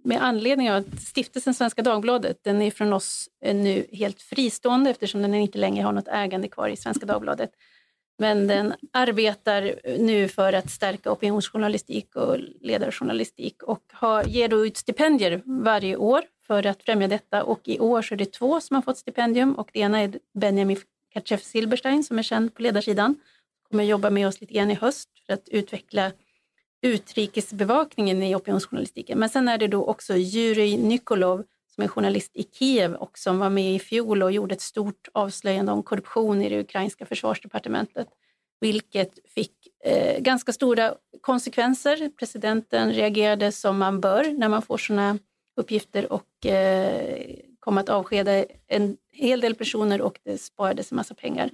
med 0.06 0.22
anledning 0.22 0.70
av 0.70 0.76
att 0.76 1.00
stiftelsen 1.00 1.54
Svenska 1.54 1.82
Dagbladet, 1.82 2.44
den 2.44 2.62
är 2.62 2.70
från 2.70 2.92
oss 2.92 3.28
eh, 3.44 3.56
nu 3.56 3.86
helt 3.92 4.22
fristående 4.22 4.90
eftersom 4.90 5.22
den 5.22 5.34
inte 5.34 5.58
längre 5.58 5.84
har 5.84 5.92
något 5.92 6.08
ägande 6.08 6.48
kvar 6.48 6.68
i 6.68 6.76
Svenska 6.76 7.06
Dagbladet. 7.06 7.50
Men 8.18 8.46
den 8.46 8.74
arbetar 8.92 9.74
nu 9.98 10.28
för 10.28 10.52
att 10.52 10.70
stärka 10.70 11.12
opinionsjournalistik 11.12 12.16
och 12.16 12.38
ledarjournalistik 12.60 13.62
och 13.62 13.82
har, 13.92 14.24
ger 14.24 14.48
då 14.48 14.66
ut 14.66 14.76
stipendier 14.76 15.42
varje 15.44 15.96
år 15.96 16.22
för 16.46 16.66
att 16.66 16.82
främja 16.82 17.08
detta. 17.08 17.44
Och 17.44 17.60
i 17.64 17.78
år 17.78 18.02
så 18.02 18.14
är 18.14 18.18
det 18.18 18.32
två 18.32 18.60
som 18.60 18.74
har 18.74 18.82
fått 18.82 18.98
stipendium 18.98 19.54
och 19.54 19.70
det 19.72 19.80
ena 19.80 19.98
är 19.98 20.18
Benjamin 20.34 20.76
Katchef 21.12 21.42
Silberstein 21.42 22.04
som 22.04 22.18
är 22.18 22.22
känd 22.22 22.54
på 22.54 22.62
ledarsidan. 22.62 23.14
Kommer 23.70 23.84
jobba 23.84 24.10
med 24.10 24.28
oss 24.28 24.40
lite 24.40 24.54
grann 24.54 24.70
i 24.70 24.74
höst 24.74 25.08
för 25.26 25.32
att 25.32 25.48
utveckla 25.48 26.12
utrikesbevakningen 26.82 28.22
i 28.22 28.34
opinionsjournalistiken. 28.34 29.18
Men 29.18 29.28
sen 29.28 29.48
är 29.48 29.58
det 29.58 29.66
då 29.66 29.84
också 29.84 30.16
Jurij 30.16 30.76
Nikolov 30.76 31.44
som 31.74 31.84
är 31.84 31.88
journalist 31.88 32.30
i 32.34 32.42
Kiev 32.52 32.94
och 32.94 33.18
som 33.18 33.38
var 33.38 33.50
med 33.50 33.74
i 33.74 33.78
fjol 33.78 34.22
och 34.22 34.32
gjorde 34.32 34.54
ett 34.54 34.60
stort 34.60 35.08
avslöjande 35.12 35.72
om 35.72 35.82
korruption 35.82 36.42
i 36.42 36.48
det 36.48 36.60
ukrainska 36.60 37.06
försvarsdepartementet, 37.06 38.08
vilket 38.60 39.18
fick 39.28 39.52
eh, 39.84 40.20
ganska 40.20 40.52
stora 40.52 40.94
konsekvenser. 41.20 42.10
Presidenten 42.18 42.92
reagerade 42.92 43.52
som 43.52 43.78
man 43.78 44.00
bör 44.00 44.24
när 44.38 44.48
man 44.48 44.62
får 44.62 44.78
sådana 44.78 45.18
uppgifter 45.56 46.12
och 46.12 46.46
eh, 46.46 47.36
kom 47.60 47.78
att 47.78 47.88
avskeda 47.88 48.44
en 48.66 48.96
hel 49.12 49.40
del 49.40 49.54
personer 49.54 50.00
och 50.00 50.18
det 50.24 50.38
sparades 50.38 50.92
en 50.92 50.96
massa 50.96 51.14
pengar. 51.14 51.50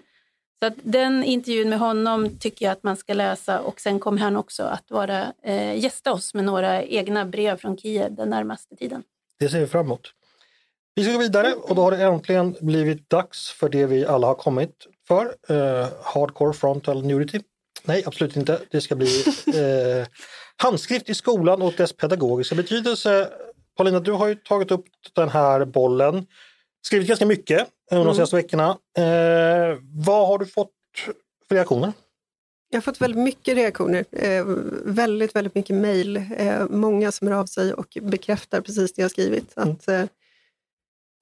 Så 0.62 0.66
att 0.66 0.74
den 0.82 1.24
intervjun 1.24 1.68
med 1.68 1.78
honom 1.78 2.38
tycker 2.38 2.66
jag 2.66 2.72
att 2.72 2.82
man 2.82 2.96
ska 2.96 3.14
läsa 3.14 3.60
och 3.60 3.80
sen 3.80 4.00
kommer 4.00 4.18
han 4.18 4.36
också 4.36 4.62
att 4.62 4.90
vara 4.90 5.32
eh, 5.44 5.78
gästa 5.78 6.12
oss 6.12 6.34
med 6.34 6.44
några 6.44 6.82
egna 6.82 7.26
brev 7.26 7.56
från 7.56 7.76
Kiev 7.76 8.14
den 8.14 8.30
närmaste 8.30 8.76
tiden. 8.76 9.02
Det 9.38 9.48
ser 9.48 9.60
vi 9.60 9.66
fram 9.66 9.86
emot. 9.86 10.00
Vi 10.94 11.04
ska 11.04 11.12
gå 11.12 11.18
vidare 11.18 11.52
och 11.52 11.74
då 11.74 11.82
har 11.82 11.90
det 11.90 12.02
äntligen 12.02 12.54
blivit 12.60 13.10
dags 13.10 13.50
för 13.50 13.68
det 13.68 13.86
vi 13.86 14.06
alla 14.06 14.26
har 14.26 14.34
kommit 14.34 14.86
för. 15.08 15.34
Eh, 15.48 15.88
hardcore 16.02 16.52
frontal 16.52 17.06
nudity. 17.06 17.40
Nej, 17.84 18.02
absolut 18.06 18.36
inte. 18.36 18.58
Det 18.70 18.80
ska 18.80 18.94
bli 18.94 19.24
eh, 19.46 20.06
handskrift 20.56 21.08
i 21.08 21.14
skolan 21.14 21.62
och 21.62 21.74
dess 21.76 21.92
pedagogiska 21.92 22.54
betydelse. 22.54 23.28
Paulina, 23.76 24.00
du 24.00 24.12
har 24.12 24.26
ju 24.26 24.34
tagit 24.34 24.70
upp 24.70 24.86
den 25.14 25.28
här 25.28 25.64
bollen. 25.64 26.26
Skrivit 26.82 27.08
ganska 27.08 27.26
mycket 27.26 27.68
under 27.90 28.04
de 28.04 28.14
senaste 28.14 28.36
veckorna. 28.36 28.78
Eh, 28.98 29.78
vad 29.94 30.28
har 30.28 30.38
du 30.38 30.46
fått 30.46 30.70
för 31.48 31.54
reaktioner? 31.54 31.92
Jag 32.70 32.76
har 32.76 32.82
fått 32.82 33.00
väldigt 33.00 33.20
mycket 33.20 33.56
reaktioner, 33.56 34.04
eh, 34.10 34.44
väldigt, 34.84 35.36
väldigt 35.36 35.54
mycket 35.54 35.76
mejl. 35.76 36.16
Eh, 36.16 36.66
många 36.70 37.12
som 37.12 37.28
hör 37.28 37.34
av 37.34 37.46
sig 37.46 37.74
och 37.74 37.98
bekräftar 38.02 38.60
precis 38.60 38.92
det 38.92 39.02
jag 39.02 39.10
skrivit. 39.10 39.52
Att 39.56 39.88
eh, 39.88 40.04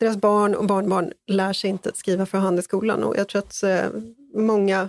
deras 0.00 0.16
barn 0.16 0.54
och 0.54 0.66
barnbarn 0.66 1.12
lär 1.26 1.52
sig 1.52 1.70
inte 1.70 1.92
skriva 1.94 2.26
för 2.26 2.38
hand 2.38 2.58
i 2.58 2.62
skolan. 2.62 3.04
Och 3.04 3.16
jag 3.16 3.28
tror 3.28 3.38
att 3.38 3.62
eh, 3.62 3.84
många, 4.34 4.88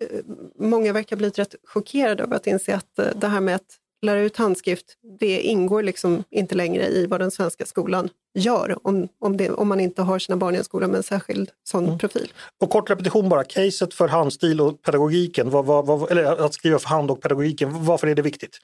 eh, 0.00 0.20
många 0.58 0.92
verkar 0.92 1.16
blivit 1.16 1.38
rätt 1.38 1.54
chockerade 1.64 2.22
över 2.22 2.36
att 2.36 2.46
inse 2.46 2.76
att 2.76 3.20
det 3.20 3.28
här 3.28 3.40
med 3.40 3.54
att 3.54 3.78
lära 4.02 4.20
ut 4.20 4.36
handskrift, 4.36 4.84
det 5.20 5.40
ingår 5.40 5.82
liksom 5.82 6.24
inte 6.30 6.54
längre 6.54 6.86
i 6.86 7.06
vad 7.06 7.20
den 7.20 7.30
svenska 7.30 7.66
skolan 7.66 8.08
gör 8.34 8.86
om, 8.86 9.08
om, 9.20 9.36
det, 9.36 9.50
om 9.50 9.68
man 9.68 9.80
inte 9.80 10.02
har 10.02 10.18
sina 10.18 10.36
barn 10.36 10.54
i 10.54 10.58
en 10.58 10.64
skola 10.64 10.86
med 10.86 10.96
en 10.96 11.02
särskild 11.02 11.50
sån 11.64 11.98
profil. 11.98 12.32
Och 12.60 12.70
kort 12.70 12.90
repetition 12.90 13.28
bara, 13.28 13.44
caset 13.44 13.94
för 13.94 14.08
handstil 14.08 14.60
och 14.60 14.82
pedagogiken, 14.82 15.50
vad, 15.50 15.64
vad, 15.64 15.86
vad, 15.86 16.10
eller 16.10 16.44
att 16.44 16.54
skriva 16.54 16.78
för 16.78 16.88
hand 16.88 17.10
och 17.10 17.20
pedagogiken, 17.20 17.84
varför 17.84 18.06
är 18.06 18.14
det 18.14 18.22
viktigt? 18.22 18.58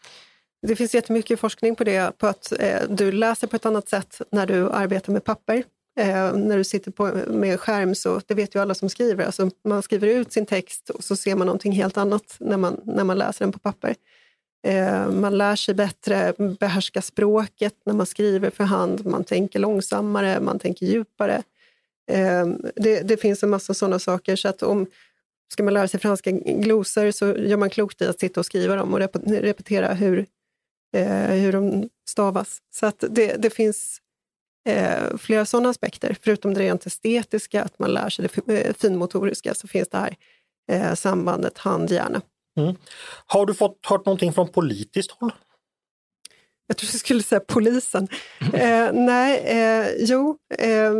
Det 0.66 0.76
finns 0.76 0.94
jättemycket 0.94 1.40
forskning 1.40 1.76
på 1.76 1.84
det, 1.84 2.18
på 2.18 2.26
att 2.26 2.52
eh, 2.60 2.82
du 2.88 3.12
läser 3.12 3.46
på 3.46 3.56
ett 3.56 3.66
annat 3.66 3.88
sätt 3.88 4.20
när 4.30 4.46
du 4.46 4.70
arbetar 4.70 5.12
med 5.12 5.24
papper. 5.24 5.64
Eh, 5.98 6.32
när 6.32 6.56
du 6.56 6.64
sitter 6.64 6.90
på, 6.90 7.12
med 7.26 7.60
skärm, 7.60 7.94
så 7.94 8.20
det 8.26 8.34
vet 8.34 8.54
ju 8.54 8.60
alla 8.60 8.74
som 8.74 8.88
skriver, 8.88 9.24
alltså 9.24 9.50
man 9.64 9.82
skriver 9.82 10.08
ut 10.08 10.32
sin 10.32 10.46
text 10.46 10.90
och 10.90 11.04
så 11.04 11.16
ser 11.16 11.34
man 11.34 11.46
någonting 11.46 11.72
helt 11.72 11.96
annat 11.96 12.36
när 12.40 12.56
man, 12.56 12.80
när 12.84 13.04
man 13.04 13.18
läser 13.18 13.44
den 13.44 13.52
på 13.52 13.58
papper. 13.58 13.94
Eh, 14.64 15.10
man 15.10 15.38
lär 15.38 15.56
sig 15.56 15.74
bättre, 15.74 16.34
behärska 16.60 17.02
språket 17.02 17.74
när 17.86 17.94
man 17.94 18.06
skriver 18.06 18.50
för 18.50 18.64
hand, 18.64 19.06
man 19.06 19.24
tänker 19.24 19.58
långsammare, 19.58 20.40
man 20.40 20.58
tänker 20.58 20.86
djupare. 20.86 21.42
Eh, 22.10 22.46
det, 22.76 23.00
det 23.00 23.16
finns 23.16 23.42
en 23.42 23.50
massa 23.50 23.74
sådana 23.74 23.98
saker, 23.98 24.36
så 24.36 24.48
att 24.48 24.62
om 24.62 24.86
ska 25.52 25.62
man 25.62 25.74
lära 25.74 25.88
sig 25.88 26.00
franska 26.00 26.30
glosor 26.30 27.10
så 27.10 27.26
gör 27.26 27.56
man 27.56 27.70
klokt 27.70 28.02
i 28.02 28.06
att 28.06 28.20
sitta 28.20 28.40
och 28.40 28.46
skriva 28.46 28.76
dem 28.76 28.94
och 28.94 29.00
repetera 29.26 29.94
hur, 29.94 30.26
eh, 30.96 31.26
hur 31.26 31.52
de 31.52 31.88
stavas. 32.08 32.58
Så 32.74 32.86
att 32.86 33.04
det, 33.10 33.36
det 33.38 33.50
finns 33.50 34.00
flera 35.18 35.46
sådana 35.46 35.68
aspekter. 35.68 36.16
Förutom 36.22 36.54
det 36.54 36.60
rent 36.60 36.86
estetiska, 36.86 37.62
att 37.62 37.78
man 37.78 37.92
lär 37.92 38.08
sig 38.08 38.28
det 38.46 38.80
finmotoriska, 38.80 39.54
så 39.54 39.68
finns 39.68 39.88
det 39.88 39.98
här 39.98 40.94
sambandet 40.94 41.58
hand-hjärna. 41.58 42.22
Har 43.26 43.46
du 43.46 43.54
fått 43.54 43.86
hört 43.86 44.06
någonting 44.06 44.32
från 44.32 44.48
politiskt 44.48 45.10
håll? 45.10 45.32
Jag 46.66 46.76
tror 46.76 46.90
jag 46.92 47.00
skulle 47.00 47.22
säga 47.22 47.40
polisen. 47.40 48.08
Eh, 48.54 48.92
nej, 48.92 49.38
eh, 49.38 49.86
jo. 49.98 50.38
Eh, 50.58 50.92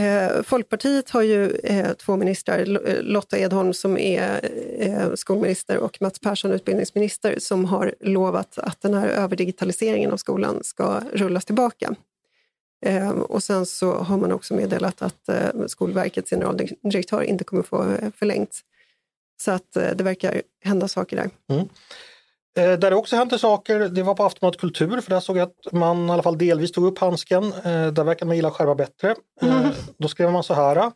eh, 0.00 0.42
Folkpartiet 0.42 1.10
har 1.10 1.22
ju 1.22 1.50
eh, 1.50 1.92
två 1.92 2.16
ministrar, 2.16 2.88
eh, 2.88 3.02
Lotta 3.02 3.38
Edholm 3.38 3.74
som 3.74 3.98
är 3.98 4.50
eh, 4.78 5.14
skolminister 5.14 5.78
och 5.78 6.02
Mats 6.02 6.18
Persson 6.18 6.52
utbildningsminister 6.52 7.38
som 7.38 7.64
har 7.64 7.94
lovat 8.00 8.58
att 8.58 8.80
den 8.80 8.94
här 8.94 9.08
överdigitaliseringen 9.08 10.12
av 10.12 10.16
skolan 10.16 10.64
ska 10.64 11.00
rullas 11.12 11.44
tillbaka. 11.44 11.94
Eh, 12.86 13.10
och 13.10 13.42
sen 13.42 13.66
så 13.66 13.94
har 13.94 14.16
man 14.16 14.32
också 14.32 14.54
meddelat 14.54 15.02
att 15.02 15.28
Skolverkets 15.66 16.30
generaldirektör 16.30 17.22
inte 17.22 17.44
kommer 17.44 17.62
få 17.62 17.96
förlängt. 18.16 18.64
Så 19.40 19.50
att 19.50 19.76
eh, 19.76 19.90
det 19.94 20.04
verkar 20.04 20.42
hända 20.64 20.88
saker 20.88 21.16
där. 21.16 21.30
Eh, 22.58 22.78
där 22.78 22.90
det 22.90 22.96
också 22.96 23.16
hände 23.16 23.38
saker, 23.38 23.78
det 23.78 24.02
var 24.02 24.14
på 24.14 24.24
Aftonbladet 24.24 24.60
Kultur, 24.60 25.00
för 25.00 25.10
där 25.10 25.20
såg 25.20 25.36
jag 25.36 25.48
att 25.48 25.72
man 25.72 26.08
i 26.08 26.12
alla 26.12 26.22
fall 26.22 26.38
delvis 26.38 26.72
tog 26.72 26.84
upp 26.84 26.98
handsken. 26.98 27.44
Eh, 27.44 27.86
där 27.86 28.04
verkar 28.04 28.26
man 28.26 28.36
gilla 28.36 28.50
skärva 28.50 28.74
bättre. 28.74 29.14
Eh, 29.42 29.70
då 29.98 30.08
skrev 30.08 30.32
man 30.32 30.44
så 30.44 30.54
här. 30.54 30.92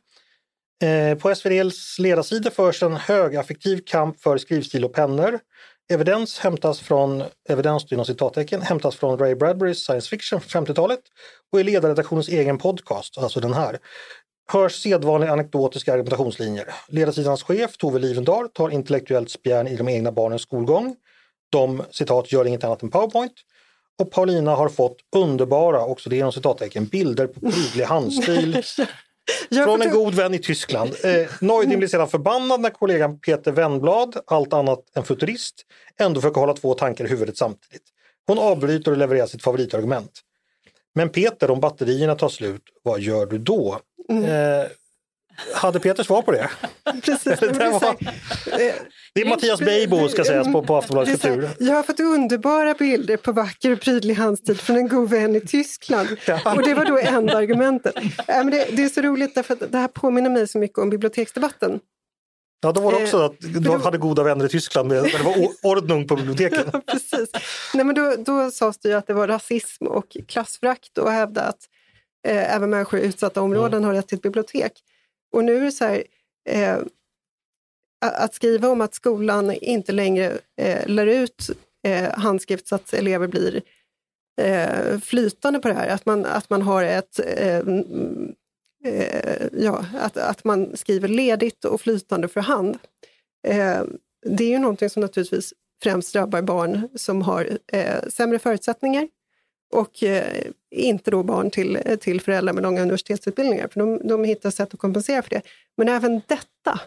På 1.17 1.31
SVDs 1.31 1.99
ledarsida 1.99 2.51
förs 2.51 2.83
en 2.83 2.97
högaffektiv 2.97 3.83
kamp 3.87 4.21
för 4.21 4.39
skrivstil 4.39 4.85
och 4.85 4.93
pennor. 4.93 5.39
Evidens 5.93 6.39
hämtas 6.39 6.81
från, 6.81 7.25
evidens 7.49 7.93
inom 7.93 8.05
citattecken, 8.05 8.63
hämtas 8.63 8.97
från 8.97 9.19
Ray 9.19 9.35
Bradburys 9.35 9.85
science 9.85 10.09
fiction 10.09 10.41
från 10.41 10.67
50-talet 10.67 11.01
och 11.53 11.61
i 11.61 11.63
ledarredaktionens 11.63 12.29
egen 12.29 12.59
podcast, 12.59 13.19
alltså 13.19 13.41
den 13.41 13.53
här, 13.53 13.79
hörs 14.53 14.83
sedvanliga 14.83 15.33
anekdotiska 15.33 15.93
argumentationslinjer. 15.93 16.75
Ledarsidans 16.89 17.43
chef 17.43 17.77
Tove 17.77 17.99
Livendal 17.99 18.49
tar 18.49 18.71
intellektuellt 18.71 19.31
spjärn 19.31 19.69
i 19.69 19.77
de 19.77 19.89
egna 19.89 20.13
barnens 20.13 20.43
skolgång. 20.43 20.97
De, 21.51 21.83
citat, 21.91 22.33
gör 22.33 22.45
inget 22.45 22.65
annat 22.65 22.83
än 22.83 22.91
powerpoint. 22.91 23.33
Och 23.99 24.11
Paulina 24.11 24.55
har 24.55 24.69
fått 24.69 24.97
underbara, 25.17 25.85
också 25.85 26.11
det 26.11 26.17
inom 26.17 26.33
citattecken, 26.33 26.87
bilder 26.87 27.27
på 27.27 27.41
prydlig 27.41 27.85
handstil 27.85 28.63
från 29.65 29.83
en 29.83 29.91
god 29.91 30.15
vän 30.15 30.35
i 30.35 30.39
Tyskland. 30.39 30.91
Eh, 31.05 31.31
Neudin 31.41 31.79
blir 31.79 31.89
sedan 31.89 32.09
förbannad 32.09 32.61
när 32.61 32.71
kollegan 32.71 33.19
Peter 33.19 33.53
Wennblad, 33.53 34.17
allt 34.27 34.53
annat 34.53 34.97
än 34.97 35.05
futurist, 35.05 35.55
ändå 36.01 36.21
försöker 36.21 36.41
hålla 36.41 36.55
två 36.55 36.75
tankar 36.75 37.05
i 37.05 37.09
huvudet 37.09 37.37
samtidigt. 37.37 37.83
Hon 38.27 38.39
avbryter 38.39 38.91
och 38.91 38.97
levererar 38.97 39.27
sitt 39.27 39.43
favoritargument. 39.43 40.21
Men 40.95 41.09
Peter, 41.09 41.51
om 41.51 41.61
batterierna 41.61 42.15
tar 42.15 42.29
slut, 42.29 42.63
vad 42.83 43.01
gör 43.01 43.27
du 43.27 43.39
då? 43.39 43.79
Mm. 44.09 44.25
Eh, 44.25 44.67
hade 45.55 45.81
Peter 45.81 46.03
svar 46.03 46.23
på 46.23 46.33
det? 46.33 46.51
Precis, 47.03 47.41
Det 47.41 47.53
var... 47.53 47.85
eh, 47.87 48.75
Det 49.15 49.21
är 49.21 49.29
Mattias 49.29 49.61
Beijbo 49.61 50.09
ska 50.09 50.25
sägas 50.25 50.47
på, 50.53 50.63
på 50.63 50.67
det 50.67 50.73
är 50.75 50.79
Aftonbladets 50.79 51.23
så 51.23 51.29
här, 51.29 51.35
kultur. 51.37 51.67
Jag 51.67 51.75
har 51.75 51.83
fått 51.83 52.01
underbara 52.01 52.75
bilder 52.75 53.17
på 53.17 53.33
vacker 53.33 53.71
och 53.73 53.81
prydlig 53.81 54.15
handstil 54.15 54.57
från 54.59 54.77
en 54.77 54.89
god 54.89 55.11
vän 55.11 55.37
i 55.37 55.41
Tyskland. 55.41 56.09
Och 56.45 56.63
det 56.63 56.75
var 56.75 56.85
då 56.85 56.99
enda 56.99 57.37
argumentet. 57.37 57.97
Äh, 57.97 58.05
men 58.27 58.51
det, 58.51 58.67
det 58.73 58.85
är 58.85 58.89
så 58.89 59.01
roligt 59.01 59.35
därför 59.35 59.55
att 59.55 59.73
det 59.73 59.79
här 59.79 59.89
påminner 59.89 60.31
mig 60.31 60.49
så 60.49 60.59
mycket 60.59 60.79
om 60.79 60.91
biblioteksdebatten. 60.91 61.81
Ja, 62.65 62.73
då 62.73 62.81
var 62.81 62.93
det 62.93 63.03
också 63.03 63.19
Eh, 63.19 63.25
att 63.25 63.35
du 63.41 63.71
hade 63.71 63.99
goda 63.99 64.23
vänner 64.23 64.45
i 64.45 64.49
Tyskland 64.49 64.89
men 64.89 65.03
det 65.03 65.23
var 65.25 65.35
ordnung 65.63 66.07
på 66.09 66.17
biblioteken. 66.17 66.71
Precis. 66.87 67.31
Nej, 67.75 67.85
men 67.85 67.95
då, 67.95 68.15
då 68.19 68.51
sades 68.51 68.79
det 68.79 68.89
ju 68.89 68.95
att 68.95 69.07
det 69.07 69.15
var 69.15 69.29
rasism 69.29 69.87
och 69.87 70.17
klassförakt 70.29 70.99
och 70.99 71.11
hävda 71.13 71.43
att 71.43 71.59
eh, 72.29 72.55
även 72.55 72.71
människor 72.71 73.01
i 73.01 73.07
utsatta 73.07 73.43
områden 73.43 73.85
har 73.85 73.95
rätt 73.95 74.09
till 74.09 74.17
ett 74.17 74.23
bibliotek. 74.23 74.73
Och 75.33 75.45
nu 75.45 75.57
är 75.57 75.61
det 75.61 75.73
så 75.73 75.85
här, 75.85 76.05
eh, 76.49 76.79
att 78.01 78.35
skriva 78.35 78.69
om 78.69 78.81
att 78.81 78.95
skolan 78.95 79.53
inte 79.53 79.93
längre 79.93 80.39
eh, 80.57 80.87
lär 80.87 81.07
ut 81.07 81.51
eh, 81.87 82.19
handskrift 82.19 82.69
så 82.69 82.75
att 82.75 82.93
elever 82.93 83.27
blir 83.27 83.63
eh, 84.41 84.99
flytande 84.99 85.59
på 85.59 85.69
det 85.69 85.75
här, 85.75 85.89
att 85.89 86.07
man, 86.07 86.27
att 86.27 86.51
man 86.51 86.63
har 86.63 86.85
ett 86.85 87.19
eh, 87.19 87.57
mm, 87.57 88.35
eh, 88.85 89.47
ja, 89.53 89.85
att, 89.95 90.17
att 90.17 90.45
man 90.45 90.77
skriver 90.77 91.09
ledigt 91.09 91.65
och 91.65 91.81
flytande 91.81 92.29
för 92.29 92.41
hand. 92.41 92.79
Eh, 93.49 93.83
det 94.27 94.45
är 94.45 94.49
ju 94.49 94.59
någonting 94.59 94.91
som 94.91 95.01
naturligtvis 95.03 95.55
främst 95.83 96.13
drabbar 96.13 96.43
barn 96.43 96.89
som 96.95 97.23
har 97.23 97.59
sämre 98.11 98.39
förutsättningar 98.39 99.09
och 99.73 100.03
eh, 100.03 100.47
inte 100.71 101.11
då 101.11 101.23
barn 101.23 101.51
till, 101.51 101.79
till 102.01 102.21
föräldrar 102.21 102.53
med 102.53 102.63
långa 102.63 102.83
universitetsutbildningar, 102.83 103.69
för 103.69 103.81
de, 103.81 104.09
de 104.09 104.25
hittar 104.25 104.51
sätt 104.51 104.75
att 104.75 104.81
kompensera 104.81 105.23
för 105.23 105.31
det. 105.31 105.43
Men 105.77 105.89
även 105.89 106.21
detta, 106.27 106.81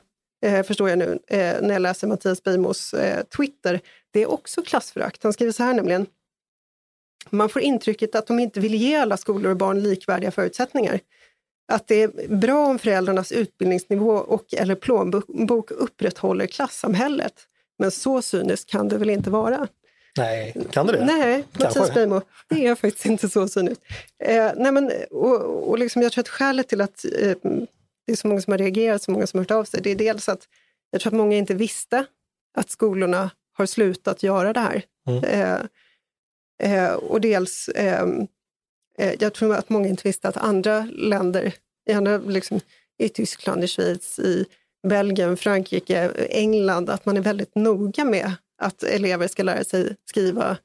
eh, 0.46 0.66
förstår 0.66 0.90
jag 0.90 1.00
nu 1.00 1.20
eh, 1.28 1.62
när 1.62 1.72
jag 1.72 1.82
läser 1.82 2.08
Mattias 2.08 2.44
Bimos 2.44 2.94
eh, 2.94 3.24
Twitter, 3.24 3.80
det 4.12 4.22
är 4.22 4.30
också 4.30 4.62
klassförakt. 4.62 5.24
Han 5.24 5.34
skriver 5.34 5.52
så 5.52 5.64
här 5.64 5.74
nämligen, 5.74 6.06
man 7.30 7.50
får 7.50 7.62
intrycket 7.62 8.16
att 8.16 8.28
de 8.28 8.40
inte 8.40 8.60
vill 8.60 8.76
ge 8.76 8.96
alla 8.96 9.18
skolor 9.18 9.52
och 9.52 9.58
barn 9.58 9.84
likvärdiga 9.84 10.32
förutsättningar. 10.32 11.00
Att 11.72 11.88
det 11.88 12.04
är 12.04 12.28
bra 12.28 12.68
om 12.68 12.80
föräldrarnas 12.80 13.32
utbildningsnivå 13.32 14.12
och 14.12 14.54
eller 14.54 14.76
plånbok 14.76 15.72
upprätthåller 15.72 16.46
klassamhället. 16.48 17.34
Men 17.80 17.92
så 17.92 18.22
cyniskt 18.22 18.70
kan 18.70 18.88
det 18.88 18.98
väl 18.98 19.10
inte 19.10 19.30
vara? 19.30 19.68
Nej, 20.18 20.55
kan 20.72 20.88
du 20.88 20.93
det? 20.93 21.05
Nej. 21.05 21.43
Mattias 21.59 21.93
Beijmo, 21.93 22.22
det 22.49 22.68
är 22.68 22.76
faktiskt 22.76 23.05
inte 23.05 23.30
så 23.30 23.47
cyniskt. 23.47 23.84
Eh, 24.24 24.51
nej 24.55 24.72
men, 24.72 24.91
och, 25.11 25.70
och 25.70 25.80
liksom 25.80 26.01
jag 26.01 26.11
tror 26.11 26.22
att 26.22 26.30
skälet 26.30 26.68
till 26.68 26.82
att 26.82 27.05
eh, 27.05 27.36
det 28.05 28.11
är 28.11 28.16
så 28.16 28.28
många 28.28 28.41
som 28.41 28.51
har 28.51 28.57
reagerat, 28.57 29.01
så 29.01 29.11
många 29.11 29.28
som 29.28 29.38
har 29.38 29.43
hört 29.43 29.51
av 29.51 29.63
sig, 29.63 29.82
det 29.82 29.91
är 29.91 29.95
dels 29.95 30.30
att 30.30 30.47
jag 30.91 31.01
tror 31.01 31.13
att 31.13 31.18
många 31.18 31.38
inte 31.38 31.53
visste 31.53 32.05
att 32.57 32.70
skolorna 32.70 33.30
har 33.53 33.66
slutat 33.66 34.24
göra 34.24 34.53
det 34.53 34.59
här. 34.59 34.84
Mm. 35.07 35.24
Eh, 35.24 35.59
eh, 36.74 36.93
och 36.93 37.22
dels, 37.22 37.70
ehm, 37.76 38.28
eh, 38.97 39.13
jag 39.20 39.34
tror 39.34 39.55
att 39.55 39.70
många 39.70 39.88
inte 39.88 40.07
visste 40.07 40.28
att 40.28 40.38
andra 40.38 40.89
länder, 40.93 41.53
andra, 41.93 42.18
liksom, 42.18 42.59
i 42.97 43.09
Tyskland, 43.09 43.63
i 43.63 43.68
Schweiz, 43.68 44.20
i 44.20 44.45
Belgien, 44.88 45.38
Frankrike, 45.38 46.11
England, 46.30 46.89
att 46.89 47.05
man 47.05 47.18
är 47.18 47.22
väldigt 47.22 47.55
noga 47.55 48.05
med 48.05 48.32
att 48.58 48.84
elever 48.84 49.28
ska 49.28 49.43
lära 49.43 49.64
sig 49.64 49.95
skriva 50.10 50.58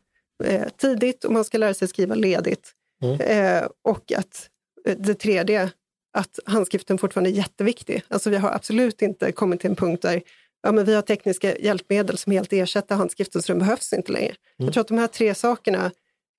eh, 0.44 0.68
tidigt 0.76 1.24
och 1.24 1.32
man 1.32 1.44
ska 1.44 1.58
lära 1.58 1.74
sig 1.74 1.88
skriva 1.88 2.14
ledigt. 2.14 2.72
Mm. 3.02 3.20
Eh, 3.20 3.68
och 3.84 4.12
att 4.12 4.48
eh, 4.86 4.96
det 4.98 5.14
tredje, 5.14 5.70
att 6.12 6.38
handskriften 6.44 6.98
fortfarande 6.98 7.30
är 7.30 7.32
jätteviktig. 7.32 8.02
Alltså 8.08 8.30
vi 8.30 8.36
har 8.36 8.50
absolut 8.50 9.02
inte 9.02 9.32
kommit 9.32 9.60
till 9.60 9.70
en 9.70 9.76
punkt 9.76 10.02
där 10.02 10.22
ja, 10.62 10.72
men 10.72 10.84
vi 10.84 10.94
har 10.94 11.02
tekniska 11.02 11.58
hjälpmedel 11.58 12.18
som 12.18 12.32
helt 12.32 12.52
ersätter 12.52 12.94
handskriften 12.94 13.42
så 13.42 13.52
den 13.52 13.58
behövs 13.58 13.92
inte 13.92 14.12
längre. 14.12 14.34
Jag 14.56 14.72
tror 14.72 14.80
att 14.80 14.88
de 14.88 14.98
här 14.98 15.06
tre 15.06 15.34
sakerna 15.34 15.90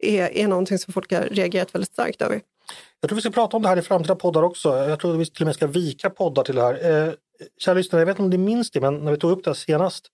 är, 0.04 0.38
är 0.38 0.48
någonting 0.48 0.78
som 0.78 0.94
folk 0.94 1.14
har 1.14 1.22
reagerat 1.22 1.76
väldigt 1.76 1.92
starkt 1.92 2.22
över. 2.22 2.42
Jag 3.02 3.10
tror 3.10 3.16
vi 3.16 3.22
ska 3.22 3.32
prata 3.32 3.58
om 3.58 3.64
det 3.64 3.70
här 3.70 3.78
i 3.78 3.82
framtida 3.82 4.16
poddar 4.16 4.44
också. 4.44 4.70
Jag 4.70 5.00
tror 5.00 5.18
vi 5.18 5.26
till 5.26 5.44
och 5.44 5.46
med 5.46 5.56
ska 5.56 5.68
vika 5.68 6.10
poddar 6.10 6.44
till 6.44 6.56
det 6.56 6.62
här. 6.62 7.08
Eh, 7.08 7.14
kära 7.58 7.76
lyssnare, 7.76 8.02
jag 8.02 8.06
vet 8.06 8.14
inte 8.14 8.24
om 8.24 8.30
ni 8.30 8.38
minns 8.38 8.72
det, 8.72 8.82
men 8.82 8.98
när 8.98 9.12
vi 9.12 9.18
tog 9.18 9.32
upp 9.32 9.44
det 9.44 9.50
här 9.50 9.56
senast 9.56 10.08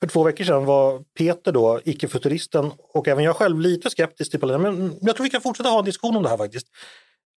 för 0.00 0.06
två 0.06 0.22
veckor 0.22 0.44
sedan 0.44 0.64
var 0.64 1.02
Peter 1.18 1.52
då, 1.52 1.80
icke-futuristen 1.84 2.72
och 2.78 3.08
även 3.08 3.24
jag 3.24 3.36
själv 3.36 3.60
lite 3.60 3.90
skeptisk 3.90 4.30
till 4.30 4.40
Paulina. 4.40 4.58
Men 4.58 4.98
jag 5.00 5.16
tror 5.16 5.24
vi 5.24 5.30
kan 5.30 5.40
fortsätta 5.40 5.68
ha 5.68 5.78
en 5.78 5.84
diskussion 5.84 6.16
om 6.16 6.22
det 6.22 6.28
här 6.28 6.36
faktiskt. 6.36 6.66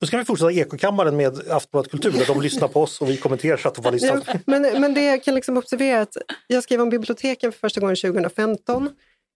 Då 0.01 0.07
ska 0.07 0.17
vi 0.17 0.25
fortsätta 0.25 0.51
Ekokammaren 0.51 1.17
med 1.17 1.51
Aftonbladet 1.51 1.91
Kultur, 1.91 2.11
där 2.11 2.25
de 2.25 2.41
lyssnar 2.41 2.67
på 2.67 2.81
oss 2.81 3.01
och 3.01 3.09
vi 3.09 3.17
kommenterar 3.17 3.57
så 3.57 3.67
att 3.67 3.75
de 3.75 3.83
får 3.83 3.91
listan. 3.91 4.23
Ja, 4.27 4.33
men, 4.45 4.61
men 4.61 4.93
det 4.93 5.03
jag 5.03 5.23
kan 5.23 5.35
liksom 5.35 5.57
observera 5.57 6.01
att 6.01 6.17
jag 6.47 6.63
skrev 6.63 6.81
om 6.81 6.89
biblioteken 6.89 7.51
för 7.51 7.59
första 7.59 7.81
gången 7.81 7.95
2015, 7.95 8.89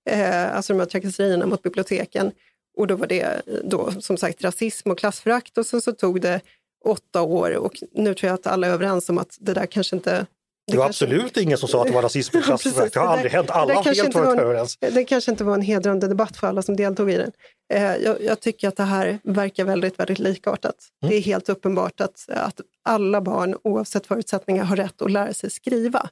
eh, 0.10 0.56
alltså 0.56 0.74
de 0.74 0.80
här 0.80 0.86
trakasserierna 0.86 1.46
mot 1.46 1.64
biblioteken. 1.64 2.32
Och 2.78 2.88
då 2.88 2.96
var 2.96 3.08
det 3.08 3.42
då, 3.64 3.92
som 3.92 4.18
sagt 4.18 4.44
rasism 4.44 4.92
och 4.92 5.00
klassförakt 5.00 5.58
och 5.58 5.66
sen 5.66 5.82
så 5.82 5.92
tog 5.92 6.22
det 6.22 6.42
åtta 6.86 7.22
år 7.22 7.58
och 7.58 7.74
nu 7.92 8.14
tror 8.14 8.28
jag 8.28 8.34
att 8.34 8.48
alla 8.48 8.68
är 8.68 8.72
överens 8.72 9.10
om 9.10 9.18
att 9.18 9.38
det 9.40 9.54
där 9.54 9.66
kanske 9.66 9.96
inte... 9.96 10.26
Det 10.72 10.78
var 10.78 10.86
kanske- 10.86 11.06
absolut 11.06 11.38
ingen 11.38 11.58
som 11.58 11.70
sa 11.70 11.82
att 11.82 11.88
det 11.88 11.94
var 11.94 12.02
rasism 12.02 12.38
och 12.38 12.44
klassförakt. 12.44 12.94
Det 12.94 13.00
har 13.00 13.08
aldrig 13.08 13.32
hänt. 13.32 13.50
Alla 13.50 13.74
har 13.74 13.84
helt 13.84 14.16
varit 14.16 14.16
var 14.28 14.34
en- 14.34 14.40
överens. 14.40 14.78
Det 14.80 15.04
kanske 15.04 15.32
inte 15.32 15.44
var 15.44 15.54
en 15.54 15.62
hedrande 15.62 16.08
debatt 16.08 16.38
för 16.38 16.48
alla 16.48 16.62
som 16.62 16.76
deltog 16.76 17.12
i 17.12 17.18
den. 17.18 17.32
Eh, 17.74 17.96
jag, 17.96 18.22
jag 18.24 18.40
tycker 18.40 18.68
att 18.68 18.76
det 18.78 18.84
här 18.84 19.20
verkar 19.24 19.66
väldigt, 19.66 20.00
väldigt 20.00 20.20
likartat. 20.20 20.76
Mm. 21.04 21.10
Det 21.12 21.18
är 21.18 21.22
helt 21.22 21.50
uppenbart 21.50 22.02
att, 22.02 22.26
att 22.30 22.62
alla 22.84 23.22
barn, 23.22 23.56
oavsett 23.64 24.08
förutsättningar, 24.08 24.64
har 24.64 24.76
rätt 24.76 25.02
att 25.02 25.12
lära 25.12 25.34
sig 25.34 25.50
skriva. 25.50 26.10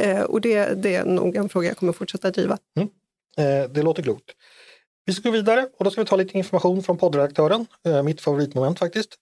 Eh, 0.00 0.20
och 0.20 0.40
det, 0.40 0.82
det 0.82 0.94
är 0.94 1.04
nog 1.04 1.36
en 1.36 1.48
fråga 1.48 1.68
jag 1.68 1.76
kommer 1.76 1.92
fortsätta 1.92 2.30
driva. 2.30 2.58
Eh, 3.38 3.70
det 3.70 3.82
låter 3.82 4.02
klokt. 4.02 4.30
Vi 5.06 5.12
ska 5.12 5.28
gå 5.28 5.32
vidare 5.32 5.68
och 5.78 5.84
då 5.84 5.90
ska 5.90 6.00
vi 6.00 6.06
ta 6.06 6.16
lite 6.16 6.38
information 6.38 6.82
från 6.82 6.98
poddredaktören. 6.98 7.66
Mitt 8.04 8.20
favoritmoment 8.20 8.78
faktiskt. 8.78 9.14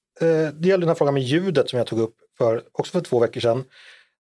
Det 0.55 0.69
gäller 0.69 0.79
den 0.79 0.89
här 0.89 0.95
frågan 0.95 1.15
med 1.15 1.23
ljudet 1.23 1.71
som 1.71 1.77
jag 1.77 1.87
tog 1.87 1.99
upp 2.01 2.15
för, 2.39 2.63
också 2.73 2.93
för 2.93 3.01
två 3.01 3.19
veckor 3.19 3.41
sedan. 3.41 3.65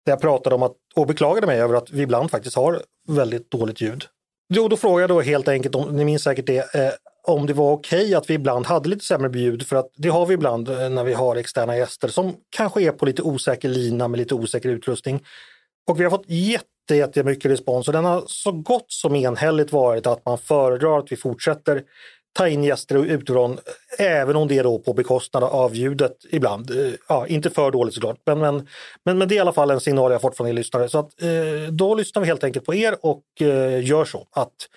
Där 0.06 0.12
jag 0.12 0.20
pratade 0.20 0.54
om 0.54 0.62
att, 0.62 0.72
och 0.96 1.06
beklagade 1.06 1.46
mig 1.46 1.60
över 1.60 1.74
att 1.74 1.90
vi 1.90 2.02
ibland 2.02 2.30
faktiskt 2.30 2.56
har 2.56 2.82
väldigt 3.08 3.50
dåligt 3.50 3.80
ljud. 3.80 4.04
Jo, 4.54 4.68
då 4.68 4.76
frågade 4.76 5.00
jag 5.00 5.10
då 5.10 5.20
helt 5.20 5.48
enkelt, 5.48 5.74
om, 5.74 5.96
ni 5.96 6.04
minns 6.04 6.22
säkert 6.22 6.46
det, 6.46 6.74
eh, 6.74 6.90
om 7.22 7.46
det 7.46 7.52
var 7.52 7.72
okej 7.72 8.14
att 8.14 8.30
vi 8.30 8.34
ibland 8.34 8.66
hade 8.66 8.88
lite 8.88 9.04
sämre 9.04 9.40
ljud 9.40 9.66
för 9.66 9.76
att 9.76 9.90
det 9.96 10.08
har 10.08 10.26
vi 10.26 10.34
ibland 10.34 10.68
eh, 10.68 10.90
när 10.90 11.04
vi 11.04 11.12
har 11.12 11.36
externa 11.36 11.76
gäster 11.76 12.08
som 12.08 12.34
kanske 12.50 12.82
är 12.82 12.92
på 12.92 13.06
lite 13.06 13.22
osäker 13.22 13.68
lina 13.68 14.08
med 14.08 14.18
lite 14.18 14.34
osäker 14.34 14.68
utrustning. 14.68 15.24
Och 15.90 16.00
vi 16.00 16.04
har 16.04 16.10
fått 16.10 16.24
jätte, 16.26 16.94
jättemycket 16.94 17.50
respons 17.50 17.88
och 17.88 17.92
den 17.92 18.04
har 18.04 18.24
så 18.26 18.52
gott 18.52 18.92
som 18.92 19.14
enhälligt 19.14 19.72
varit 19.72 20.06
att 20.06 20.26
man 20.26 20.38
föredrar 20.38 20.98
att 20.98 21.12
vi 21.12 21.16
fortsätter 21.16 21.82
ta 22.32 22.48
in 22.48 22.64
gäster 22.64 23.04
utifrån, 23.04 23.58
även 23.98 24.36
om 24.36 24.48
det 24.48 24.58
är 24.58 24.62
då 24.64 24.78
på 24.78 24.92
bekostnad 24.94 25.44
av 25.44 25.74
ljudet 25.74 26.16
ibland. 26.30 26.70
Eh, 26.70 26.92
ja, 27.08 27.26
inte 27.26 27.50
för 27.50 27.70
dåligt 27.70 27.94
såklart, 27.94 28.18
men, 28.26 28.38
men, 28.38 28.68
men, 29.04 29.18
men 29.18 29.28
det 29.28 29.34
är 29.34 29.36
i 29.36 29.40
alla 29.40 29.52
fall 29.52 29.70
en 29.70 29.80
signal 29.80 30.12
jag 30.12 30.20
fått 30.20 30.36
från 30.36 30.48
er 30.48 30.52
lyssnare. 30.52 30.88
Så 30.88 30.98
att, 30.98 31.22
eh, 31.22 31.72
då 31.72 31.94
lyssnar 31.94 32.22
vi 32.22 32.28
helt 32.28 32.44
enkelt 32.44 32.64
på 32.64 32.74
er 32.74 32.96
och 33.00 33.24
eh, 33.40 33.84
gör 33.84 34.04
så. 34.04 34.26
att 34.30 34.68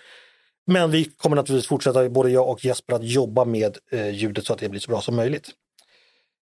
Men 0.67 0.91
vi 0.91 1.03
kommer 1.03 1.35
naturligtvis 1.35 1.69
fortsätta, 1.69 2.09
både 2.09 2.29
jag 2.29 2.49
och 2.49 2.65
Jesper, 2.65 2.93
att 2.93 3.03
jobba 3.03 3.45
med 3.45 3.77
eh, 3.91 4.09
ljudet 4.09 4.45
så 4.45 4.53
att 4.53 4.59
det 4.59 4.69
blir 4.69 4.79
så 4.79 4.91
bra 4.91 5.01
som 5.01 5.15
möjligt. 5.15 5.49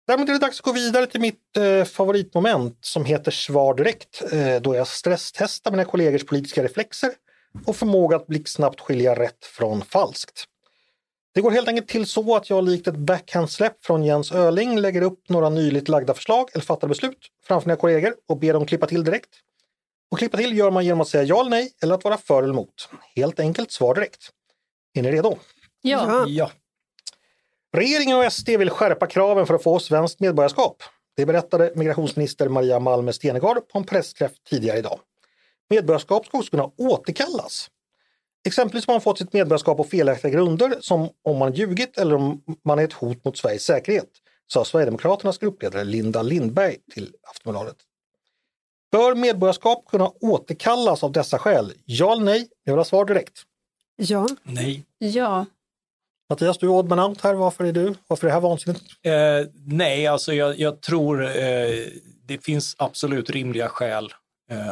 Därmed 0.08 0.30
är 0.30 0.34
det 0.34 0.40
dags 0.40 0.60
att 0.60 0.66
gå 0.66 0.72
vidare 0.72 1.06
till 1.06 1.22
mitt 1.22 1.58
eh, 1.58 1.86
favoritmoment 1.86 2.78
som 2.82 3.06
heter 3.06 3.32
Svar 3.32 3.74
direkt, 3.74 4.24
eh, 4.32 4.62
då 4.62 4.76
jag 4.76 4.88
stresstestar 4.88 5.72
mina 5.72 5.86
kollegors 5.86 6.26
politiska 6.26 6.64
reflexer 6.64 7.12
och 7.66 7.76
förmåga 7.76 8.16
att 8.16 8.28
blixtsnabbt 8.28 8.80
skilja 8.80 9.16
rätt 9.16 9.46
från 9.46 9.82
falskt. 9.82 10.46
Det 11.34 11.42
går 11.42 11.52
helt 11.52 11.68
enkelt 11.68 11.88
till 11.88 12.06
så 12.06 12.36
att 12.36 12.50
jag 12.50 12.64
likt 12.64 12.88
ett 12.88 12.96
backhandsläpp 12.96 13.86
från 13.86 14.04
Jens 14.04 14.32
Öling 14.32 14.80
lägger 14.80 15.02
upp 15.02 15.30
några 15.30 15.50
nyligt 15.50 15.88
lagda 15.88 16.14
förslag 16.14 16.50
eller 16.54 16.64
fattar 16.64 16.88
beslut 16.88 17.18
framför 17.48 17.68
mina 17.70 17.78
kollegor 17.78 18.16
och 18.28 18.40
ber 18.40 18.54
dem 18.54 18.66
klippa 18.66 18.86
till 18.86 19.04
direkt. 19.04 19.30
Och 20.12 20.20
klippa 20.20 20.38
till 20.38 20.58
gör 20.58 20.72
man 20.72 20.86
genom 20.86 21.02
att 21.02 21.08
säga 21.08 21.24
ja 21.24 21.40
eller 21.42 21.50
nej 21.50 21.72
eller 21.84 21.96
att 21.96 22.04
vara 22.04 22.18
för 22.18 22.44
eller 22.44 22.54
emot. 22.54 22.90
Helt 23.16 23.40
enkelt, 23.40 23.72
svar 23.72 23.96
direkt. 23.96 24.30
Är 24.94 25.02
ni 25.02 25.12
redo? 25.12 25.38
Ja. 25.82 26.26
Ja. 26.28 26.52
Regeringen 27.76 28.18
och 28.18 28.34
SD 28.34 28.50
vill 28.50 28.70
skärpa 28.70 29.08
kraven 29.08 29.46
för 29.46 29.54
att 29.54 29.64
få 29.64 29.80
svenskt 29.80 30.20
medborgarskap. 30.20 30.84
Det 31.16 31.26
berättade 31.26 31.72
migrationsminister 31.76 32.50
Maria 32.50 32.80
Malmer 32.80 33.12
Stenergard 33.12 33.68
på 33.68 33.78
en 33.78 33.84
pressträff 33.84 34.32
tidigare 34.50 34.78
idag. 34.78 35.00
Medborgarskap 35.70 36.26
ska 36.26 36.38
också 36.38 36.50
kunna 36.50 36.72
återkallas. 36.78 37.70
Exempelvis 38.46 38.88
om 38.88 38.94
man 38.94 39.02
fått 39.02 39.18
sitt 39.18 39.34
medborgarskap 39.34 39.78
på 39.78 39.84
felaktiga 39.84 40.32
grunder 40.32 40.76
som 40.82 41.10
om 41.24 41.38
man 41.38 41.54
ljugit 41.54 41.98
eller 41.98 42.16
om 42.16 42.44
man 42.66 42.80
är 42.80 42.84
ett 42.84 42.94
hot 42.94 43.26
mot 43.26 43.38
Sveriges 43.38 43.64
säkerhet, 43.64 44.10
sa 44.48 44.66
Sverigedemokraternas 44.66 45.38
gruppledare 45.38 45.84
Linda 45.84 46.22
Lindberg 46.22 46.78
till 46.94 47.16
Aftonbladet. 47.30 47.76
Bör 48.92 49.16
medborgarskap 49.16 49.86
kunna 49.88 50.12
återkallas 50.22 51.04
av 51.04 51.12
dessa 51.12 51.40
skäl? 51.40 51.74
Ja 51.86 52.12
eller 52.12 52.24
nej? 52.24 52.48
Jag 52.64 52.74
vill 52.74 52.80
ha 52.80 52.86
svar 52.86 53.06
direkt. 53.06 53.42
Ja, 53.96 54.28
Nej. 54.44 54.86
ja. 54.98 55.46
Mattias, 56.30 56.58
du 56.58 56.66
är 56.66 56.70
odd 56.72 56.90
man 56.90 57.00
out 57.00 57.22
här. 57.22 57.34
Varför 57.34 57.64
är 57.64 57.72
du? 57.72 57.96
Varför 58.08 58.28
är 58.28 58.30
det 58.30 58.34
här 58.34 58.42
vansinnigt? 58.42 58.84
Eh, 59.02 59.48
nej, 59.66 60.08
alltså 60.08 60.34
jag, 60.34 60.60
jag 60.60 60.82
tror 60.82 61.24
eh, 61.26 61.32
det 62.26 62.44
finns 62.44 62.76
absolut 62.78 63.30
rimliga 63.30 63.70
skäl 63.70 64.14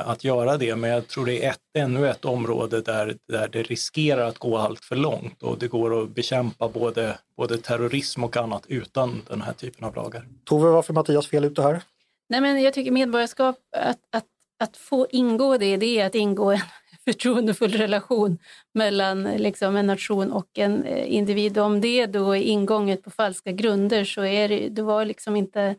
att 0.05 0.23
göra 0.23 0.57
det, 0.57 0.75
men 0.75 0.89
jag 0.89 1.07
tror 1.07 1.25
det 1.25 1.45
är 1.45 1.49
ett, 1.49 1.59
ännu 1.77 2.09
ett 2.09 2.25
område 2.25 2.81
där, 2.81 3.17
där 3.27 3.47
det 3.47 3.63
riskerar 3.63 4.27
att 4.27 4.37
gå 4.37 4.57
allt 4.57 4.85
för 4.85 4.95
långt 4.95 5.43
och 5.43 5.59
det 5.59 5.67
går 5.67 6.03
att 6.03 6.09
bekämpa 6.09 6.69
både, 6.69 7.17
både 7.37 7.57
terrorism 7.57 8.23
och 8.23 8.37
annat 8.37 8.65
utan 8.67 9.21
den 9.27 9.41
här 9.41 9.53
typen 9.53 9.87
av 9.87 9.95
lagar. 9.95 10.27
Tove, 10.43 10.69
varför 10.69 10.93
är 10.93 10.95
Mattias 10.95 11.27
fel 11.27 11.45
ute 11.45 11.61
här? 11.61 11.81
Nej, 12.29 12.41
men 12.41 12.61
jag 12.61 12.73
tycker 12.73 12.91
medborgarskap, 12.91 13.55
att, 13.77 13.99
att, 14.11 14.25
att 14.59 14.77
få 14.77 15.07
ingå 15.09 15.57
det, 15.57 15.77
det 15.77 15.99
är 15.99 16.05
att 16.05 16.15
ingå 16.15 16.51
en 16.51 16.59
förtroendefull 17.05 17.71
relation 17.71 18.37
mellan 18.73 19.23
liksom, 19.23 19.75
en 19.75 19.87
nation 19.87 20.31
och 20.31 20.57
en 20.57 20.83
eh, 20.83 21.13
individ. 21.13 21.57
Om 21.57 21.81
det 21.81 22.05
då 22.05 22.35
är 22.35 22.41
ingånget 22.41 23.03
på 23.03 23.09
falska 23.09 23.51
grunder 23.51 24.05
så 24.05 24.23
är 24.23 24.49
det, 24.49 24.69
det 24.69 24.81
var 24.81 25.05
liksom 25.05 25.35
inte, 25.35 25.75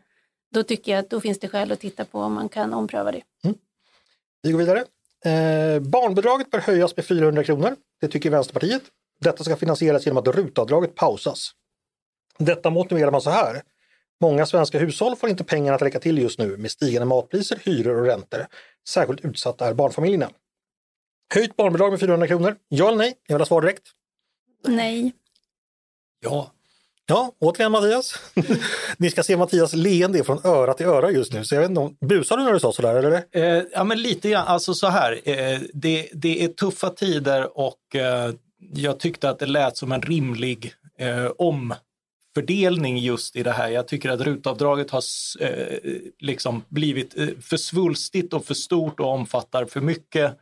då 0.53 0.63
tycker 0.63 0.91
jag 0.91 0.99
att 0.99 1.09
då 1.09 1.21
finns 1.21 1.39
det 1.39 1.47
skäl 1.47 1.71
att 1.71 1.79
titta 1.79 2.05
på 2.05 2.19
om 2.19 2.33
man 2.33 2.49
kan 2.49 2.73
ompröva 2.73 3.11
det. 3.11 3.21
Vi 4.43 4.51
går 4.51 4.59
vidare. 4.59 4.79
Eh, 5.25 5.79
barnbidraget 5.79 6.51
bör 6.51 6.59
höjas 6.59 6.95
med 6.95 7.05
400 7.05 7.43
kronor. 7.43 7.75
Det 8.01 8.07
tycker 8.07 8.29
Vänsterpartiet. 8.29 8.81
Detta 9.19 9.43
ska 9.43 9.55
finansieras 9.55 10.05
genom 10.05 10.17
att 10.17 10.27
rutavdraget 10.27 10.95
pausas. 10.95 11.51
Detta 12.37 12.69
motiverar 12.69 13.11
man 13.11 13.21
så 13.21 13.29
här. 13.29 13.61
Många 14.21 14.45
svenska 14.45 14.79
hushåll 14.79 15.15
får 15.15 15.29
inte 15.29 15.43
pengarna 15.43 15.75
att 15.75 15.81
räcka 15.81 15.99
till 15.99 16.17
just 16.17 16.39
nu 16.39 16.57
med 16.57 16.71
stigande 16.71 17.05
matpriser, 17.05 17.59
hyror 17.63 17.99
och 17.99 18.05
räntor. 18.05 18.47
Särskilt 18.89 19.25
utsatta 19.25 19.67
är 19.67 19.73
barnfamiljerna. 19.73 20.29
Höjt 21.33 21.55
barnbidrag 21.55 21.91
med 21.91 21.99
400 21.99 22.27
kronor. 22.27 22.55
Ja 22.69 22.87
eller 22.87 22.97
nej? 22.97 23.13
Jag 23.27 23.35
vill 23.35 23.41
ha 23.41 23.45
svar 23.45 23.61
direkt. 23.61 23.83
Nej. 24.67 25.13
Ja, 26.19 26.51
Ja, 27.05 27.31
återigen 27.39 27.71
Mattias. 27.71 28.19
Ni 28.97 29.09
ska 29.09 29.23
se 29.23 29.37
Mattias 29.37 29.73
leende 29.73 30.23
från 30.23 30.45
öra 30.45 30.73
till 30.73 30.85
öra 30.85 31.11
just 31.11 31.33
nu. 31.33 31.45
Så 31.45 31.55
jag 31.55 31.61
vet 31.61 31.69
inte 31.69 31.81
om, 31.81 31.97
busar 32.01 32.37
du 32.37 32.43
när 32.43 32.53
du 32.53 32.59
sa 32.59 32.73
sådär 32.73 32.95
eller? 32.95 33.23
Eh, 33.31 33.63
ja, 33.71 33.83
men 33.83 34.01
lite 34.01 34.29
grann. 34.29 34.47
Alltså 34.47 34.73
så 34.73 34.87
här, 34.87 35.21
eh, 35.23 35.59
det, 35.73 36.09
det 36.13 36.43
är 36.43 36.47
tuffa 36.47 36.89
tider 36.89 37.57
och 37.57 37.95
eh, 37.95 38.33
jag 38.73 38.99
tyckte 38.99 39.29
att 39.29 39.39
det 39.39 39.45
lät 39.45 39.77
som 39.77 39.91
en 39.91 40.01
rimlig 40.01 40.73
eh, 40.99 41.31
omfördelning 41.37 42.97
just 42.97 43.35
i 43.35 43.43
det 43.43 43.51
här. 43.51 43.69
Jag 43.69 43.87
tycker 43.87 44.09
att 44.09 44.21
rutavdraget 44.21 44.91
har 44.91 45.03
eh, 45.39 45.79
liksom 46.19 46.63
blivit 46.69 47.17
eh, 47.17 47.27
för 47.41 47.57
svulstigt 47.57 48.33
och 48.33 48.45
för 48.45 48.53
stort 48.53 48.99
och 48.99 49.07
omfattar 49.07 49.65
för 49.65 49.81
mycket. 49.81 50.39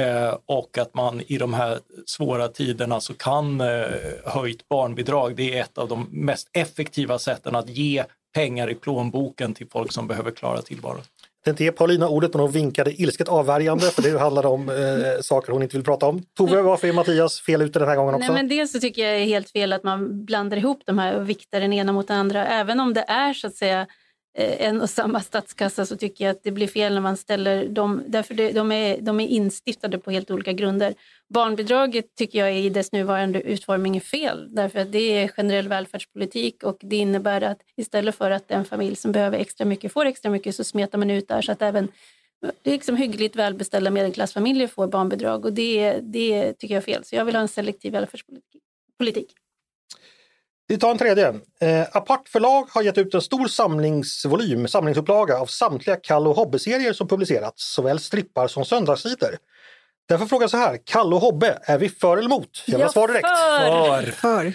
Eh, 0.00 0.36
och 0.46 0.78
att 0.78 0.94
man 0.94 1.22
i 1.26 1.38
de 1.38 1.54
här 1.54 1.78
svåra 2.06 2.48
tiderna 2.48 3.00
så 3.00 3.14
kan 3.14 3.60
eh, 3.60 3.66
höjt 4.24 4.68
barnbidrag, 4.68 5.36
det 5.36 5.58
är 5.58 5.62
ett 5.62 5.78
av 5.78 5.88
de 5.88 6.08
mest 6.10 6.48
effektiva 6.52 7.18
sätten 7.18 7.54
att 7.56 7.68
ge 7.68 8.04
pengar 8.34 8.70
i 8.70 8.74
plånboken 8.74 9.54
till 9.54 9.66
folk 9.70 9.92
som 9.92 10.06
behöver 10.06 10.30
klara 10.30 10.62
tillvaron. 10.62 11.02
Jag 11.44 11.44
tänkte 11.44 11.64
ge 11.64 11.72
Paulina 11.72 12.08
ordet 12.08 12.34
men 12.34 12.40
hon 12.40 12.50
vinkade 12.50 13.02
ilsket 13.02 13.28
avvärjande 13.28 13.84
för 13.84 14.02
det 14.02 14.18
handlade 14.18 14.48
om 14.48 14.68
eh, 14.68 15.20
saker 15.20 15.52
hon 15.52 15.62
inte 15.62 15.76
vill 15.76 15.84
prata 15.84 16.06
om. 16.06 16.22
Tove, 16.36 16.62
varför 16.62 16.88
är 16.88 16.92
Mattias 16.92 17.40
fel 17.40 17.62
ute 17.62 17.78
den 17.78 17.88
här 17.88 17.96
gången 17.96 18.14
också? 18.14 18.32
Nej, 18.32 18.42
men 18.42 18.48
dels 18.48 18.72
så 18.72 18.80
tycker 18.80 19.02
jag 19.02 19.20
är 19.20 19.24
helt 19.24 19.50
fel 19.50 19.72
att 19.72 19.82
man 19.82 20.24
blandar 20.24 20.56
ihop 20.56 20.82
de 20.86 20.98
här 20.98 21.14
och 21.14 21.28
viktar 21.28 21.60
den 21.60 21.72
ena 21.72 21.92
mot 21.92 22.08
den 22.08 22.16
andra. 22.16 22.46
Även 22.46 22.80
om 22.80 22.94
det 22.94 23.04
är 23.08 23.34
så 23.34 23.46
att 23.46 23.54
säga 23.54 23.80
eh, 23.80 23.86
Eh, 24.34 24.66
en 24.66 24.80
och 24.80 24.90
samma 24.90 25.20
statskassa 25.20 25.86
så 25.86 25.96
tycker 25.96 26.24
jag 26.24 26.32
att 26.32 26.42
det 26.42 26.50
blir 26.50 26.66
fel 26.66 26.94
när 26.94 27.00
man 27.00 27.16
ställer 27.16 27.68
dem, 27.68 28.02
därför 28.06 28.34
det, 28.34 28.52
de, 28.52 28.72
är, 28.72 29.00
de 29.00 29.20
är 29.20 29.28
instiftade 29.28 29.98
på 29.98 30.10
helt 30.10 30.30
olika 30.30 30.52
grunder. 30.52 30.94
Barnbidraget 31.28 32.14
tycker 32.14 32.38
jag 32.38 32.58
i 32.58 32.68
dess 32.68 32.92
nuvarande 32.92 33.40
utformning 33.40 33.96
är 33.96 34.00
fel, 34.00 34.54
därför 34.54 34.78
att 34.78 34.92
det 34.92 34.98
är 34.98 35.28
generell 35.28 35.68
välfärdspolitik 35.68 36.62
och 36.62 36.78
det 36.80 36.96
innebär 36.96 37.40
att 37.40 37.58
istället 37.76 38.14
för 38.14 38.30
att 38.30 38.50
en 38.50 38.64
familj 38.64 38.96
som 38.96 39.12
behöver 39.12 39.38
extra 39.38 39.64
mycket 39.64 39.92
får 39.92 40.06
extra 40.06 40.30
mycket 40.30 40.56
så 40.56 40.64
smetar 40.64 40.98
man 40.98 41.10
ut 41.10 41.28
där 41.28 41.42
så 41.42 41.52
att 41.52 41.62
även 41.62 41.88
det 42.62 42.70
är 42.70 42.74
liksom 42.74 42.96
hyggligt 42.96 43.36
välbeställda 43.36 43.90
medelklassfamiljer 43.90 44.66
får 44.66 44.86
barnbidrag 44.86 45.44
och 45.44 45.52
det, 45.52 46.00
det 46.02 46.52
tycker 46.52 46.74
jag 46.74 46.82
är 46.82 46.84
fel. 46.84 47.04
Så 47.04 47.16
jag 47.16 47.24
vill 47.24 47.34
ha 47.34 47.42
en 47.42 47.48
selektiv 47.48 47.92
välfärdspolitik. 47.92 48.62
Politik. 48.98 49.41
Vi 50.72 50.78
tar 50.78 50.90
en 50.90 50.98
tredje. 50.98 51.28
Eh, 51.60 51.86
Apart 51.92 52.28
förlag 52.28 52.68
har 52.70 52.82
gett 52.82 52.98
ut 52.98 53.14
en 53.14 53.20
stor 53.20 53.46
samlingsvolym, 53.46 54.68
samlingsupplaga 54.68 55.38
av 55.38 55.46
samtliga 55.46 55.96
Kalle 55.96 56.28
och 56.28 56.36
Hobbe-serier 56.36 56.92
som 56.92 57.08
publicerats, 57.08 57.74
såväl 57.74 57.98
strippar 57.98 58.48
som 58.48 58.64
söndagssidor. 58.64 59.36
Därför 60.08 60.26
frågar 60.26 60.42
jag 60.42 60.50
så 60.50 60.56
här, 60.56 60.78
Kalle 60.84 61.14
och 61.14 61.20
Hobbe, 61.20 61.58
är 61.62 61.78
vi 61.78 61.88
för 61.88 62.16
eller 62.16 62.26
emot? 62.26 62.64
Jag 62.66 62.78
vill 62.78 62.86
ha 62.86 62.92
svar 62.92 63.08
direkt. 63.08 63.28
för! 63.28 64.12
för. 64.12 64.46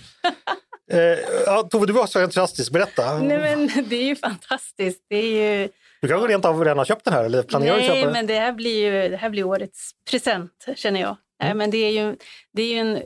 Eh, 0.91 1.19
ja, 1.45 1.63
Tove, 1.71 1.85
du 1.85 1.93
var 1.93 2.07
så 2.07 2.19
entusiastisk, 2.19 2.71
berätta. 2.71 3.17
Nej, 3.17 3.39
men 3.39 3.85
det 3.89 3.95
är 3.95 4.05
ju 4.05 4.15
fantastiskt. 4.15 5.05
Det 5.09 5.17
är 5.17 5.61
ju... 5.61 5.69
Du 6.01 6.07
kanske 6.07 6.27
rent 6.27 6.45
av 6.45 6.63
redan 6.63 6.77
har 6.77 6.85
köpt 6.85 7.05
den 7.05 7.13
här 7.13 7.23
eller 7.23 7.43
planerar 7.43 7.75
att 7.75 7.81
köpa 7.81 7.93
Nej, 7.93 8.03
den? 8.03 8.13
men 8.13 8.27
det 8.27 8.39
här 8.39 8.51
blir 8.51 8.85
ju 8.85 9.09
det 9.09 9.17
här 9.17 9.29
blir 9.29 9.43
årets 9.43 9.91
present, 10.11 10.65
känner 10.75 11.01
jag. 11.01 11.17
Nej, 11.43 11.53
men 11.53 11.71
det 11.71 11.77
är 11.77 11.91
ju 11.91 12.15
det 12.53 12.61
är 12.61 12.73
ju 12.73 12.79
en 12.79 13.01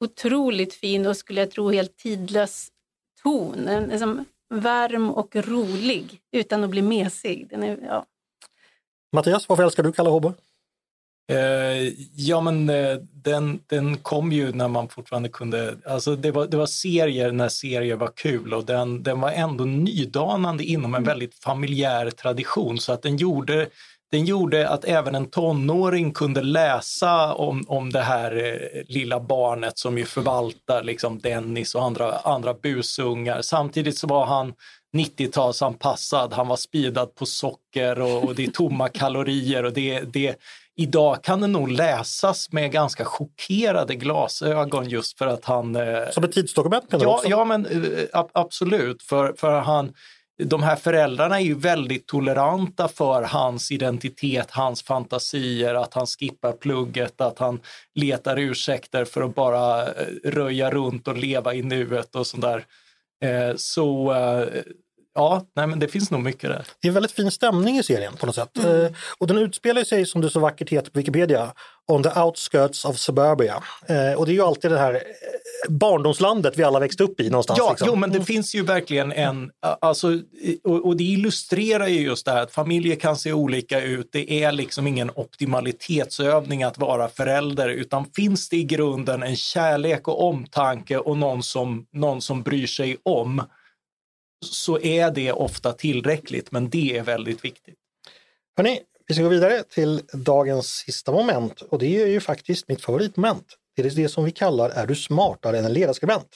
otroligt 0.00 0.74
fin 0.74 1.06
och 1.06 1.16
skulle 1.16 1.40
jag 1.40 1.50
tro 1.50 1.70
helt 1.70 1.96
tidlös 1.96 2.68
ton. 3.22 3.68
En, 3.68 3.84
liksom 3.84 4.24
varm 4.48 5.10
och 5.10 5.36
rolig 5.36 6.20
utan 6.32 6.64
att 6.64 6.70
bli 6.70 6.82
mesig. 6.82 7.46
Den 7.50 7.62
är, 7.62 7.78
ja. 7.82 8.06
Mattias, 9.12 9.48
varför 9.48 9.62
älskar 9.62 9.82
du 9.82 9.92
Kalle 9.92 10.10
Hobbe? 10.10 10.32
Eh, 11.32 11.92
ja, 12.14 12.40
men 12.40 12.68
eh, 12.68 12.96
den, 13.12 13.60
den 13.66 13.96
kom 13.96 14.32
ju 14.32 14.52
när 14.52 14.68
man 14.68 14.88
fortfarande 14.88 15.28
kunde, 15.28 15.76
alltså 15.84 16.16
det 16.16 16.30
var, 16.30 16.46
det 16.46 16.56
var 16.56 16.66
serier 16.66 17.32
när 17.32 17.48
serier 17.48 17.96
var 17.96 18.10
kul 18.16 18.54
och 18.54 18.64
den, 18.64 19.02
den 19.02 19.20
var 19.20 19.30
ändå 19.30 19.64
nydanande 19.64 20.64
inom 20.64 20.94
en 20.94 21.04
väldigt 21.04 21.34
familjär 21.34 22.10
tradition 22.10 22.78
så 22.78 22.92
att 22.92 23.02
den 23.02 23.16
gjorde, 23.16 23.68
den 24.10 24.24
gjorde 24.24 24.68
att 24.68 24.84
även 24.84 25.14
en 25.14 25.30
tonåring 25.30 26.12
kunde 26.12 26.42
läsa 26.42 27.34
om, 27.34 27.64
om 27.68 27.92
det 27.92 28.00
här 28.00 28.36
eh, 28.36 28.82
lilla 28.88 29.20
barnet 29.20 29.78
som 29.78 29.98
ju 29.98 30.04
förvaltar 30.04 30.82
liksom 30.82 31.18
Dennis 31.18 31.74
och 31.74 31.82
andra, 31.84 32.12
andra 32.18 32.54
busungar. 32.54 33.42
Samtidigt 33.42 33.98
så 33.98 34.06
var 34.06 34.26
han 34.26 34.52
90-talsanpassad, 35.30 36.32
han 36.34 36.48
var 36.48 36.56
speedad 36.56 37.14
på 37.14 37.26
socker 37.26 38.00
och, 38.00 38.24
och 38.24 38.34
det 38.34 38.44
är 38.44 38.50
tomma 38.50 38.88
kalorier 38.88 39.64
och 39.64 39.72
det, 39.72 40.00
det 40.00 40.36
Idag 40.78 41.22
kan 41.24 41.40
den 41.40 41.52
nog 41.52 41.70
läsas 41.70 42.52
med 42.52 42.72
ganska 42.72 43.04
chockerade 43.04 43.94
glasögon 43.94 44.88
just 44.88 45.18
för 45.18 45.26
att 45.26 45.44
han... 45.44 45.76
eh, 45.76 46.10
Som 46.12 46.24
ett 46.24 46.32
tidsdokument 46.32 46.92
menar 46.92 47.04
du 47.04 47.10
Ja, 47.10 47.14
också? 47.16 47.28
ja 47.28 47.44
men 47.44 47.66
eh, 47.66 48.02
ab- 48.12 48.30
absolut. 48.32 49.02
För, 49.02 49.34
för 49.36 49.60
han, 49.60 49.92
de 50.44 50.62
här 50.62 50.76
föräldrarna 50.76 51.40
är 51.40 51.44
ju 51.44 51.54
väldigt 51.54 52.06
toleranta 52.06 52.88
för 52.88 53.22
hans 53.22 53.72
identitet, 53.72 54.50
hans 54.50 54.82
fantasier, 54.82 55.74
att 55.74 55.94
han 55.94 56.06
skippar 56.06 56.52
plugget, 56.52 57.20
att 57.20 57.38
han 57.38 57.60
letar 57.94 58.38
ursäkter 58.38 59.04
för 59.04 59.22
att 59.22 59.34
bara 59.34 59.82
eh, 59.82 59.90
röja 60.24 60.70
runt 60.70 61.08
och 61.08 61.16
leva 61.16 61.54
i 61.54 61.62
nuet 61.62 62.14
och 62.14 62.26
sådär. 62.26 62.64
Eh, 63.24 63.56
Så 63.56 64.12
eh, 64.12 64.62
ja, 65.14 65.46
nej, 65.56 65.66
men 65.66 65.78
det 65.78 65.88
finns 65.88 66.10
nog 66.10 66.22
mycket 66.22 66.50
där. 66.50 66.66
Det 66.80 66.88
är 66.88 66.90
en 66.90 66.94
väldigt 66.94 67.12
fin 67.12 67.30
stämning 67.30 67.78
i 67.78 67.82
serien 67.82 68.16
på 68.16 68.26
något 68.26 68.34
sätt. 68.34 68.58
Mm. 68.58 68.94
Och 69.18 69.26
den 69.26 69.38
utspelar 69.38 69.84
sig 69.84 70.06
som 70.06 70.20
det 70.20 70.30
så 70.30 70.40
vackert 70.40 70.70
heter 70.70 70.90
på 70.90 70.98
Wikipedia, 70.98 71.52
on 71.88 72.02
the 72.02 72.20
outskirts 72.20 72.84
of 72.84 72.98
suburbia. 72.98 73.62
Eh, 73.86 74.12
och 74.12 74.26
det 74.26 74.32
är 74.32 74.34
ju 74.34 74.42
alltid 74.42 74.70
det 74.70 74.78
här 74.78 74.94
eh, 74.94 75.00
barndomslandet 75.68 76.58
vi 76.58 76.62
alla 76.62 76.78
växte 76.78 77.02
upp 77.04 77.20
i 77.20 77.30
någonstans. 77.30 77.58
Ja, 77.58 77.70
liksom. 77.70 77.88
jo, 77.90 77.96
men 77.96 78.12
det 78.12 78.24
finns 78.24 78.54
ju 78.54 78.62
verkligen 78.62 79.12
en, 79.12 79.50
alltså, 79.60 80.20
och, 80.64 80.86
och 80.86 80.96
det 80.96 81.04
illustrerar 81.04 81.86
ju 81.86 82.00
just 82.00 82.26
det 82.26 82.32
här 82.32 82.42
att 82.42 82.52
familjer 82.52 82.96
kan 82.96 83.16
se 83.16 83.32
olika 83.32 83.80
ut. 83.80 84.08
Det 84.12 84.44
är 84.44 84.52
liksom 84.52 84.86
ingen 84.86 85.10
optimalitetsövning 85.14 86.62
att 86.62 86.78
vara 86.78 87.08
förälder, 87.08 87.68
utan 87.68 88.04
finns 88.16 88.48
det 88.48 88.56
i 88.56 88.64
grunden 88.64 89.22
en 89.22 89.36
kärlek 89.36 90.08
och 90.08 90.28
omtanke 90.28 90.98
och 90.98 91.16
någon 91.16 91.42
som, 91.42 91.86
någon 91.92 92.22
som 92.22 92.42
bryr 92.42 92.66
sig 92.66 92.96
om, 93.02 93.42
så 94.44 94.80
är 94.80 95.10
det 95.10 95.32
ofta 95.32 95.72
tillräckligt, 95.72 96.52
men 96.52 96.70
det 96.70 96.98
är 96.98 97.02
väldigt 97.02 97.44
viktigt. 97.44 97.74
Hörrni, 98.56 98.80
vi 99.08 99.14
ska 99.14 99.22
gå 99.22 99.28
vidare 99.28 99.62
till 99.62 100.02
dagens 100.12 100.66
sista 100.66 101.12
moment 101.12 101.60
och 101.60 101.78
det 101.78 102.02
är 102.02 102.06
ju 102.06 102.20
faktiskt 102.20 102.68
mitt 102.68 102.82
favoritmoment. 102.82 103.46
Det 103.76 103.82
är 103.82 103.90
det 103.90 104.08
som 104.08 104.24
vi 104.24 104.30
kallar 104.30 104.70
Är 104.70 104.86
du 104.86 104.94
smartare 104.94 105.58
än 105.58 105.64
en 105.64 105.72
ledarskribent? 105.72 106.28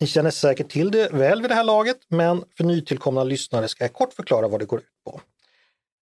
Ni 0.00 0.06
känner 0.06 0.30
säkert 0.30 0.70
till 0.70 0.90
det 0.90 1.12
väl 1.12 1.42
vid 1.42 1.50
det 1.50 1.54
här 1.54 1.64
laget, 1.64 1.96
men 2.08 2.44
för 2.56 2.64
nytillkomna 2.64 3.24
lyssnare 3.24 3.68
ska 3.68 3.84
jag 3.84 3.92
kort 3.92 4.12
förklara 4.12 4.48
vad 4.48 4.60
det 4.60 4.66
går 4.66 4.78
ut 4.78 4.86
på. 5.04 5.20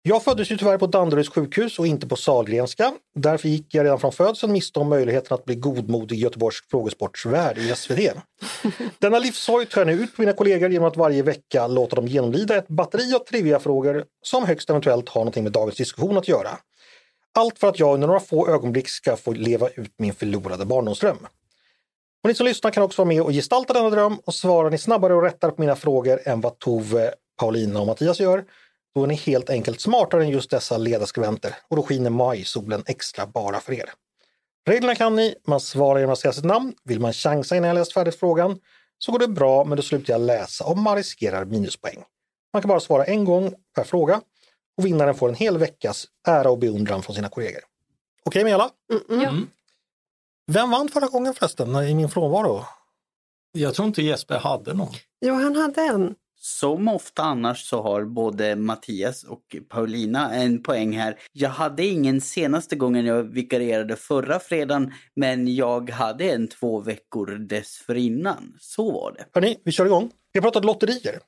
Jag 0.04 0.24
föddes 0.24 0.52
ju 0.52 0.58
tyvärr 0.58 0.78
på 0.78 0.88
Danderyds 0.88 1.30
sjukhus 1.30 1.80
och 1.80 1.88
inte 1.88 2.08
på 2.08 2.16
Sahlgrenska. 2.16 2.94
Därför 3.16 3.50
gick 3.50 3.74
jag 3.76 3.84
redan 3.84 4.00
från 4.00 4.12
födseln 4.12 4.54
miste 4.54 4.80
om 4.80 4.90
möjligheten 4.90 5.36
att 5.36 5.46
bli 5.46 5.56
godmodig 5.56 6.18
i 6.18 6.20
Göteborgs 6.20 6.64
frågesportsvärld 6.72 7.58
i 7.58 7.76
SVT. 7.76 8.14
Denna 9.00 9.20
livshoj 9.20 9.66
tar 9.66 9.82
jag 9.82 9.88
nu 9.88 9.94
ut 9.94 10.16
på 10.16 10.22
mina 10.22 10.34
kollegor 10.34 10.70
genom 10.70 10.88
att 10.88 10.98
varje 10.98 11.24
vecka 11.24 11.68
låta 11.68 11.96
dem 11.96 12.08
genomlida 12.08 12.58
ett 12.58 12.68
batteri 12.68 13.14
av 13.14 13.20
triviafrågor 13.20 14.06
som 14.22 14.46
högst 14.46 14.70
eventuellt 14.70 15.10
har 15.10 15.22
någonting 15.22 15.44
med 15.44 15.52
dagens 15.52 15.78
diskussion 15.78 16.18
att 16.18 16.28
göra. 16.28 16.50
Allt 17.34 17.60
för 17.60 17.68
att 17.68 17.80
jag 17.80 17.94
under 17.94 18.08
några 18.08 18.20
få 18.20 18.48
ögonblick 18.48 18.90
ska 18.90 19.16
få 19.16 19.32
leva 19.32 19.70
ut 19.70 19.94
min 19.98 20.14
förlorade 20.14 20.66
barndomsdröm. 20.66 21.18
Och 22.24 22.28
ni 22.28 22.34
som 22.34 22.46
lyssnar 22.46 22.72
kan 22.72 22.84
också 22.84 23.02
vara 23.02 23.08
med 23.08 23.22
och 23.22 23.32
gestalta 23.32 23.74
denna 23.74 23.90
dröm 23.90 24.18
och 24.26 24.34
svarar 24.34 24.70
ni 24.70 24.78
snabbare 24.78 25.14
och 25.14 25.24
rättare 25.24 25.52
på 25.52 25.62
mina 25.62 25.76
frågor 25.76 26.20
än 26.26 26.42
vad 26.42 26.60
Tove, 26.60 27.14
Paulina 27.40 27.80
och 27.80 27.88
Mattias 27.88 28.20
gör, 28.20 28.46
då 28.96 29.04
är 29.04 29.08
ni 29.08 29.16
helt 29.16 29.50
enkelt 29.50 29.82
smartare 29.82 30.24
än 30.24 30.30
just 30.30 30.50
dessa 30.50 30.78
ledarskribenter 30.78 31.56
och 31.70 31.76
då 31.76 31.84
skiner 31.84 32.10
majsolen 32.10 32.84
extra 32.86 33.28
bara 33.28 33.60
för 33.60 33.74
er. 33.74 33.90
Reglerna 34.68 34.96
kan 34.96 35.16
ni, 35.16 35.36
man 35.48 35.60
svarar 35.60 36.00
genom 36.00 36.14
att 36.14 36.20
säga 36.20 36.34
sitt 36.34 36.46
namn. 36.46 36.74
Vill 36.84 37.00
man 37.00 37.14
chansa 37.14 37.56
innan 37.56 37.68
jag 37.68 37.76
läst 37.76 37.94
färdigt 37.94 38.20
frågan 38.20 38.60
så 38.98 39.12
går 39.12 39.20
det 39.20 39.28
bra, 39.28 39.64
men 39.64 39.76
då 39.76 39.84
slutar 39.84 40.14
jag 40.14 40.22
läsa 40.22 40.66
om 40.66 40.82
man 40.82 40.96
riskerar 40.96 41.46
minuspoäng. 41.46 42.04
Man 42.54 42.62
kan 42.62 42.70
bara 42.70 42.80
svara 42.80 43.06
en 43.06 43.26
gång 43.26 43.54
per 43.76 43.84
fråga 43.84 44.22
och 44.78 44.86
vinnaren 44.86 45.16
får 45.16 45.30
en 45.30 45.36
hel 45.36 45.58
veckas 45.58 46.08
ära 46.28 46.52
och 46.52 46.58
beundran 46.60 47.04
från 47.04 47.16
sina 47.16 47.30
kollegor. 47.30 47.62
Okej 48.26 48.44
med 48.44 48.54
alla? 48.54 48.70
Ja. 49.10 49.34
Vem 50.48 50.72
vann 50.72 50.90
förra 50.90 51.08
gången 51.08 51.34
förresten 51.34 51.76
i 51.76 51.96
min 51.96 52.10
frånvaro? 52.10 52.66
Jag 53.52 53.74
tror 53.74 53.88
inte 53.88 54.02
Jesper 54.02 54.40
hade 54.40 54.74
någon. 54.74 54.94
Jo, 55.22 55.34
han 55.34 55.56
hade 55.56 55.82
en. 55.82 56.16
Som 56.44 56.88
ofta 56.88 57.24
annars 57.24 57.64
så 57.70 57.82
har 57.82 58.06
både 58.06 58.56
Mattias 58.56 59.24
och 59.24 59.56
Paulina 59.70 60.34
en 60.34 60.64
poäng 60.64 60.98
här. 60.98 61.20
Jag 61.32 61.50
hade 61.50 61.86
ingen 61.86 62.22
senaste 62.22 62.76
gången 62.76 63.06
jag 63.06 63.24
vikarierade 63.24 63.96
förra 63.96 64.40
fredagen, 64.40 64.94
men 65.16 65.56
jag 65.56 65.90
hade 65.90 66.32
en 66.32 66.48
två 66.48 66.80
veckor 66.80 67.28
dessförinnan. 67.28 68.58
Så 68.60 68.92
var 68.92 69.12
det. 69.12 69.26
Hörni, 69.34 69.58
vi 69.64 69.72
kör 69.72 69.86
igång. 69.86 70.12
Vi 70.34 70.40
har 70.40 70.42
pratat 70.42 70.66
lotterier. 70.66 71.20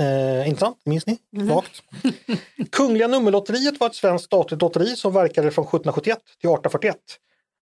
Eh, 0.00 0.48
intressant, 0.48 0.78
minns 0.84 1.06
ni? 1.06 1.18
Vagt. 1.30 1.82
Kungliga 2.70 3.08
nummerlotteriet 3.08 3.80
var 3.80 3.86
ett 3.86 3.94
svenskt 3.94 4.24
statligt 4.24 4.62
lotteri 4.62 4.96
som 4.96 5.12
verkade 5.12 5.50
från 5.50 5.64
1771 5.64 6.18
till 6.18 6.50
1841. 6.50 6.96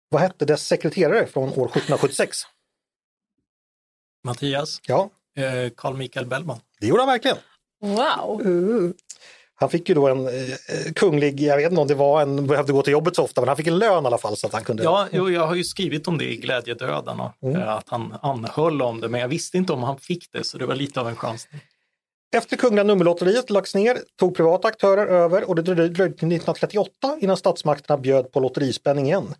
Vad 0.09 0.23
hette 0.23 0.45
dess 0.45 0.67
sekreterare 0.67 1.27
från 1.27 1.49
år 1.49 1.67
1776? 1.67 2.39
Mattias, 4.25 4.81
Ja, 4.87 5.11
Carl 5.77 5.97
Michael 5.97 6.27
Bellman. 6.27 6.61
det 6.81 6.87
gjorde 6.87 7.03
han 7.03 7.09
verkligen. 7.09 7.37
Wow! 7.83 8.47
Uh. 8.47 8.91
Han 9.55 9.71
fick 9.71 9.89
ju 9.89 9.95
då 9.95 10.09
en 10.09 10.27
eh, 10.27 10.33
kunglig, 10.97 11.41
jag 11.41 11.57
vet 11.57 11.71
inte 11.71 11.81
om 11.81 11.89
det 11.89 11.95
var 11.95 12.23
en, 12.23 12.47
behövde 12.47 12.73
gå 12.73 12.83
till 12.83 12.93
jobbet 12.93 13.17
så 13.17 13.23
ofta, 13.23 13.41
men 13.41 13.49
han 13.49 13.57
fick 13.57 13.67
en 13.67 13.79
lön 13.79 14.05
i 14.05 14.07
alla 14.07 14.19
fall 14.19 14.37
så 14.37 14.47
att 14.47 14.53
han 14.53 14.65
kunde... 14.65 14.83
Ja, 14.83 15.09
jo, 15.13 15.31
jag 15.31 15.47
har 15.47 15.55
ju 15.55 15.65
skrivit 15.65 16.09
om 16.09 16.19
det 16.19 16.25
i 16.25 16.37
Glädjedödarna, 16.37 17.33
Mm. 17.43 17.57
eh, 17.57 17.69
att 17.69 17.89
han 17.89 18.15
anhöll 18.23 18.83
om 18.83 19.01
det, 19.01 19.09
men 19.09 19.21
jag 19.21 19.29
visste 19.29 19.57
inte 19.57 19.73
om 19.73 19.83
han 19.83 19.99
fick 19.99 20.33
det, 20.33 20.45
så 20.45 20.59
det 20.59 20.67
var 20.67 20.75
lite 20.75 21.01
av 21.01 21.09
en 21.09 21.17
chansning. 21.17 21.61
Efter 22.37 22.57
Kungliga 22.57 22.85
nummerlotteriet 22.85 23.51
lagts 23.51 23.75
ner 23.75 23.99
tog 24.19 24.37
privata 24.37 24.69
aktörer 24.69 25.07
över 25.07 25.49
och 25.49 25.55
det 25.57 25.63
dröjde 25.63 25.83
dröjde 25.89 26.15
till 26.17 26.29
1938 26.29 27.17
innan 27.21 27.37
statsmakterna 27.37 27.99
bjöd 27.99 28.33
på 28.33 28.41
lotterispänning 28.41 29.07
igen. 29.07 29.35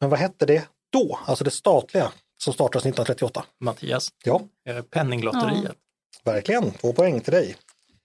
Men 0.00 0.10
vad 0.10 0.18
hette 0.18 0.46
det 0.46 0.68
då, 0.92 1.18
alltså 1.26 1.44
det 1.44 1.50
statliga 1.50 2.12
som 2.44 2.52
startades 2.52 2.86
1938? 2.86 3.44
Mattias, 3.60 4.08
Ja, 4.24 4.42
Penninglotteriet. 4.90 5.76
verkligen. 6.24 6.70
Två 6.70 6.92
poäng 6.92 7.20
till 7.20 7.32
dig. 7.32 7.56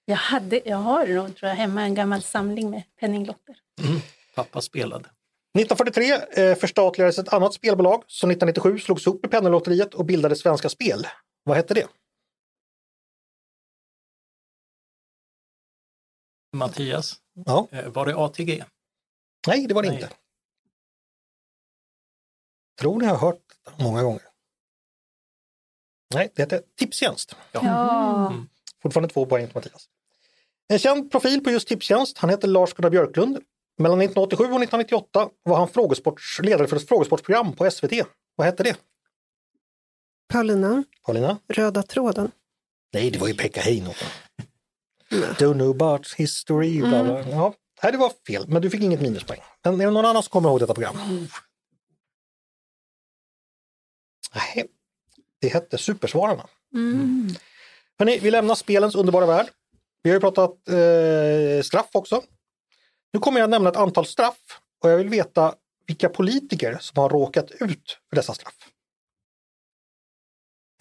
Jag, 0.05 0.15
hade, 0.15 0.61
jag 0.65 0.77
har 0.77 1.07
nog 1.07 1.35
tror 1.37 1.49
jag, 1.49 1.55
hemma 1.55 1.81
en 1.81 1.95
gammal 1.95 2.21
samling 2.21 2.69
med 2.69 2.83
penninglotter. 2.99 3.55
Pappa 4.35 4.61
spelade. 4.61 5.05
1943 5.59 6.43
eh, 6.43 6.55
förstatligades 6.55 7.19
ett 7.19 7.33
annat 7.33 7.53
spelbolag 7.53 8.03
som 8.07 8.31
1997 8.31 8.79
slogs 8.79 9.07
upp 9.07 9.25
i 9.25 9.29
Penninglotteriet 9.29 9.93
och 9.93 10.05
bildade 10.05 10.35
Svenska 10.35 10.69
Spel. 10.69 11.07
Vad 11.43 11.57
hette 11.57 11.73
det? 11.73 11.87
Mattias, 16.53 17.15
Ja, 17.45 17.67
eh, 17.71 17.87
var 17.89 18.05
det 18.05 18.15
ATG? 18.15 18.63
nej, 19.47 19.67
det 19.67 19.73
var 19.73 19.83
det 19.83 19.89
Nej. 19.89 20.01
inte. 20.01 20.13
Tror 22.79 22.99
ni 22.99 23.05
har 23.05 23.17
hört 23.17 23.41
många 23.79 24.03
gånger. 24.03 24.21
Nej, 26.13 26.31
det 26.35 26.41
hette 26.41 26.61
Tipstjänst. 26.75 27.35
Ja. 27.51 28.27
Mm. 28.31 28.49
Fortfarande 28.81 29.13
två 29.13 29.25
poäng 29.25 29.45
till 29.45 29.55
Mattias. 29.55 29.89
En 30.67 30.79
känd 30.79 31.11
profil 31.11 31.43
på 31.43 31.51
just 31.51 31.67
Tipstjänst, 31.67 32.17
han 32.17 32.29
heter 32.29 32.47
Lars-Gunnar 32.47 32.89
Björklund. 32.89 33.37
Mellan 33.77 34.01
1987 34.01 34.43
och 34.43 34.63
1998 34.63 35.29
var 35.43 35.57
han 35.57 35.67
frågesports, 35.67 36.39
ledare 36.39 36.67
för 36.67 36.75
ett 36.75 36.87
frågesportsprogram 36.87 37.55
på 37.55 37.71
SVT. 37.71 37.91
Vad 38.35 38.47
hette 38.47 38.63
det? 38.63 38.77
Paulina, 40.33 40.83
Paulina? 41.05 41.37
röda 41.47 41.83
tråden. 41.83 42.31
Nej, 42.93 43.11
det 43.11 43.19
var 43.19 43.27
ju 43.27 43.33
Pekka 43.33 43.61
Heino. 43.61 43.93
Don't 45.11 45.53
know 45.53 45.69
about 45.69 46.13
history. 46.13 46.81
Bla 46.81 47.03
bla. 47.03 47.29
Ja, 47.29 47.53
nej, 47.83 47.91
det 47.91 47.97
var 47.97 48.13
fel, 48.27 48.47
men 48.47 48.61
du 48.61 48.69
fick 48.69 48.81
inget 48.81 49.01
minuspoäng. 49.01 49.39
Men 49.63 49.81
är 49.81 49.85
det 49.85 49.91
någon 49.91 50.05
annan 50.05 50.23
som 50.23 50.29
kommer 50.29 50.49
ihåg 50.49 50.59
detta 50.59 50.73
program? 50.73 50.97
Nej, 54.35 54.67
det 55.41 55.47
hette 55.49 55.77
Supersvararna. 55.77 56.47
Mm. 56.73 57.27
Hörrni, 57.99 58.19
vi 58.19 58.31
lämnar 58.31 58.55
spelens 58.55 58.95
underbara 58.95 59.25
värld. 59.25 59.47
Vi 60.01 60.09
har 60.09 60.15
ju 60.15 60.19
pratat 60.19 60.67
eh, 60.69 61.61
straff 61.63 61.89
också. 61.91 62.23
Nu 63.13 63.19
kommer 63.19 63.39
jag 63.39 63.49
nämna 63.49 63.69
ett 63.69 63.75
antal 63.75 64.05
straff 64.05 64.39
och 64.83 64.89
jag 64.89 64.97
vill 64.97 65.09
veta 65.09 65.55
vilka 65.87 66.09
politiker 66.09 66.77
som 66.81 67.01
har 67.01 67.09
råkat 67.09 67.51
ut 67.51 67.97
för 68.09 68.15
dessa 68.15 68.33
straff. 68.33 68.55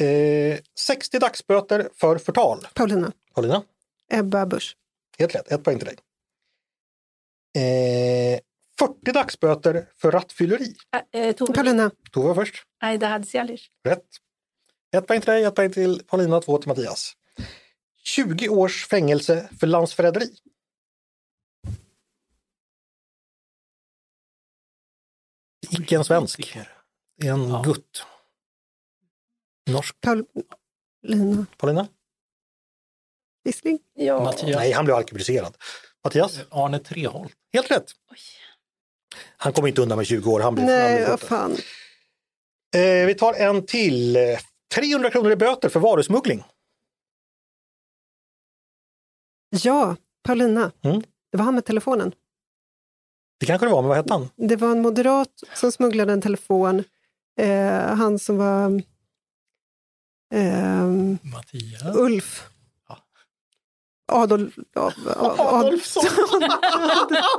Eh, 0.02 0.58
60 0.78 1.18
dagsböter 1.18 1.88
för 1.94 2.18
förtal. 2.18 2.66
Paulina, 2.74 3.12
Paulina, 3.34 3.62
Ebba 4.12 4.46
Busch. 4.46 4.76
helt 5.18 5.34
rätt. 5.34 5.52
Ett 5.52 5.64
poäng 5.64 5.78
till 5.78 5.86
dig. 5.86 5.96
Eh, 8.34 8.40
40 8.78 9.12
dagsböter 9.12 9.88
för 9.96 10.10
rattfylleri. 10.10 10.74
Ä- 10.96 11.18
eh, 11.18 11.32
Tove 11.34 11.52
Paulina, 11.52 11.90
Tove 12.12 12.34
först. 12.34 12.64
Aida 12.80 13.06
Hadzialic. 13.08 13.66
Rätt. 13.84 14.04
Ett 14.96 15.06
poäng 15.06 15.20
till 15.20 15.30
dig, 15.30 15.44
ett 15.44 15.54
poäng 15.54 15.72
till 15.72 16.02
Paulina, 16.06 16.40
två 16.40 16.58
till 16.58 16.68
Mattias. 16.68 17.12
20 18.04 18.48
års 18.48 18.86
fängelse 18.86 19.48
för 19.60 19.66
landsförräderi. 19.66 20.30
Icke 25.70 25.96
en 25.96 26.04
svensk, 26.04 26.56
en 27.22 27.48
Ja. 27.48 27.62
gutt. 27.64 28.04
Norsk. 29.70 29.96
Paulina, 30.00 31.46
Paulina? 31.56 31.88
Gisling. 33.44 33.78
Ja. 33.94 34.24
Mattias, 34.24 34.56
Nej, 34.56 34.72
han 34.72 34.84
blev 34.84 34.96
alkoholiserad. 34.96 35.56
Mattias? 36.04 36.38
Arne 36.50 36.78
Treholt. 36.78 37.32
Helt 37.52 37.70
rätt. 37.70 37.92
Han 39.36 39.52
kommer 39.52 39.68
inte 39.68 39.82
undan 39.82 39.98
med 39.98 40.06
20 40.06 40.30
år. 40.30 40.40
Han 40.40 40.54
blir, 40.54 40.64
han 40.64 40.72
Nej, 40.74 41.06
vad 41.08 41.20
fan. 41.20 41.52
eh, 42.74 43.06
vi 43.06 43.14
tar 43.14 43.34
en 43.34 43.66
till. 43.66 44.16
Eh, 44.76 44.80
300 44.80 45.10
kronor 45.10 45.32
i 45.32 45.36
böter 45.36 45.68
för 45.68 45.80
varusmuggling. 45.80 46.44
Ja, 49.50 49.96
Paulina. 50.22 50.72
Mm. 50.82 51.02
Det 51.32 51.38
var 51.38 51.44
han 51.44 51.54
med 51.54 51.64
telefonen. 51.64 52.12
Det 53.40 53.46
kanske 53.46 53.66
det 53.66 53.72
var, 53.72 53.82
men 53.82 53.88
vad 53.88 53.96
hette 53.96 54.12
han? 54.12 54.28
Det 54.36 54.56
var 54.56 54.70
en 54.70 54.82
moderat 54.82 55.42
som 55.54 55.72
smugglade 55.72 56.12
en 56.12 56.20
telefon. 56.20 56.84
Eh, 57.40 57.94
han 57.94 58.18
som 58.18 58.36
var 58.36 58.82
ehm, 60.34 61.18
Mattias. 61.22 61.96
Ulf. 61.96 62.48
Ja. 64.08 64.22
Adolf, 64.22 64.54
A- 64.76 64.92
A- 65.06 65.34
Adolfsson. 65.38 66.04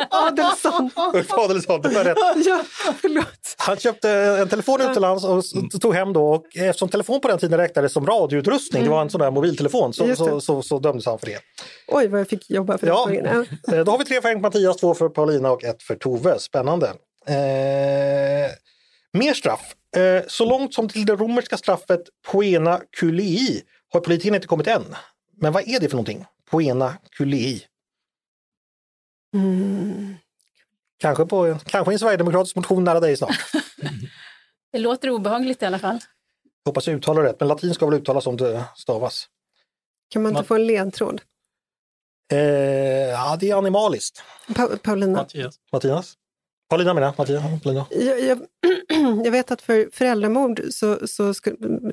Adolfsson. 0.10 0.90
Ulf 1.14 1.32
Adelsson, 1.34 1.82
det 1.82 1.90
var 1.90 2.04
rätt. 2.04 2.18
Ja, 2.46 2.64
förlåt. 3.02 3.56
Han 3.58 3.78
köpte 3.78 4.10
en 4.12 4.50
telefon 4.50 4.82
utomlands 4.82 5.26
och 5.26 5.40
s- 5.40 5.52
tog 5.82 5.96
hem 5.96 6.14
då 6.14 6.30
och 6.30 6.46
eftersom 6.58 6.90
telefon 6.90 7.20
på 7.22 7.28
den 7.28 7.38
tiden 7.40 7.60
räknades 7.60 7.94
som 7.94 8.06
radioutrustning, 8.06 8.84
det 8.84 8.90
var 8.90 9.02
en 9.02 9.10
sån 9.10 9.22
där 9.22 9.32
mobiltelefon, 9.32 9.94
så, 9.94 10.06
det. 10.06 10.16
så, 10.16 10.42
så, 10.42 10.62
så 10.62 10.80
dömdes 10.80 11.06
han 11.06 11.20
för 11.20 11.26
det. 11.26 11.40
Oj, 11.88 12.08
vad 12.08 12.20
jag 12.20 12.28
fick 12.28 12.50
jobba 12.50 12.78
för 12.78 12.88
Ja. 12.88 13.04
poängen. 13.08 13.46
Eh, 13.72 13.80
Då 13.86 13.92
har 13.92 13.98
vi 13.98 14.06
tre 14.06 14.22
på 14.22 14.40
Mattias, 14.40 14.78
två 14.78 14.94
för 14.94 15.10
Paulina 15.10 15.52
och 15.52 15.64
ett 15.64 15.84
för 15.84 15.96
Tove. 15.96 16.40
Spännande. 16.40 16.88
Eh, 17.28 18.52
mer 19.14 19.34
straff. 19.34 19.74
Eh, 19.98 20.24
så 20.28 20.46
långt 20.46 20.74
som 20.74 20.90
till 20.90 21.06
det 21.06 21.14
romerska 21.16 21.58
straffet 21.58 22.02
poena 22.32 22.80
culei 23.00 23.62
har 23.94 24.00
politikerna 24.00 24.36
inte 24.36 24.48
kommit 24.48 24.68
än. 24.68 24.84
Men 25.42 25.54
vad 25.54 25.68
är 25.68 25.80
det 25.80 25.90
för 25.90 25.96
någonting? 25.96 26.26
Poena 26.50 26.98
culei. 27.12 27.66
Mm. 29.36 30.16
Kanske, 30.98 31.26
på, 31.26 31.58
kanske 31.66 31.94
en 31.94 32.00
sverigedemokratisk 32.00 32.56
motion 32.56 32.84
nära 32.84 33.00
dig 33.00 33.18
snart. 33.18 33.36
Det 34.72 34.80
låter 34.80 35.10
obehagligt 35.10 35.62
i 35.62 35.66
alla 35.66 35.80
fall. 35.80 36.00
Hoppas 36.66 36.88
jag 36.88 36.96
uttalar 36.96 37.24
rätt, 37.24 37.40
men 37.40 37.48
latin 37.48 37.74
ska 37.74 37.86
väl 37.86 38.00
uttalas 38.00 38.24
som 38.24 38.38
det 38.38 38.66
stavas. 38.76 39.28
Kan 40.10 40.22
man 40.22 40.32
inte 40.32 40.42
Ma- 40.42 40.46
få 40.48 40.56
en 40.56 40.68
ledtråd? 40.68 41.22
Eh, 42.32 42.40
ja, 43.10 43.38
det 43.40 43.50
är 43.50 43.56
animaliskt. 43.56 44.24
Pa 44.56 44.68
Paulina? 44.84 45.18
Mattias. 45.18 45.56
Mattias? 45.72 46.14
Paulina 46.70 46.94
menar 46.94 47.08
jag. 47.08 47.14
Mattias, 47.18 47.64
Paulina. 47.64 47.86
Jag, 47.90 48.20
jag, 48.22 48.40
jag 49.26 49.32
vet 49.32 49.52
att 49.52 49.62
för 49.62 49.90
föräldramord 49.94 50.62
så, 50.72 51.08
så 51.08 51.34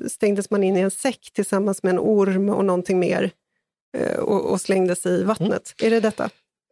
stängdes 0.09 0.49
man 0.49 0.63
in 0.63 0.77
i 0.77 0.79
en 0.79 0.91
säck 0.91 1.31
tillsammans 1.33 1.83
med 1.83 1.89
en 1.89 1.99
orm 1.99 2.49
och 2.49 2.65
någonting 2.65 2.99
mer 2.99 3.31
eh, 3.97 4.17
och, 4.19 4.51
och 4.51 4.61
slängdes 4.61 5.05
i 5.05 5.23
vattnet. 5.23 5.73
Är 5.83 5.89
det 5.89 5.99
detta? 5.99 6.29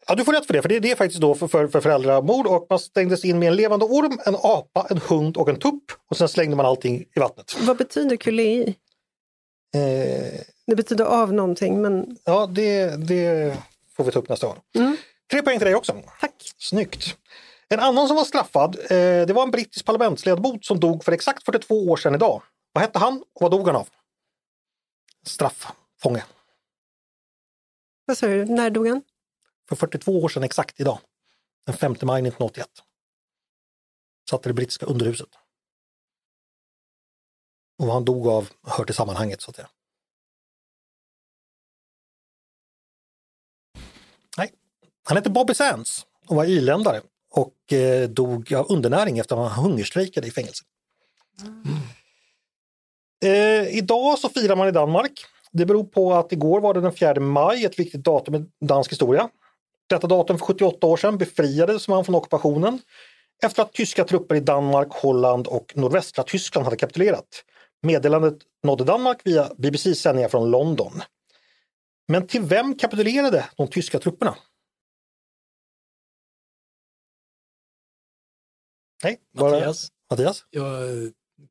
Ja, 0.07 0.15
du 0.15 0.23
får 0.25 0.33
rätt 0.33 0.45
för 0.45 0.53
det, 0.53 0.61
för 0.61 0.69
det, 0.69 0.79
det 0.79 0.91
är 0.91 0.95
faktiskt 0.95 1.21
då 1.21 1.35
för, 1.35 1.47
för, 1.47 1.67
för 1.67 1.81
föräldramord 1.81 2.47
och 2.47 2.67
man 2.69 2.79
stängdes 2.79 3.25
in 3.25 3.39
med 3.39 3.47
en 3.47 3.55
levande 3.55 3.85
orm, 3.85 4.19
en 4.25 4.35
apa, 4.35 4.87
en 4.89 4.97
hund 4.97 5.37
och 5.37 5.49
en 5.49 5.55
tupp 5.59 5.83
och 6.09 6.17
sen 6.17 6.29
slängde 6.29 6.55
man 6.55 6.65
allting 6.65 7.01
i 7.15 7.19
vattnet. 7.19 7.55
Vad 7.61 7.77
betyder 7.77 8.15
kulei? 8.15 8.75
Eh, 9.75 10.39
Det 10.67 10.75
betyder 10.75 11.05
av 11.05 11.33
någonting, 11.33 11.81
men 11.81 12.17
ja, 12.23 12.47
det, 12.47 12.95
det 13.07 13.57
får 13.97 14.03
vi 14.03 14.11
ta 14.11 14.19
upp 14.19 14.29
nästa 14.29 14.47
gång. 14.47 14.57
Mm. 14.75 14.97
Tre 15.31 15.41
poäng 15.41 15.57
till 15.59 15.65
dig 15.65 15.75
också. 15.75 15.95
tack. 16.21 16.53
Snyggt. 16.57 17.15
En 17.69 17.79
annan 17.79 18.07
som 18.07 18.17
var 18.17 18.23
straffad, 18.23 18.75
eh, 18.79 19.25
det 19.27 19.33
var 19.33 19.43
en 19.43 19.51
brittisk 19.51 19.85
parlamentsledamot 19.85 20.65
som 20.65 20.79
dog 20.79 21.03
för 21.03 21.11
exakt 21.11 21.45
42 21.45 21.89
år 21.89 21.97
sedan 21.97 22.15
idag. 22.15 22.43
Vad 22.71 22.81
hette 22.81 22.99
han 22.99 23.23
och 23.33 23.41
vad 23.41 23.51
dog 23.51 23.67
han 23.67 23.75
av? 23.75 23.89
Strafffånge. 25.23 26.25
Vad 28.05 28.17
sa 28.17 28.27
du, 28.27 28.45
när 28.45 28.69
dog 28.69 28.87
han? 28.87 29.01
För 29.69 29.75
42 29.75 30.23
år 30.23 30.29
sedan 30.29 30.43
exakt 30.43 30.79
idag. 30.79 30.99
Den 31.65 31.75
5 31.75 31.91
maj 31.91 32.21
1981. 32.21 32.67
Satt 34.29 34.45
i 34.45 34.49
det 34.49 34.53
brittiska 34.53 34.85
underhuset. 34.85 35.29
Och 37.77 37.85
vad 37.85 37.93
han 37.93 38.05
dog 38.05 38.27
av 38.27 38.49
hör 38.63 38.85
till 38.85 38.95
sammanhanget 38.95 39.41
så 39.41 39.49
att 39.49 39.55
säga. 39.55 39.69
Nej, 44.37 44.53
han 45.03 45.17
hette 45.17 45.29
Bobby 45.29 45.53
Sands 45.53 46.05
och 46.27 46.35
var 46.35 46.45
irländare 46.45 47.01
och 47.35 47.73
eh, 47.73 48.09
dog 48.09 48.53
av 48.53 48.71
undernäring 48.71 49.19
efter 49.19 49.35
att 49.35 49.51
han 49.51 49.63
hungerstrejkade 49.63 50.27
i 50.27 50.31
fängelse. 50.31 50.63
Eh, 53.25 53.77
idag 53.77 54.19
så 54.19 54.29
firar 54.29 54.55
man 54.55 54.67
i 54.67 54.71
Danmark. 54.71 55.25
Det 55.51 55.65
beror 55.65 55.83
på 55.83 56.13
att 56.13 56.31
igår 56.31 56.61
var 56.61 56.73
det 56.73 56.81
den 56.81 56.93
4 56.93 57.19
maj, 57.19 57.65
ett 57.65 57.79
viktigt 57.79 58.03
datum 58.03 58.35
i 58.35 58.45
dansk 58.65 58.91
historia. 58.91 59.29
Detta 59.89 60.07
datum 60.07 60.37
för 60.37 60.45
78 60.45 60.87
år 60.87 60.97
sedan 60.97 61.17
befriades 61.17 61.87
man 61.87 62.05
från 62.05 62.15
ockupationen 62.15 62.79
efter 63.43 63.61
att 63.61 63.73
tyska 63.73 64.03
trupper 64.03 64.35
i 64.35 64.39
Danmark, 64.39 64.87
Holland 64.91 65.47
och 65.47 65.73
nordvästra 65.75 66.23
Tyskland 66.23 66.65
hade 66.65 66.77
kapitulerat. 66.77 67.43
Meddelandet 67.81 68.37
nådde 68.63 68.83
Danmark 68.83 69.17
via 69.23 69.49
BBCs 69.57 69.99
sändningar 69.99 70.29
från 70.29 70.51
London. 70.51 71.01
Men 72.07 72.27
till 72.27 72.41
vem 72.41 72.77
kapitulerade 72.77 73.45
de 73.57 73.67
tyska 73.67 73.99
trupperna? 73.99 74.35
Nej, 79.05 79.19
Mattias. 79.33 79.87
Mattias? 80.11 80.45
Ja, 80.49 80.63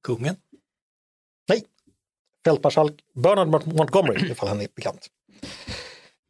kungen. 0.02 0.36
Fältmarskalk 2.44 2.94
Bernard 3.14 3.48
Mont- 3.48 3.76
Montgomery, 3.76 4.30
ifall 4.30 4.48
han 4.48 4.60
är 4.60 4.68
bekant. 4.76 5.06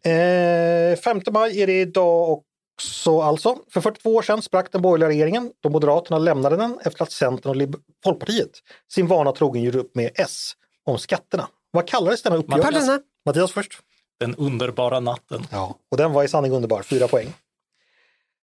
Eh, 0.04 0.98
5 1.00 1.20
maj 1.32 1.62
är 1.62 1.66
det 1.66 1.80
idag 1.80 2.30
också 2.30 3.20
alltså. 3.20 3.58
För 3.70 3.80
42 3.80 4.14
år 4.14 4.22
sedan 4.22 4.42
sprack 4.42 4.72
den 4.72 4.82
borgerliga 4.82 5.08
regeringen 5.08 5.52
då 5.60 5.68
Moderaterna 5.68 6.18
lämnade 6.18 6.56
den 6.56 6.78
efter 6.84 7.02
att 7.02 7.12
Centern 7.12 7.60
och 7.62 7.74
Folkpartiet 8.04 8.50
sin 8.92 9.06
vana 9.06 9.32
trogen 9.32 9.62
gjorde 9.62 9.78
upp 9.78 9.94
med 9.94 10.10
S 10.14 10.52
om 10.84 10.98
skatterna. 10.98 11.48
Vad 11.70 11.88
kallades 11.88 12.22
denna 12.22 12.36
uppgörelse? 12.36 13.00
Mattias 13.26 13.52
först. 13.52 13.72
Den 14.20 14.34
underbara 14.34 15.00
natten. 15.00 15.46
Ja, 15.50 15.78
och 15.90 15.96
den 15.96 16.12
var 16.12 16.24
i 16.24 16.28
sanning 16.28 16.52
underbar, 16.52 16.82
fyra 16.82 17.08
poäng. 17.08 17.34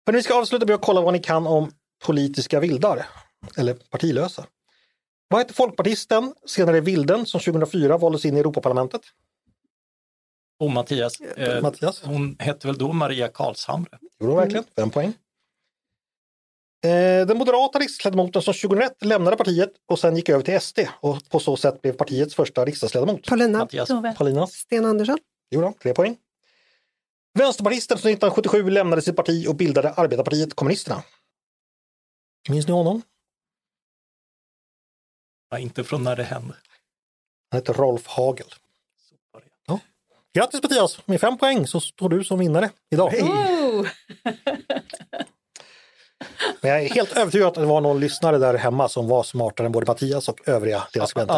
Men 0.05 0.15
vi 0.15 0.23
ska 0.23 0.39
avsluta 0.39 0.65
med 0.65 0.75
att 0.75 0.81
kolla 0.81 1.01
vad 1.01 1.13
ni 1.13 1.19
kan 1.19 1.47
om 1.47 1.71
politiska 2.01 2.59
vildar, 2.59 3.05
eller 3.57 3.73
partilösa. 3.73 4.45
Vad 5.27 5.39
hette 5.39 5.53
folkpartisten, 5.53 6.33
senare 6.45 6.81
Vilden, 6.81 7.25
som 7.25 7.39
2004 7.39 7.97
valdes 7.97 8.25
in 8.25 8.37
i 8.37 8.39
Europaparlamentet? 8.39 9.01
Och 10.59 10.71
Mattias. 10.71 11.21
Eh, 11.21 11.61
Mattias? 11.61 12.01
hon 12.03 12.35
hette 12.39 12.67
väl 12.67 12.77
då 12.77 12.93
Maria 12.93 13.27
Karlshamre? 13.27 13.97
Gjorde 14.19 14.33
hon 14.33 14.41
verkligen? 14.41 14.63
Fem 14.75 14.89
poäng. 14.89 15.13
Eh, 16.83 17.27
den 17.27 17.37
moderata 17.37 17.79
riksdagsledamoten 17.79 18.41
som 18.41 18.53
2001 18.53 19.05
lämnade 19.05 19.37
partiet 19.37 19.73
och 19.87 19.99
sen 19.99 20.15
gick 20.15 20.29
över 20.29 20.43
till 20.43 20.61
SD 20.61 20.79
och 20.99 21.29
på 21.29 21.39
så 21.39 21.57
sätt 21.57 21.81
blev 21.81 21.93
partiets 21.93 22.35
första 22.35 22.65
riksdagsledamot. 22.65 23.27
Paulina, 23.27 23.57
Mattias. 23.57 23.87
Tove. 23.87 24.13
Paulinas? 24.17 24.51
Sten 24.51 24.85
Andersson. 24.85 25.17
Gjorde 25.51 25.67
han, 25.67 25.73
tre 25.73 25.93
poäng. 25.93 26.17
Vänsterpartisten 27.39 27.97
som 27.97 28.09
1977 28.09 28.69
lämnade 28.69 29.01
sitt 29.01 29.15
parti 29.15 29.47
och 29.47 29.55
bildade 29.55 29.91
Arbetarpartiet 29.91 30.53
Kommunisterna. 30.53 31.03
Minns 32.49 32.67
ni 32.67 32.73
honom? 32.73 33.01
Ja, 35.49 35.59
inte 35.59 35.83
från 35.83 36.03
när 36.03 36.15
det 36.15 36.23
hände. 36.23 36.55
Han 37.51 37.59
heter 37.61 37.73
Rolf 37.73 38.07
Hagel. 38.07 38.47
Det. 39.67 39.79
Grattis 40.33 40.63
Mattias! 40.63 41.07
Med 41.07 41.21
fem 41.21 41.37
poäng 41.37 41.67
så 41.67 41.79
står 41.79 42.09
du 42.09 42.23
som 42.23 42.39
vinnare 42.39 42.69
idag. 42.91 43.13
Oh! 43.13 43.87
Men 46.61 46.71
jag 46.71 46.83
är 46.83 46.89
helt 46.89 47.17
övertygad 47.17 47.47
att 47.47 47.53
det 47.53 47.65
var 47.65 47.81
någon 47.81 47.99
lyssnare 47.99 48.37
där 48.37 48.53
hemma 48.53 48.89
som 48.89 49.07
var 49.07 49.23
smartare 49.23 49.65
än 49.65 49.71
både 49.71 49.85
Mattias 49.87 50.29
och 50.29 50.47
övriga. 50.49 50.83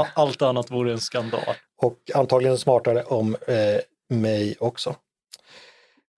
A- 0.02 0.08
Allt 0.14 0.42
annat 0.42 0.72
vore 0.72 0.92
en 0.92 1.00
skandal. 1.00 1.56
och 1.78 1.98
antagligen 2.16 2.58
smartare 2.58 3.04
om 3.04 3.36
eh, 3.48 3.80
mig 4.18 4.56
också. 4.60 4.96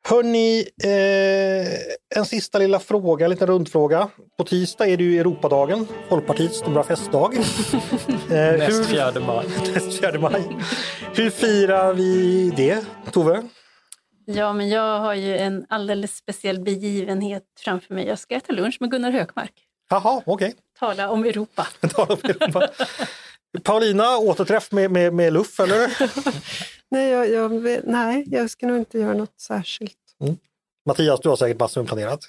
Hörni, 0.07 0.59
eh, 0.83 2.19
en 2.19 2.25
sista 2.25 2.59
lilla 2.59 2.79
fråga, 2.79 3.25
en 3.25 3.31
liten 3.31 3.47
rundfråga. 3.47 4.09
På 4.37 4.43
tisdag 4.43 4.87
är 4.87 4.97
det 4.97 5.03
ju 5.03 5.19
Europadagen, 5.19 5.87
Folkpartiets 6.09 6.57
stora 6.57 6.83
festdag. 6.83 7.33
eh, 7.35 7.39
Näst 8.29 8.79
hur, 8.79 8.83
fjärde 8.83 9.19
maj. 9.19 9.45
näst 9.73 9.99
fjärde 9.99 10.19
maj. 10.19 10.57
Hur 11.13 11.29
firar 11.29 11.93
vi 11.93 12.49
det, 12.55 12.85
Tove? 13.11 13.43
Ja, 14.25 14.53
men 14.53 14.69
jag 14.69 14.99
har 14.99 15.13
ju 15.13 15.37
en 15.37 15.65
alldeles 15.69 16.15
speciell 16.15 16.59
begivenhet 16.59 17.43
framför 17.59 17.93
mig. 17.93 18.07
Jag 18.07 18.19
ska 18.19 18.35
äta 18.35 18.53
lunch 18.53 18.77
med 18.79 18.91
Gunnar 18.91 19.11
Hökmark. 19.11 19.53
Jaha, 19.89 20.21
okej. 20.25 20.55
Tala 20.79 21.09
om 21.09 21.23
Europa. 21.23 21.67
Tala 21.89 22.13
om 22.13 22.19
Europa. 22.23 22.67
Paulina, 23.63 24.17
återträff 24.17 24.71
med, 24.71 24.91
med, 24.91 25.13
med 25.13 25.33
luff 25.33 25.59
eller? 25.59 25.97
Nej 26.91 27.09
jag, 27.09 27.29
jag, 27.29 27.51
nej, 27.87 28.23
jag 28.27 28.49
ska 28.49 28.67
nog 28.67 28.77
inte 28.77 28.99
göra 28.99 29.13
något 29.13 29.39
särskilt. 29.39 29.97
Mattias, 30.85 31.19
du 31.21 31.29
har 31.29 31.35
säkert 31.35 31.59
massor 31.59 31.83
planerat. 31.85 32.19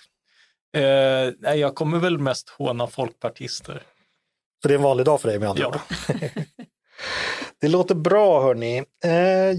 Eh, 0.76 1.34
nej, 1.38 1.58
jag 1.58 1.74
kommer 1.74 1.98
väl 1.98 2.18
mest 2.18 2.48
håna 2.48 2.86
folkpartister. 2.86 3.82
Så 4.62 4.68
det 4.68 4.74
är 4.74 4.78
en 4.78 4.82
vanlig 4.82 5.06
dag 5.06 5.20
för 5.20 5.28
dig 5.28 5.38
med 5.38 5.48
andra 5.48 5.62
Ja. 5.62 5.68
ord. 5.68 6.20
Det 7.60 7.68
låter 7.68 7.94
bra 7.94 8.42
hörni. 8.42 8.84
Eh, 9.04 9.12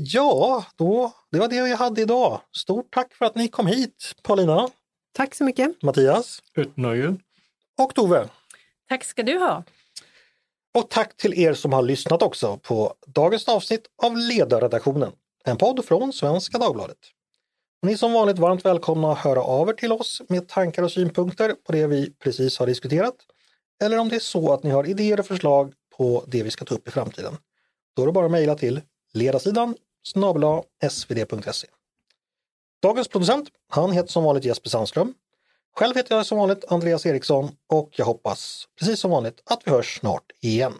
ja, 0.05 0.65
då, 0.75 1.11
det 1.31 1.39
var 1.39 1.47
det 1.47 1.55
jag 1.55 1.77
hade 1.77 2.01
idag. 2.01 2.41
Stort 2.57 2.93
tack 2.93 3.13
för 3.13 3.25
att 3.25 3.35
ni 3.35 3.47
kom 3.47 3.67
hit, 3.67 4.15
Paulina, 4.23 4.69
Tack 5.13 5.35
så 5.35 5.43
mycket. 5.43 5.81
Mattias 5.83 6.39
Ett 6.57 6.77
nöje. 6.77 7.15
och 7.77 7.95
Tove. 7.95 8.27
Tack 8.89 9.03
ska 9.03 9.23
du 9.23 9.37
ha. 9.37 9.63
Och 10.73 10.89
tack 10.89 11.17
till 11.17 11.39
er 11.39 11.53
som 11.53 11.73
har 11.73 11.81
lyssnat 11.81 12.21
också 12.21 12.57
på 12.57 12.93
dagens 13.07 13.47
avsnitt 13.47 13.85
av 14.03 14.17
Ledarredaktionen, 14.17 15.11
en 15.43 15.57
podd 15.57 15.85
från 15.85 16.13
Svenska 16.13 16.57
Dagbladet. 16.57 16.97
Ni 17.81 17.93
är 17.93 17.97
som 17.97 18.13
vanligt 18.13 18.39
varmt 18.39 18.65
välkomna 18.65 19.11
att 19.11 19.17
höra 19.17 19.41
av 19.41 19.69
er 19.69 19.73
till 19.73 19.91
oss 19.91 20.21
med 20.29 20.47
tankar 20.47 20.83
och 20.83 20.91
synpunkter 20.91 21.55
på 21.65 21.71
det 21.71 21.87
vi 21.87 22.11
precis 22.11 22.57
har 22.57 22.67
diskuterat. 22.67 23.15
Eller 23.83 23.97
om 23.97 24.09
det 24.09 24.15
är 24.15 24.19
så 24.19 24.53
att 24.53 24.63
ni 24.63 24.69
har 24.69 24.89
idéer 24.89 25.19
och 25.19 25.25
förslag 25.25 25.73
på 25.97 26.23
det 26.27 26.43
vi 26.43 26.51
ska 26.51 26.65
ta 26.65 26.75
upp 26.75 26.87
i 26.87 26.91
framtiden. 26.91 27.37
Då 27.95 28.01
är 28.01 28.05
det 28.05 28.11
bara 28.11 28.25
att 28.25 28.31
mejla 28.31 28.55
till 28.55 28.81
ledarsidan 29.13 29.75
snabel 30.03 30.61
svd.se. 30.89 31.67
Dagens 32.81 33.07
producent, 33.07 33.49
han 33.69 33.91
heter 33.91 34.09
som 34.09 34.23
vanligt 34.23 34.45
Jesper 34.45 34.69
Sandström. 34.69 35.13
Själv 35.79 35.95
heter 35.95 36.15
jag 36.15 36.25
som 36.25 36.37
vanligt 36.37 36.65
Andreas 36.67 37.05
Eriksson 37.05 37.49
och 37.67 37.89
jag 37.91 38.05
hoppas, 38.05 38.67
precis 38.79 38.99
som 38.99 39.11
vanligt, 39.11 39.41
att 39.45 39.61
vi 39.65 39.71
hörs 39.71 39.99
snart 39.99 40.23
igen. 40.41 40.73